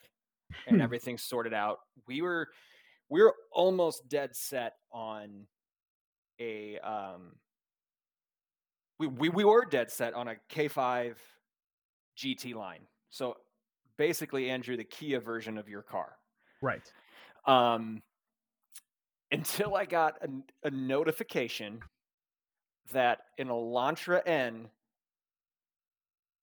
[0.67, 0.83] and Hmm.
[0.83, 1.79] everything sorted out,
[2.09, 2.49] we were
[3.11, 5.47] we were almost dead set on
[6.41, 7.37] a um
[8.99, 11.15] we, we we were dead set on a K5
[12.17, 12.81] GT line.
[13.11, 13.37] So
[13.97, 16.17] basically, Andrew, the Kia version of your car.
[16.63, 16.83] Right.
[17.47, 18.03] Um,
[19.31, 21.81] until I got a, a notification
[22.93, 24.69] that an Elantra N,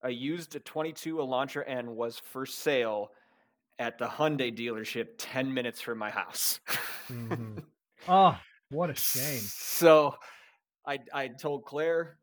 [0.04, 3.12] a used a 22 Elantra N, was for sale
[3.80, 6.60] at the Hyundai dealership 10 minutes from my house.
[7.08, 7.64] Mhm.
[8.08, 8.38] Oh,
[8.70, 9.40] what a shame.
[9.40, 10.16] So
[10.86, 12.18] I I told Claire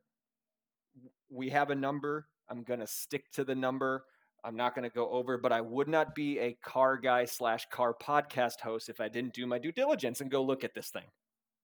[1.30, 2.26] we have a number.
[2.50, 4.04] I'm gonna stick to the number.
[4.44, 7.94] I'm not gonna go over, but I would not be a car guy slash car
[8.00, 11.06] podcast host if I didn't do my due diligence and go look at this thing.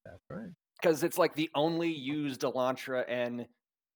[0.05, 0.51] That's right.
[0.81, 3.47] Because it's like the only used Elantra N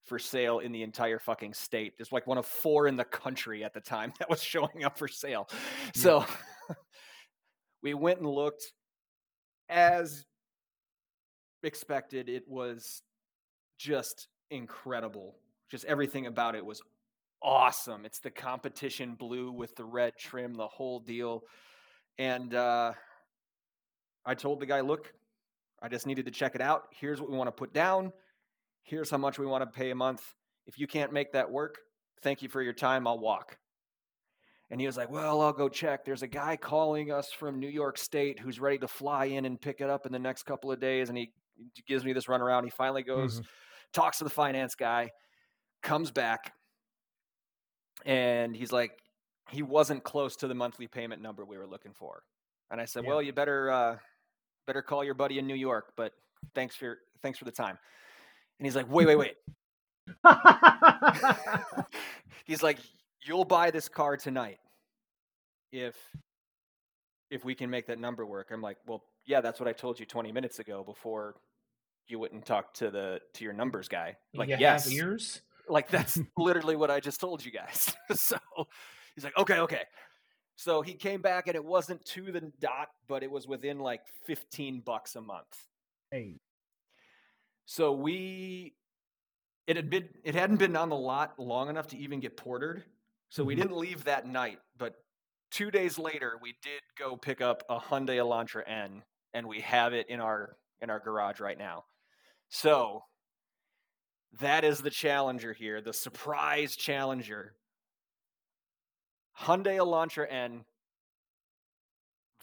[0.09, 1.93] for sale in the entire fucking state.
[1.99, 4.99] It's like one of four in the country at the time that was showing up
[4.99, 5.49] for sale.
[5.51, 6.01] Hmm.
[6.01, 6.25] So
[7.83, 8.73] we went and looked.
[9.71, 10.25] As
[11.63, 13.03] expected, it was
[13.79, 15.37] just incredible.
[15.71, 16.81] Just everything about it was
[17.43, 18.05] awesome.
[18.05, 21.43] It's the competition blue with the red trim, the whole deal.
[22.19, 22.93] And uh,
[24.25, 25.13] I told the guy, look,
[25.81, 26.85] I just needed to check it out.
[26.99, 28.13] Here's what we want to put down.
[28.83, 30.23] Here's how much we want to pay a month.
[30.67, 31.79] If you can't make that work,
[32.23, 33.07] thank you for your time.
[33.07, 33.59] I'll walk.
[34.71, 36.05] And he was like, Well, I'll go check.
[36.05, 39.61] There's a guy calling us from New York State who's ready to fly in and
[39.61, 41.09] pick it up in the next couple of days.
[41.09, 41.31] And he
[41.87, 42.65] gives me this runaround.
[42.65, 43.47] He finally goes, Mhm.
[43.93, 45.11] talks to the finance guy,
[45.83, 46.53] comes back,
[48.05, 48.93] and he's like,
[49.51, 52.23] he wasn't close to the monthly payment number we were looking for.
[52.71, 53.11] And I said, Yeah.
[53.11, 53.97] Well, you better uh,
[54.67, 56.13] better call your buddy in New York, but
[56.55, 57.79] thanks for thanks for the time.
[58.59, 59.37] And he's like, Wait, wait, wait.
[62.45, 62.79] he's like,
[63.25, 64.59] You'll buy this car tonight
[65.73, 65.97] if
[67.31, 68.51] if we can make that number work.
[68.53, 71.37] I'm like, Well, yeah, that's what I told you 20 minutes ago before
[72.07, 74.17] you wouldn't talk to the to your numbers guy.
[74.35, 75.43] Like, you yes, have ears.
[75.69, 77.95] Like that's literally what I just told you guys.
[78.15, 78.39] so
[79.15, 79.85] he's like, okay, okay.
[80.57, 84.03] So he came back and it wasn't to the dot, but it was within like
[84.25, 85.69] 15 bucks a month.
[86.11, 86.41] hey,
[87.67, 88.77] So we
[89.67, 92.85] it had been it hadn't been on the lot long enough to even get portered.
[93.31, 93.57] So we Mhm.
[93.57, 95.05] didn't leave that night, but
[95.51, 99.05] 2 days later we did go pick up a Hyundai Elantra N
[99.35, 101.87] and we have it in our in our garage right now.
[102.51, 103.08] So
[104.41, 107.55] that is the challenger here, the surprise challenger.
[109.41, 110.65] Hyundai Elantra N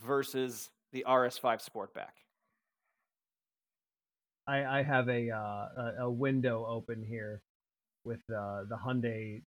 [0.03, 2.13] versus the RS5 Sportback.
[4.47, 7.41] I, I have a, uh, a window open here
[8.03, 9.41] with uh, the Hyundai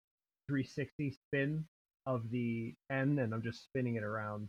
[0.48, 1.66] 360 spin
[2.06, 4.48] of the N, and I'm just spinning it around.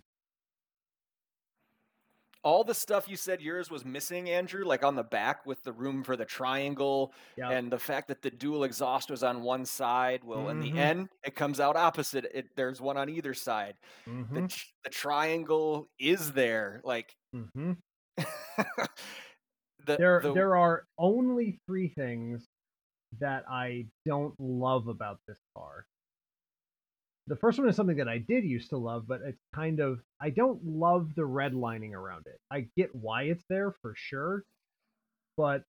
[2.44, 5.72] All the stuff you said yours was missing, Andrew, like on the back with the
[5.72, 9.64] room for the triangle Yeah, and the fact that the dual exhaust was on one
[9.66, 10.22] side.
[10.24, 10.60] Well, in Mhm.
[10.60, 12.26] the end, it comes out opposite.
[12.32, 13.78] It there's one on either side.
[14.34, 16.80] The, hmm tr- the triangle is there.
[16.84, 17.72] Like mm-hmm.
[19.86, 22.46] the, there the there are only three things
[23.20, 25.86] that I don't love about this car.
[27.28, 30.00] The first one is something that I did used to love, but it's kind of
[30.20, 32.40] I don't love the red lining around it.
[32.50, 34.44] I get why it's there for sure,
[35.36, 35.62] but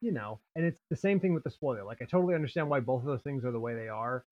[0.00, 1.84] you know, and it's the same thing with the spoiler.
[1.84, 4.24] Like I totally understand why both of those things are the way they are.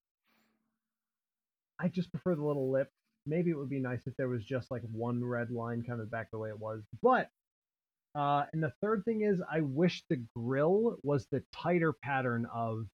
[1.78, 2.90] I just prefer the little lip.
[3.26, 6.10] Maybe it would be nice if there was just like one red line kind of
[6.10, 6.82] back the way it was.
[7.02, 7.28] But
[8.14, 12.86] uh, and the third thing is, I wish the grill was the tighter pattern of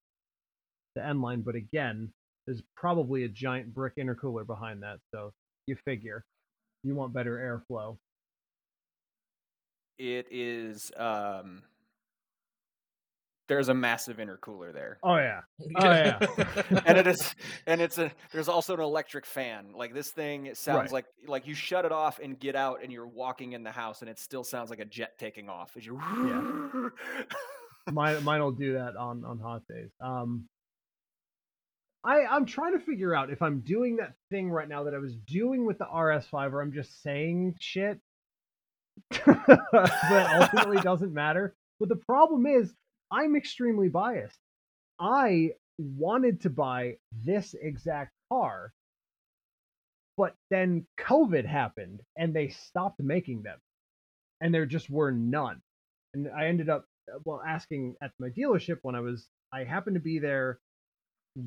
[0.95, 1.41] the N line.
[1.41, 2.11] But again,
[2.47, 5.31] there's probably a giant brick intercooler behind that, so
[5.67, 6.23] you figure
[6.83, 7.37] you want better
[7.71, 7.97] airflow.
[9.99, 11.61] it is um
[13.47, 14.97] there's a massive intercooler there.
[15.03, 15.41] Oh yeah,
[15.75, 16.19] Oh, yeah.
[16.85, 17.35] and it is
[17.67, 20.91] and it's a there's also an electric fan like this thing it sounds Right.
[20.91, 24.01] like like you shut it off and get out and you're walking in the house
[24.01, 25.97] and it still sounds like a jet taking off as you
[27.91, 29.89] mine mine will do that on on hot days.
[29.99, 30.47] Um,
[32.03, 34.97] I I'm trying to figure out if I'm doing that thing right now that I
[34.97, 37.99] was doing with the RS5, or I'm just saying shit,
[39.25, 41.55] but ultimately doesn't matter.
[41.79, 42.73] But the problem is,
[43.11, 44.37] I'm extremely biased.
[44.99, 48.73] I wanted to buy this exact car,
[50.17, 53.59] but then COVID happened and they stopped making them,
[54.41, 55.61] and there just were none.
[56.15, 56.85] And I ended up
[57.25, 60.59] well asking at my dealership when I was I happened to be there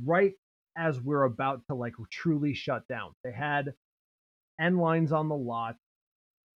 [0.05, 0.35] right
[0.77, 3.13] as we're about to like truly shut down.
[3.25, 3.75] They had
[4.61, 5.77] N lines on the lot.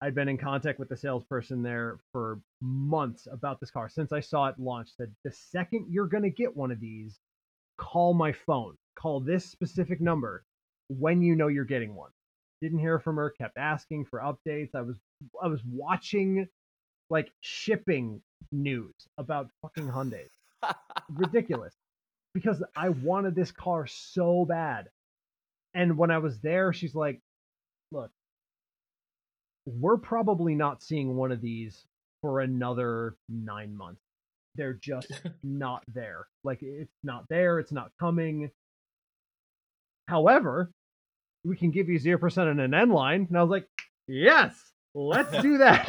[0.00, 4.20] I'd been in contact with the salesperson there for months about this car since I
[4.20, 4.96] saw it launched.
[4.96, 7.18] Said the second you're gonna get one of these,
[7.78, 8.76] call my phone.
[8.96, 10.44] Call this specific number
[10.88, 12.10] when you know you're getting one.
[12.60, 13.30] Didn't hear from her.
[13.30, 14.74] Kept asking for updates.
[14.74, 14.96] I was
[15.42, 16.48] I was watching
[17.10, 18.20] like shipping
[18.52, 20.26] news about fucking Hyundai.
[21.10, 21.74] Ridiculous.
[22.38, 24.90] Because I wanted this car so bad.
[25.74, 27.20] And when I was there, she's like,
[27.90, 28.12] look,
[29.66, 31.84] we're probably not seeing one of these
[32.22, 34.00] for another nine months.
[34.54, 35.10] They're just
[35.42, 36.26] not there.
[36.44, 37.58] Like, it's not there.
[37.58, 38.52] It's not coming.
[40.06, 40.70] However,
[41.44, 43.26] we can give you 0% on an N line.
[43.28, 43.66] And I was like,
[44.06, 44.54] yes,
[44.94, 45.88] let's do that.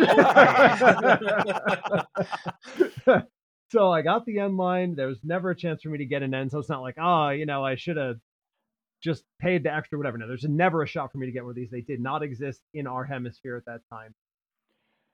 [3.71, 4.95] so I got the N line.
[4.95, 6.49] There was never a chance for me to get an N.
[6.49, 8.17] So it's not like, oh, you know, I should have
[9.01, 10.17] just paid the extra, whatever.
[10.17, 11.69] No, there's never a shot for me to get one of these.
[11.69, 14.13] They did not exist in our hemisphere at that time.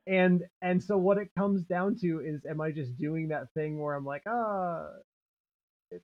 [0.08, 3.80] And and so what it comes down to is, am I just doing that thing
[3.80, 4.88] where I'm like, ah,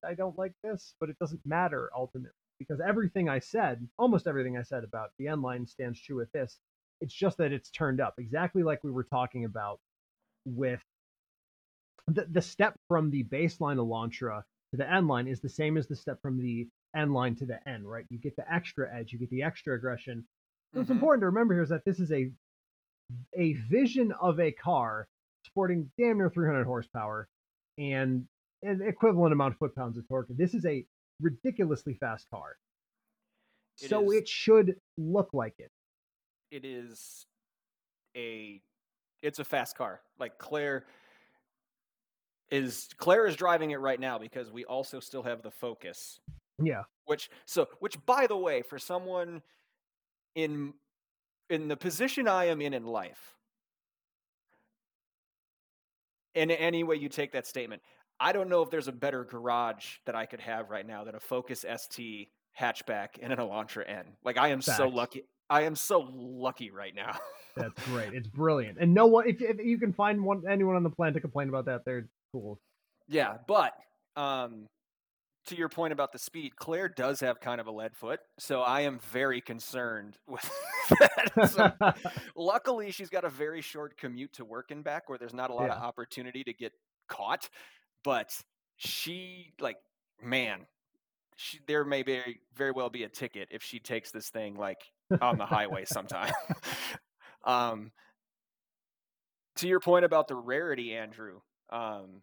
[0.05, 4.57] I don't like this, but it doesn't matter ultimately because everything I said, almost everything
[4.57, 6.59] I said about the N line stands true with this.
[6.99, 9.79] It's just that it's turned up exactly like we were talking about
[10.45, 10.81] with
[12.15, 15.87] the, the step from the baseline Elantra to the N line is the same as
[15.87, 18.05] the step from the N line to the N, right?
[18.09, 20.25] You get the extra edge, you get the extra aggression.
[20.73, 20.93] What's Mhm.
[20.93, 22.31] important to remember here is that this is a
[23.37, 25.07] a vision of a car
[25.43, 27.27] sporting damn near 300 horsepower
[27.77, 28.25] and
[28.63, 30.27] an equivalent amount of foot pounds of torque.
[30.29, 30.85] This is a
[31.19, 32.57] ridiculously fast car.
[33.81, 34.17] It so is.
[34.21, 35.71] it should look like it.
[36.51, 37.25] it is
[38.15, 38.61] a
[39.21, 40.01] it's a fast car.
[40.19, 40.85] Like Claire
[42.51, 46.19] is Claire is driving it right now because we also still have the Focus,
[46.61, 46.83] Yeah.
[47.05, 49.41] which so which by the way, for someone
[50.35, 50.73] in
[51.49, 53.35] in the position I am in in life,
[56.35, 57.81] in any way you take that statement,
[58.19, 61.15] I don't know if there's a better garage that I could have right now than
[61.15, 62.29] a Focus ST
[62.59, 64.05] hatchback and an Elantra N.
[64.23, 65.23] Like I am so lucky.
[65.49, 67.17] I am so lucky right now.
[67.57, 68.13] That's great.
[68.13, 68.77] It's brilliant.
[68.79, 71.49] And no one, if, if you can find one, anyone on the planet to complain
[71.49, 72.59] about that, they're cool.
[73.07, 73.73] Yeah, but
[74.15, 74.67] um,
[75.47, 78.61] to your point about the speed, Claire does have kind of a lead foot, so
[78.61, 80.49] I am very concerned with
[80.99, 81.49] that.
[81.49, 81.71] So,
[82.35, 85.53] luckily, she's got a very short commute to work and back, where there's not a
[85.53, 86.73] lot of opportunity to get
[87.07, 87.49] caught.
[88.03, 88.35] But
[88.77, 89.77] she, like,
[90.23, 90.65] man,
[91.35, 94.81] she, there may very very well be a ticket if she takes this thing like
[95.21, 96.31] on the highway sometime.
[97.45, 97.91] um,
[99.57, 101.39] to your point about the rarity, Andrew,
[101.71, 102.21] um,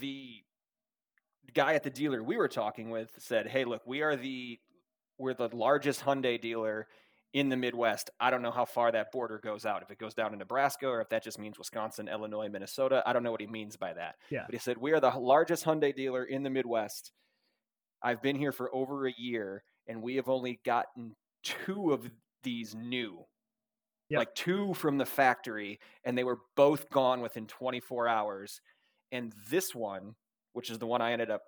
[0.00, 0.42] the
[1.54, 4.58] guy at the dealer we were talking with said, "Hey, look, we are the
[5.18, 6.86] we're the largest Hyundai dealer
[7.34, 8.10] in the Midwest.
[8.18, 9.82] I don't know how far that border goes out.
[9.82, 13.02] If it goes down to Nebraska or if that just means Wisconsin, Illinois, Minnesota.
[13.04, 14.16] I don't know what he means by that.
[14.30, 14.44] Yeah.
[14.46, 17.12] But he said we are the largest Hyundai dealer in the Midwest.
[18.02, 22.08] I've been here for over a year, and we have only gotten two of
[22.42, 23.24] these new."
[24.10, 24.18] Yep.
[24.18, 28.62] Like two from the factory, and they were both gone within 24 hours.
[29.12, 30.16] And this one,
[30.52, 31.44] which is the one I ended up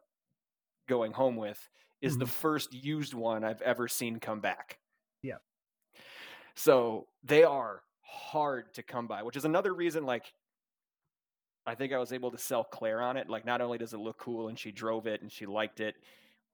[0.88, 1.68] going home with,
[2.00, 2.28] is the Mhm.
[2.28, 4.80] first used one I've ever seen come back.
[5.22, 5.38] Yeah.
[6.54, 10.32] So they are hard to come by, which is another reason, like,
[11.66, 13.28] I think I was able to sell Claire on it.
[13.28, 15.96] Like, not only does it look cool and she drove it and she liked it,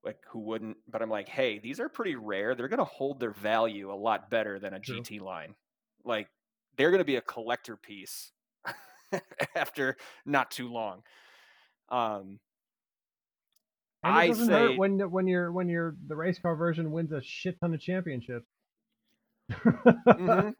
[0.03, 0.77] like, who wouldn't?
[0.87, 2.55] But I'm like, hey, these are pretty rare.
[2.55, 5.01] They're going to hold their value a lot better than a True.
[5.01, 5.55] GT line.
[6.03, 6.29] Like,
[6.75, 8.31] they're going to be a collector piece
[9.55, 11.03] after not too long.
[11.89, 12.39] Um,
[14.03, 16.91] And it I doesn't say, hurt when when you're when you're the race car version
[16.91, 18.45] wins a shit ton of championships.
[19.51, 20.53] Mhm.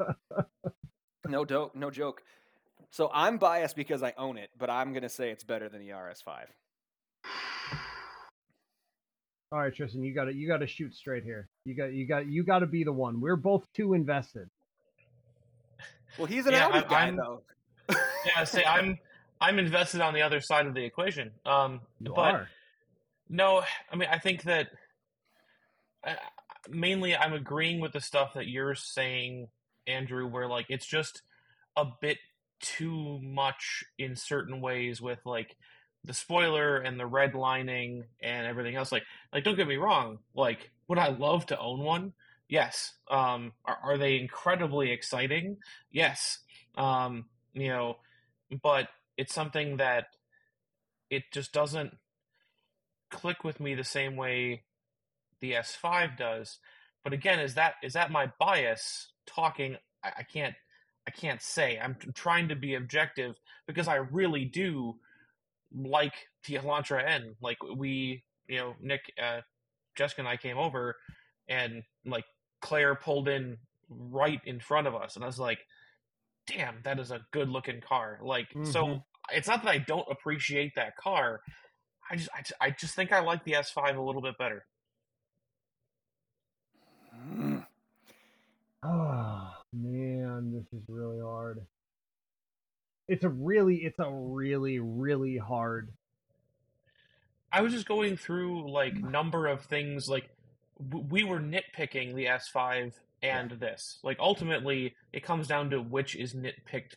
[1.28, 2.22] no dope, no joke.
[2.90, 5.90] So I'm biased because I own it, but I'm gonna say it's better than the
[5.90, 6.45] RS5.
[9.52, 11.48] All right, Tristan, you got to you got to shoot straight here.
[11.64, 13.22] You got you got you got to be the one.
[13.22, 14.49] We're both too invested.
[16.18, 17.44] Well, he's an Yeah, Audi I- guy I'm- though.
[18.36, 18.98] Yeah, say I'm
[19.40, 21.32] I'm invested on the other side of the equation.
[21.45, 22.49] Um, You but are.
[23.30, 24.68] no, I mean I think that
[26.06, 26.14] uh,
[26.70, 29.48] mainly I'm agreeing with the stuff that you're saying,
[29.86, 30.28] Andrew.
[30.28, 31.22] Where like it's just
[31.76, 32.18] a bit
[32.60, 35.56] too much in certain ways with like
[36.04, 38.91] the spoiler and the red lining and everything else.
[38.91, 40.20] Like like don't get me wrong.
[40.36, 42.14] Like would I love to own one?
[42.49, 42.94] Yes.
[43.12, 45.58] Um, are, are they incredibly exciting?
[45.91, 46.40] Yes.
[46.78, 47.98] Um, you know,
[48.61, 50.07] but it's something that
[51.10, 51.98] it just doesn't
[53.10, 54.64] click with me the same way
[55.41, 56.57] the S5 does.
[57.03, 59.78] But again, is that is that my bias talking?
[60.03, 60.56] I, I can't
[61.07, 61.80] I can't say.
[61.82, 64.95] I'm trying to be objective because I really do
[65.74, 66.14] like
[66.45, 67.36] the Elantra N.
[67.41, 69.41] Like we, you know, Nick, uh,
[69.95, 70.98] Jessica, and I came over,
[71.48, 72.26] and like
[72.61, 73.57] Claire pulled in
[73.90, 75.60] right in front of us, and I was like,
[76.48, 79.03] "Damn, that is a good looking car." Like, so Mhm.
[79.32, 81.41] it's not that I don't appreciate that car.
[82.10, 84.65] I just, I, just- I just think I like the S5 a little bit better.
[87.15, 87.65] Mm.
[88.84, 91.65] Oh man, this is really hard.
[93.07, 95.91] It's a really, it's a really, really hard.
[97.52, 100.07] I was just going through like number of things.
[100.07, 100.30] Like
[101.10, 103.99] we were nitpicking the S5 and this.
[104.03, 106.95] Like ultimately, it comes down to which is nitpicked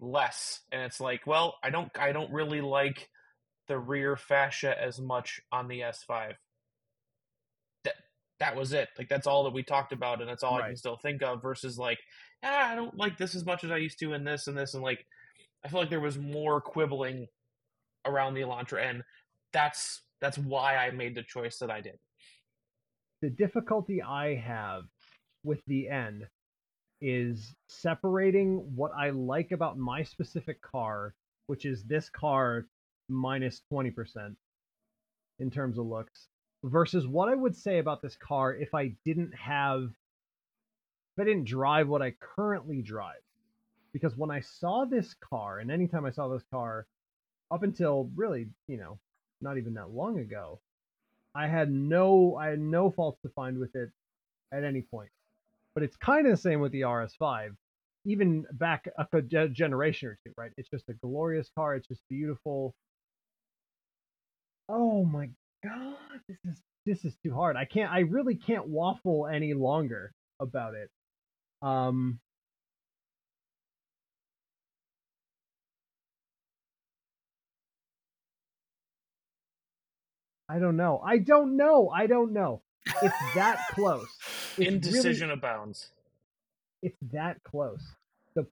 [0.00, 3.08] less, and it's like, well, I don't, I don't really like
[3.66, 6.34] the rear fascia as much on the S5.
[7.84, 7.94] That
[8.40, 8.88] that was it.
[8.96, 11.42] Like that's all that we talked about, and that's all I can still think of.
[11.42, 11.98] Versus like,
[12.42, 14.74] ah, I don't like this as much as I used to, in this and this,
[14.74, 15.04] and like,
[15.64, 17.26] I feel like there was more quibbling
[18.04, 19.02] around the Elantra and
[19.52, 21.98] that's that's why I made the choice that I did.
[23.22, 24.84] The difficulty I have
[25.44, 26.26] with the N
[27.00, 31.14] is separating what I like about my specific car,
[31.46, 32.66] which is this car
[33.08, 34.34] minus 20%
[35.38, 36.28] in terms of looks
[36.64, 41.46] versus what I would say about this car if I didn't have if I didn't
[41.46, 43.22] drive what I currently drive.
[43.92, 46.86] Because when I saw this car, and anytime I saw this car,
[47.50, 48.98] up until really, you know,
[49.40, 50.60] not even that long ago,
[51.34, 53.90] I had no I had no faults to find with it
[54.52, 55.10] at any point.
[55.78, 57.50] But it's kind of the same with the RS5,
[58.04, 60.50] even back a generation or two, right?
[60.56, 61.76] It's just a glorious car.
[61.76, 62.74] It's just beautiful.
[64.68, 65.30] Oh my
[65.62, 65.94] god,
[66.28, 67.54] this is this is too hard.
[67.54, 67.92] I can't.
[67.92, 70.10] I really can't waffle any longer
[70.40, 70.90] about it.
[71.62, 72.18] Um.
[80.48, 81.00] I don't know.
[81.06, 81.88] I don't know.
[81.88, 82.62] I don't know.
[83.00, 84.08] It's that close.
[84.58, 85.90] Indecision really, abounds.
[86.82, 87.82] It's that close.
[88.34, 88.46] the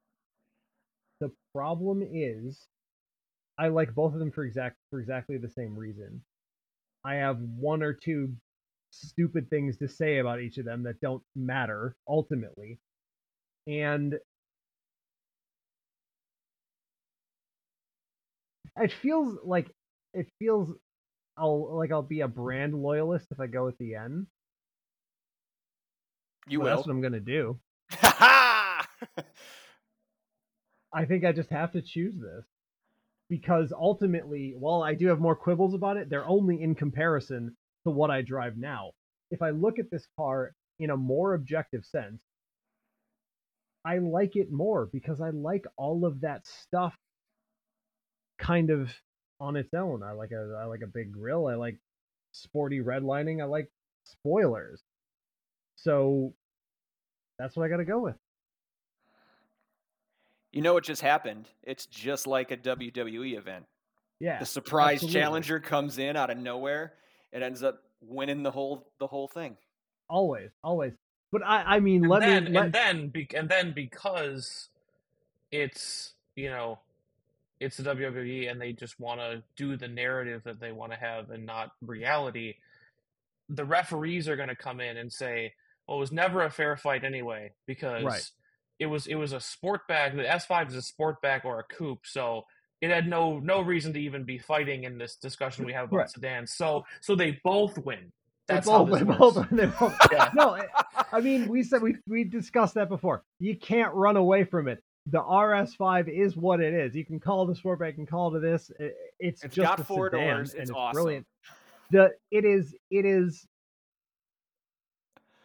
[1.21, 2.67] The problem is,
[3.59, 6.23] I like both of them for exact for exactly the same reason.
[7.05, 8.35] I have one or two
[8.91, 12.79] stupid things to say about each of them that don't matter ultimately.
[13.67, 14.19] And
[18.77, 19.71] it feels like
[20.15, 20.73] it feels
[21.37, 24.27] I'll like I'll be a brand loyalist if I go with the N.
[26.49, 26.77] You Well, will.
[26.77, 27.59] That's what I'm gonna do.
[30.93, 32.45] I think I just have to choose this
[33.29, 37.91] because ultimately, while I do have more quibbles about it, they're only in comparison to
[37.91, 38.93] what I drive now.
[39.31, 42.23] If I look at this car in a more objective sense,
[43.85, 46.95] I like it more because I like all of that stuff
[48.39, 48.93] kind of
[49.41, 50.03] on its own.
[50.03, 51.47] I like a I like a big grill.
[51.47, 51.79] I like
[52.33, 53.41] sporty redlining.
[53.41, 53.69] I like
[54.05, 54.83] spoilers.
[55.77, 56.35] So
[57.39, 58.17] that's what I got to go with.
[60.53, 61.49] You know what just happened?
[61.63, 63.67] It's just like a WWE event.
[64.19, 64.39] Yeah.
[64.39, 65.21] The surprise absolutely.
[65.21, 66.95] challenger comes in out of nowhere
[67.33, 69.57] and ends up winning the whole the whole thing.
[70.09, 70.93] Always, always.
[71.31, 74.69] But I I mean, And let then, me let, and then, be, and then, because
[75.51, 76.79] it's you know,
[77.61, 80.99] it's the WWE, and they just want to do the narrative that they want to
[80.99, 82.55] have, and not reality.
[83.49, 85.55] The referees are going to come in and say,
[85.87, 88.31] "Well, it was never a fair fight anyway because Right.
[88.79, 90.15] it was it was a sportback.
[90.17, 92.45] The S5 is a sportback or a coupe, so."
[92.83, 95.97] It had no no reason to even be fighting in this discussion we have about
[95.97, 96.11] Right.
[96.11, 96.53] sedans.
[96.53, 98.13] So so they both win.
[98.49, 99.19] They That's both- how they works.
[99.19, 100.31] both- they both- Yeah.
[100.35, 100.69] no, I-
[101.11, 103.25] I mean, we said we we discussed that before.
[103.41, 104.83] You can't run away from it.
[105.07, 106.95] The RS5 is what it is.
[106.95, 108.71] You can call it a sportback, you can call it this.
[108.79, 110.53] It, it's, It's just got a four sedan, doors.
[110.53, 110.93] and It's it's awesome.
[110.93, 111.27] brilliant.
[111.93, 113.49] The it is it is.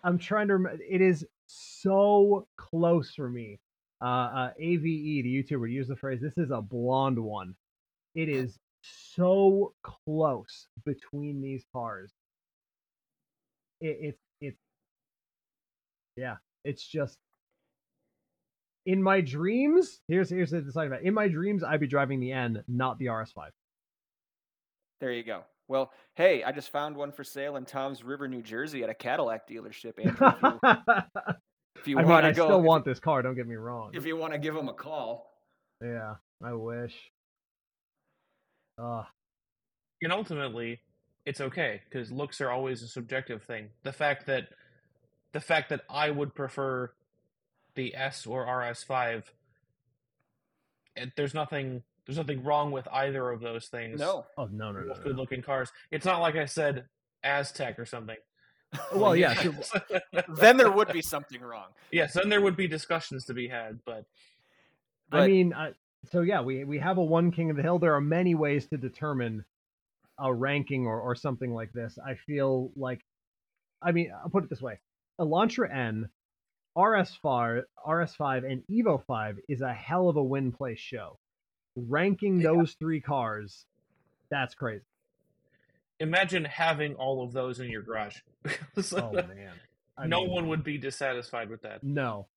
[0.03, 0.65] I'm trying to.
[0.87, 3.59] It is so close for me.
[4.01, 7.55] Uh, uh, AVE, the YouTuber, used the phrase, "This is a blonde one."
[8.15, 12.11] It is so close between these cars.
[13.79, 14.59] It, it's it's
[16.15, 17.17] yeah, it's just
[18.85, 20.01] in my dreams.
[20.07, 21.03] Here's here's the deciding fact.
[21.03, 23.49] In my dreams, I'd be driving the N, not the RS5.
[24.99, 25.43] There you go.
[25.71, 28.93] Well, hey, I just found one for sale in Toms River, New Jersey, at a
[28.93, 29.93] Cadillac dealership.
[30.05, 30.59] Andrew,
[31.77, 33.21] if you, you want I to go, I still want this car.
[33.21, 33.91] Don't get me wrong.
[33.93, 35.31] if you want to give him a call.
[35.81, 36.93] Yeah, I wish.
[38.77, 39.03] Uh,
[40.01, 40.81] and ultimately
[41.25, 44.47] it's okay because looks are always a subjective thing the fact that
[45.33, 46.91] the fact that i would prefer
[47.75, 49.23] the s or rs5
[51.15, 54.25] there's nothing there's nothing wrong with either of those things No.
[54.37, 54.93] oh no, no, no.
[55.03, 56.85] good looking cars it's not like i said
[57.25, 58.17] Aztek or something
[58.95, 59.53] Well, yeah, sure.
[60.37, 61.67] then there would be something wrong.
[61.91, 64.05] yes then there would be discussions to be had but
[65.11, 65.73] I mean, I,
[66.11, 67.79] so yeah, we we have a one king of the hill.
[67.79, 69.43] There are many ways to determine
[70.17, 71.97] a ranking or or something like this.
[72.03, 73.01] I feel like,
[73.81, 74.79] I mean, I'll put it this way:
[75.19, 76.09] Elantra N,
[76.77, 81.19] RS5, RS5, and Evo 5 is a hell of a win place show.
[81.75, 82.51] Ranking Yeah.
[82.51, 83.65] those three cars,
[84.29, 84.83] that's crazy.
[85.99, 88.17] imagine having all of those in your garage
[88.93, 89.51] Oh man,
[89.97, 92.27] I no mean, one would be dissatisfied with that No,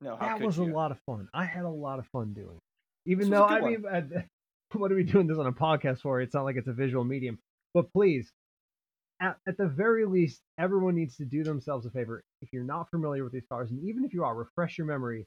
[0.00, 0.64] No, how that was you?
[0.64, 1.28] a lot of fun.
[1.32, 2.56] I had a lot of fun doing.
[2.56, 3.10] it.
[3.10, 3.84] Even This though I a I mean,
[4.16, 4.24] I-
[4.76, 6.20] what are we doing this on a podcast for?
[6.20, 7.38] It's not like it's a visual medium.
[7.74, 8.30] But please,
[9.20, 12.22] at, at the very least, everyone needs to do themselves a favor.
[12.42, 15.26] If you're not familiar with these cars, and even if you are, refresh your memory.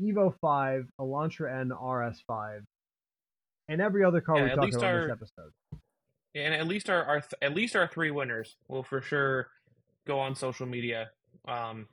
[0.00, 2.62] Evo 5, Elantra N RS5,
[3.68, 5.52] and every other car Yeah, we talked about in this episode.
[6.34, 9.48] and at least our, our th- at least our three winners will for sure
[10.06, 11.10] go on social media
[11.46, 11.86] um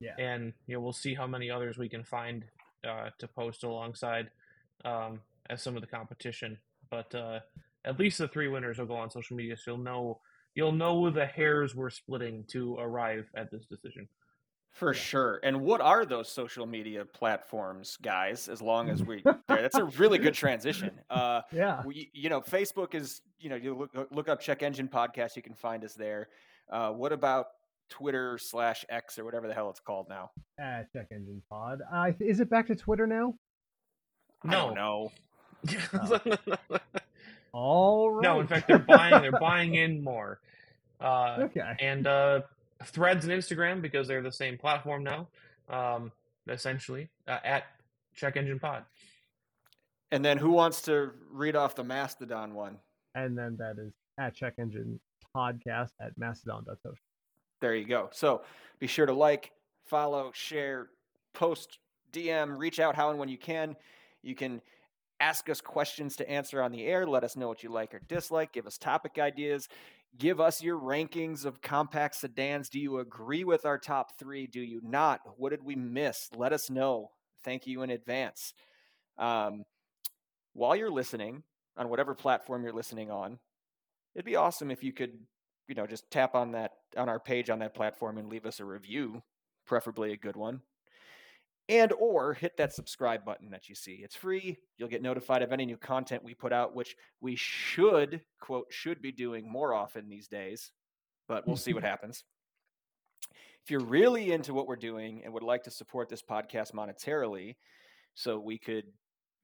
[0.00, 0.14] Yeah.
[0.18, 2.44] and you know we'll see how many others we can find
[2.86, 4.30] uh to post alongside
[4.84, 6.58] um as some of the competition.
[6.90, 7.40] But uh,
[7.84, 10.20] at least the three winners will go on social media, so you'll know
[10.54, 14.08] you'll know the hairs we're splitting to arrive at this decision.
[14.74, 15.00] For yeah.
[15.00, 15.40] sure.
[15.44, 18.48] And what are those social media platforms, guys?
[18.48, 20.90] As long as we, that's a really good transition.
[21.08, 21.82] Uh, yeah.
[21.84, 25.42] We, you know, Facebook is, you know, you look, look up Check Engine Podcast, you
[25.42, 26.28] can find us there.
[26.68, 27.46] Uh, what about
[27.88, 30.32] Twitter slash X or whatever the hell it's called now?
[30.60, 31.80] Uh, Check Engine Pod.
[31.92, 33.34] Uh, is it back to Twitter now?
[34.42, 34.74] No.
[34.74, 35.12] no.
[37.52, 38.22] All right.
[38.22, 39.22] No, in fact, they're buying.
[39.22, 40.40] They're buying in more.
[41.00, 41.74] Uh, okay.
[41.80, 42.40] And uh,
[42.86, 45.28] Threads and Instagram because they're the same platform now,
[45.68, 46.12] um,
[46.48, 47.64] essentially uh, at
[48.14, 48.84] Check Engine Pod.
[50.10, 52.78] And then who wants to read off the Mastodon one?
[53.14, 55.00] And then that is at Check Engine
[55.36, 56.94] Podcast at mastodon.social.
[57.60, 58.10] There you go.
[58.12, 58.42] So
[58.78, 59.52] be sure to like,
[59.86, 60.88] follow, share,
[61.32, 61.78] post,
[62.12, 63.76] DM, reach out how and when you can.
[64.22, 64.60] You can
[65.20, 67.06] ask us questions to answer on the air.
[67.06, 68.52] Let us know what you like or dislike.
[68.52, 69.68] Give us topic ideas.
[70.16, 72.68] Give us your rankings of compact sedans.
[72.68, 74.46] Do you agree with our top three?
[74.46, 75.20] Do you not?
[75.36, 76.28] What did we miss?
[76.36, 77.10] Let us know.
[77.44, 78.54] Thank you in advance.
[79.18, 79.64] Um,
[80.52, 81.42] while you're listening
[81.76, 83.38] on whatever platform you're listening on,
[84.14, 85.18] it'd be awesome if you could,
[85.66, 88.60] you know, just tap on that on our page on that platform and leave us
[88.60, 89.22] a review,
[89.66, 90.60] preferably a good one
[91.68, 94.00] and or hit that subscribe button that you see.
[94.02, 94.58] It's free.
[94.76, 99.00] You'll get notified of any new content we put out which we should quote should
[99.00, 100.70] be doing more often these days
[101.28, 102.24] but we'll see what happens.
[103.64, 107.56] If you're really into what we're doing and would like to support this podcast monetarily
[108.14, 108.84] so we could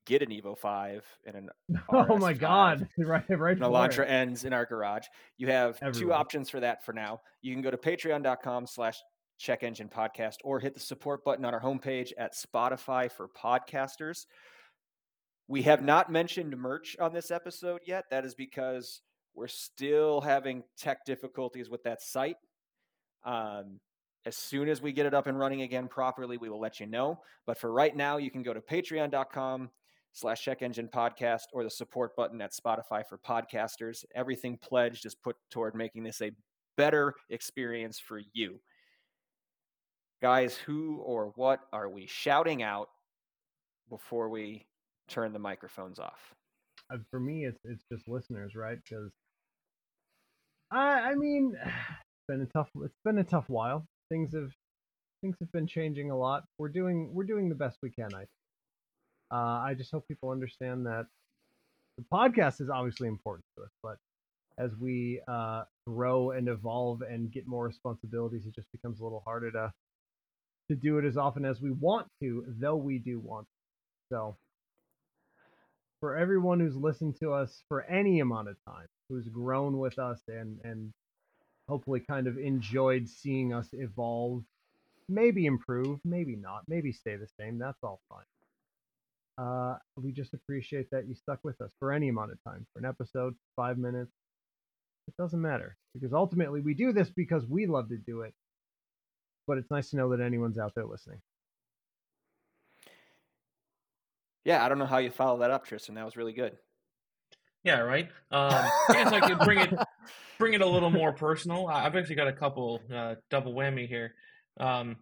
[0.06, 1.48] get an evo 5 and an
[1.92, 2.88] oh my god.
[2.98, 5.06] Right right an Elantra Ns in our garage
[5.36, 6.00] you have Everyone.
[6.00, 7.20] two options for that for now.
[7.42, 9.00] You can go to patreon.com slash
[9.40, 14.26] Check Engine Podcast or hit the support button on our homepage at Spotify for podcasters.
[15.48, 18.04] We have not mentioned merch on this episode yet.
[18.10, 19.00] That is because
[19.34, 22.36] we're still having tech difficulties with that site.
[23.24, 23.80] Um,
[24.26, 26.86] as soon as we get it up and running again properly, we will let you
[26.86, 27.20] know.
[27.46, 29.70] But for right now, you can go to patreon.com
[30.12, 34.04] slash check engine podcast or the support button at Spotify for podcasters.
[34.14, 36.30] Everything pledged is put toward making this a
[36.76, 38.60] better experience for you
[40.20, 42.88] guys, who or what are we shouting out
[43.88, 44.66] before we
[45.08, 46.34] turn the microphones off?
[46.92, 48.78] Uh, for me, it's it's just listeners, right?
[48.82, 49.10] Because
[50.70, 51.72] I I mean, it's
[52.28, 53.86] been a tough it's been a tough while.
[54.08, 54.50] Things have
[55.22, 56.44] things have been changing a lot.
[56.58, 58.10] We're doing we're doing the best we can.
[58.14, 58.24] I
[59.32, 61.06] uh, I just hope people understand that
[61.96, 63.96] the podcast is obviously important to us, but
[64.58, 69.22] as we uh, grow and evolve and get more responsibilities, it just becomes a little
[69.24, 69.72] harder to
[70.70, 74.14] to do it as often as we want to, though we do want to.
[74.14, 74.36] So,
[76.00, 80.20] for everyone who's listened to us for any amount of time, who's grown with us
[80.28, 80.92] and and
[81.68, 84.42] hopefully kind of enjoyed seeing us evolve,
[85.08, 87.58] maybe improve, maybe not, maybe stay the same.
[87.58, 88.24] That's all fine.
[89.38, 92.78] Uh, we just appreciate that you stuck with us for any amount of time, for
[92.78, 94.12] an episode, five minutes.
[95.08, 98.34] It doesn't matter because ultimately we do this because we love to do it
[99.46, 101.20] but it's nice to know that anyone's out there listening.
[104.44, 105.94] Yeah, I don't know how you follow that up, Tristan.
[105.96, 106.56] That was really good.
[107.62, 108.08] Yeah, right.
[108.30, 109.74] Um, I guess I could bring it
[110.38, 111.68] bring it a little more personal.
[111.68, 114.14] I've actually got a couple uh, double whammy here.
[114.58, 114.96] Um,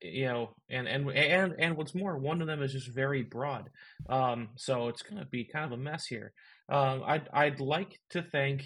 [0.00, 3.68] you know, and and and and what's more, one of them is just very broad.
[4.08, 6.32] Um, so it's gonna be kind of a mess here.
[6.68, 8.64] Um, I'd I'd like to thank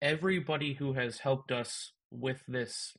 [0.00, 2.94] everybody who has helped us with this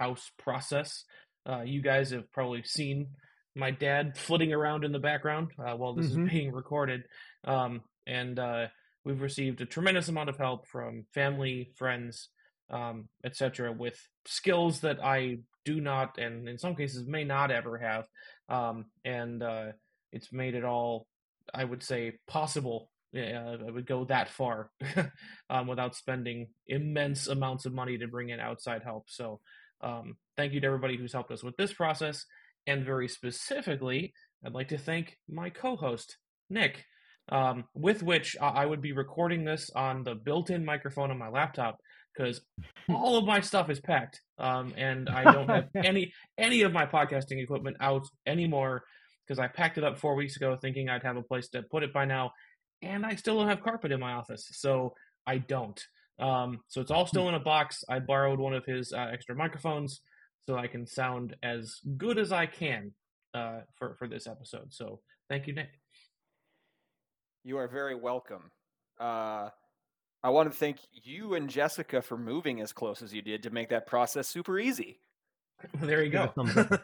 [0.00, 1.04] house process.
[1.48, 3.08] Uh, you guys have probably seen
[3.54, 6.26] my dad flitting around in the background uh, while this mm-hmm.
[6.26, 7.02] is being recorded.
[7.44, 8.66] Um, and uh,
[9.04, 12.28] we've received a tremendous amount of help from family, friends,
[12.70, 17.78] um, etc., with skills that I do not, and in some cases may not ever
[17.78, 18.06] have.
[18.48, 19.66] Um, and uh,
[20.12, 21.06] it's made it all,
[21.52, 22.90] I would say, possible.
[23.12, 24.70] Yeah, I would go that far
[25.50, 29.06] um, without spending immense amounts of money to bring in outside help.
[29.08, 29.40] So
[29.82, 32.24] um, thank you to everybody who's helped us with this process.
[32.66, 34.12] And very specifically,
[34.44, 36.16] I'd like to thank my co host,
[36.50, 36.84] Nick,
[37.30, 41.28] um, with which I would be recording this on the built in microphone on my
[41.28, 41.78] laptop
[42.16, 42.40] because
[42.88, 46.86] all of my stuff is packed um, and I don't have any any of my
[46.86, 48.82] podcasting equipment out anymore
[49.26, 51.84] because I packed it up four weeks ago thinking I'd have a place to put
[51.84, 52.32] it by now,
[52.82, 54.94] and I still don't have carpet in my office, so
[55.24, 55.80] I don't.
[56.20, 57.82] Um, so it's all still in a box.
[57.88, 60.00] I borrowed one of his uh, extra microphones
[60.40, 62.92] so I can sound as good as I can
[63.34, 64.72] uh, for for this episode.
[64.72, 65.70] So thank you, Nick.
[67.44, 68.50] You are very welcome.
[69.00, 69.48] Uh,
[70.22, 73.50] I want to thank you and Jessica for moving as close as you did to
[73.50, 75.00] make that process super easy.
[75.82, 76.32] There you go.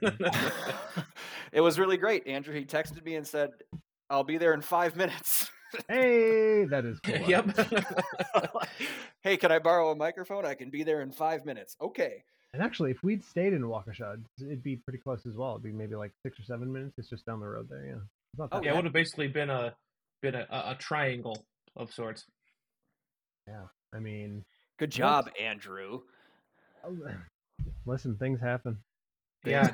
[1.52, 2.26] it was really great.
[2.26, 3.52] Andrew, he texted me and said,
[4.10, 5.50] I'll be there in five minutes.
[5.88, 7.16] Hey, that is cool.
[7.28, 7.46] yep.
[9.22, 10.44] hey, can I borrow a microphone?
[10.46, 11.76] I can be there in five minutes.
[11.80, 12.24] Okay.
[12.52, 15.52] And actually, if we'd stayed in Waukesha, it'd be pretty close as well.
[15.52, 16.94] It'd be maybe like six or seven minutes.
[16.98, 17.84] It's just down the road there.
[17.84, 17.92] Yeah.
[17.94, 19.74] It's not Oh, that yeah, it would have basically been a
[20.22, 21.44] been a, a, a triangle
[21.76, 22.24] of sorts.
[23.46, 23.64] Yeah.
[23.94, 24.44] I mean,
[24.78, 26.00] Good job, Andrew.
[26.84, 26.96] Oh,
[27.86, 28.78] listen, things happen.
[29.44, 29.70] Yeah.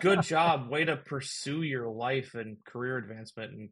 [0.00, 0.68] Good job.
[0.68, 3.68] Way to pursue your life and career advancement and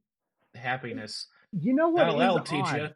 [0.55, 1.27] happiness.
[1.53, 2.05] You know what?
[2.05, 2.89] That'll, that'll teach you.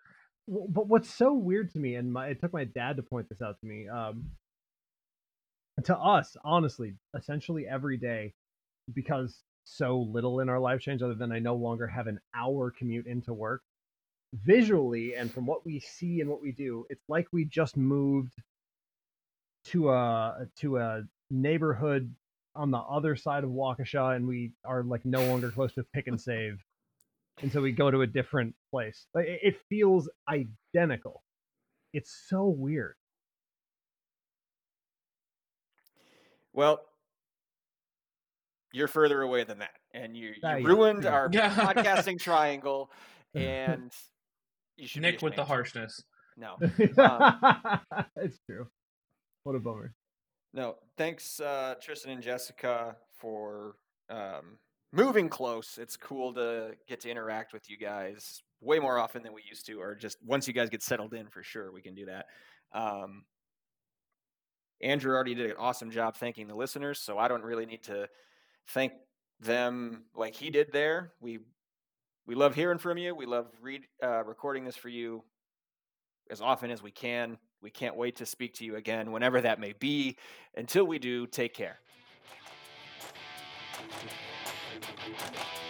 [0.47, 3.41] But what's so weird to me, and my, it took my dad to point this
[3.41, 3.89] out to me.
[3.89, 4.31] Um,
[5.85, 8.35] to us, honestly, essentially every day,
[8.93, 12.71] because so little in our life change, other than I no longer have an hour
[12.71, 13.63] commute into work.
[14.35, 18.35] Visually, and from what we see and what we do, it's like we just moved
[19.67, 22.15] to a to a neighborhood
[22.55, 26.09] on the other side of Waukesha, and we are like no longer close to Pick
[26.09, 26.63] 'n Save
[27.43, 29.07] and so we go to a different place.
[29.15, 31.23] Like, It it feels identical.
[31.93, 32.95] It's so weird.
[36.53, 36.81] Well,
[38.73, 41.11] you're further away than that, and you, you yeah, ruined yeah.
[41.13, 41.55] our Yeah.
[41.75, 42.91] podcasting triangle,
[43.35, 43.93] and
[44.77, 46.03] you should Nick with the harshness.
[46.37, 48.67] No, it's true.
[49.45, 49.95] What a bummer.
[50.53, 50.77] no.
[50.97, 53.77] Thanks, uh, Tristan and Jessica, for
[54.11, 54.59] um,
[54.95, 55.79] moving close.
[55.81, 59.67] It's cool to get to interact with you guys way more often than we used
[59.67, 62.27] to, or just once you guys get settled in, for sure, we can do that.
[62.73, 63.25] Um,
[64.81, 68.09] Andrew already did an awesome job thanking the listeners, so I don't really need to
[68.69, 68.93] thank
[69.41, 71.13] them like he did there.
[71.21, 71.41] We
[72.27, 73.15] we love hearing from you.
[73.15, 75.23] We love read uh, recording this for you
[76.31, 77.39] as often as we can.
[77.61, 80.17] We can't wait to speak to you again, whenever that may be.
[80.57, 81.79] Until we do, take care.
[84.81, 85.64] Thank you.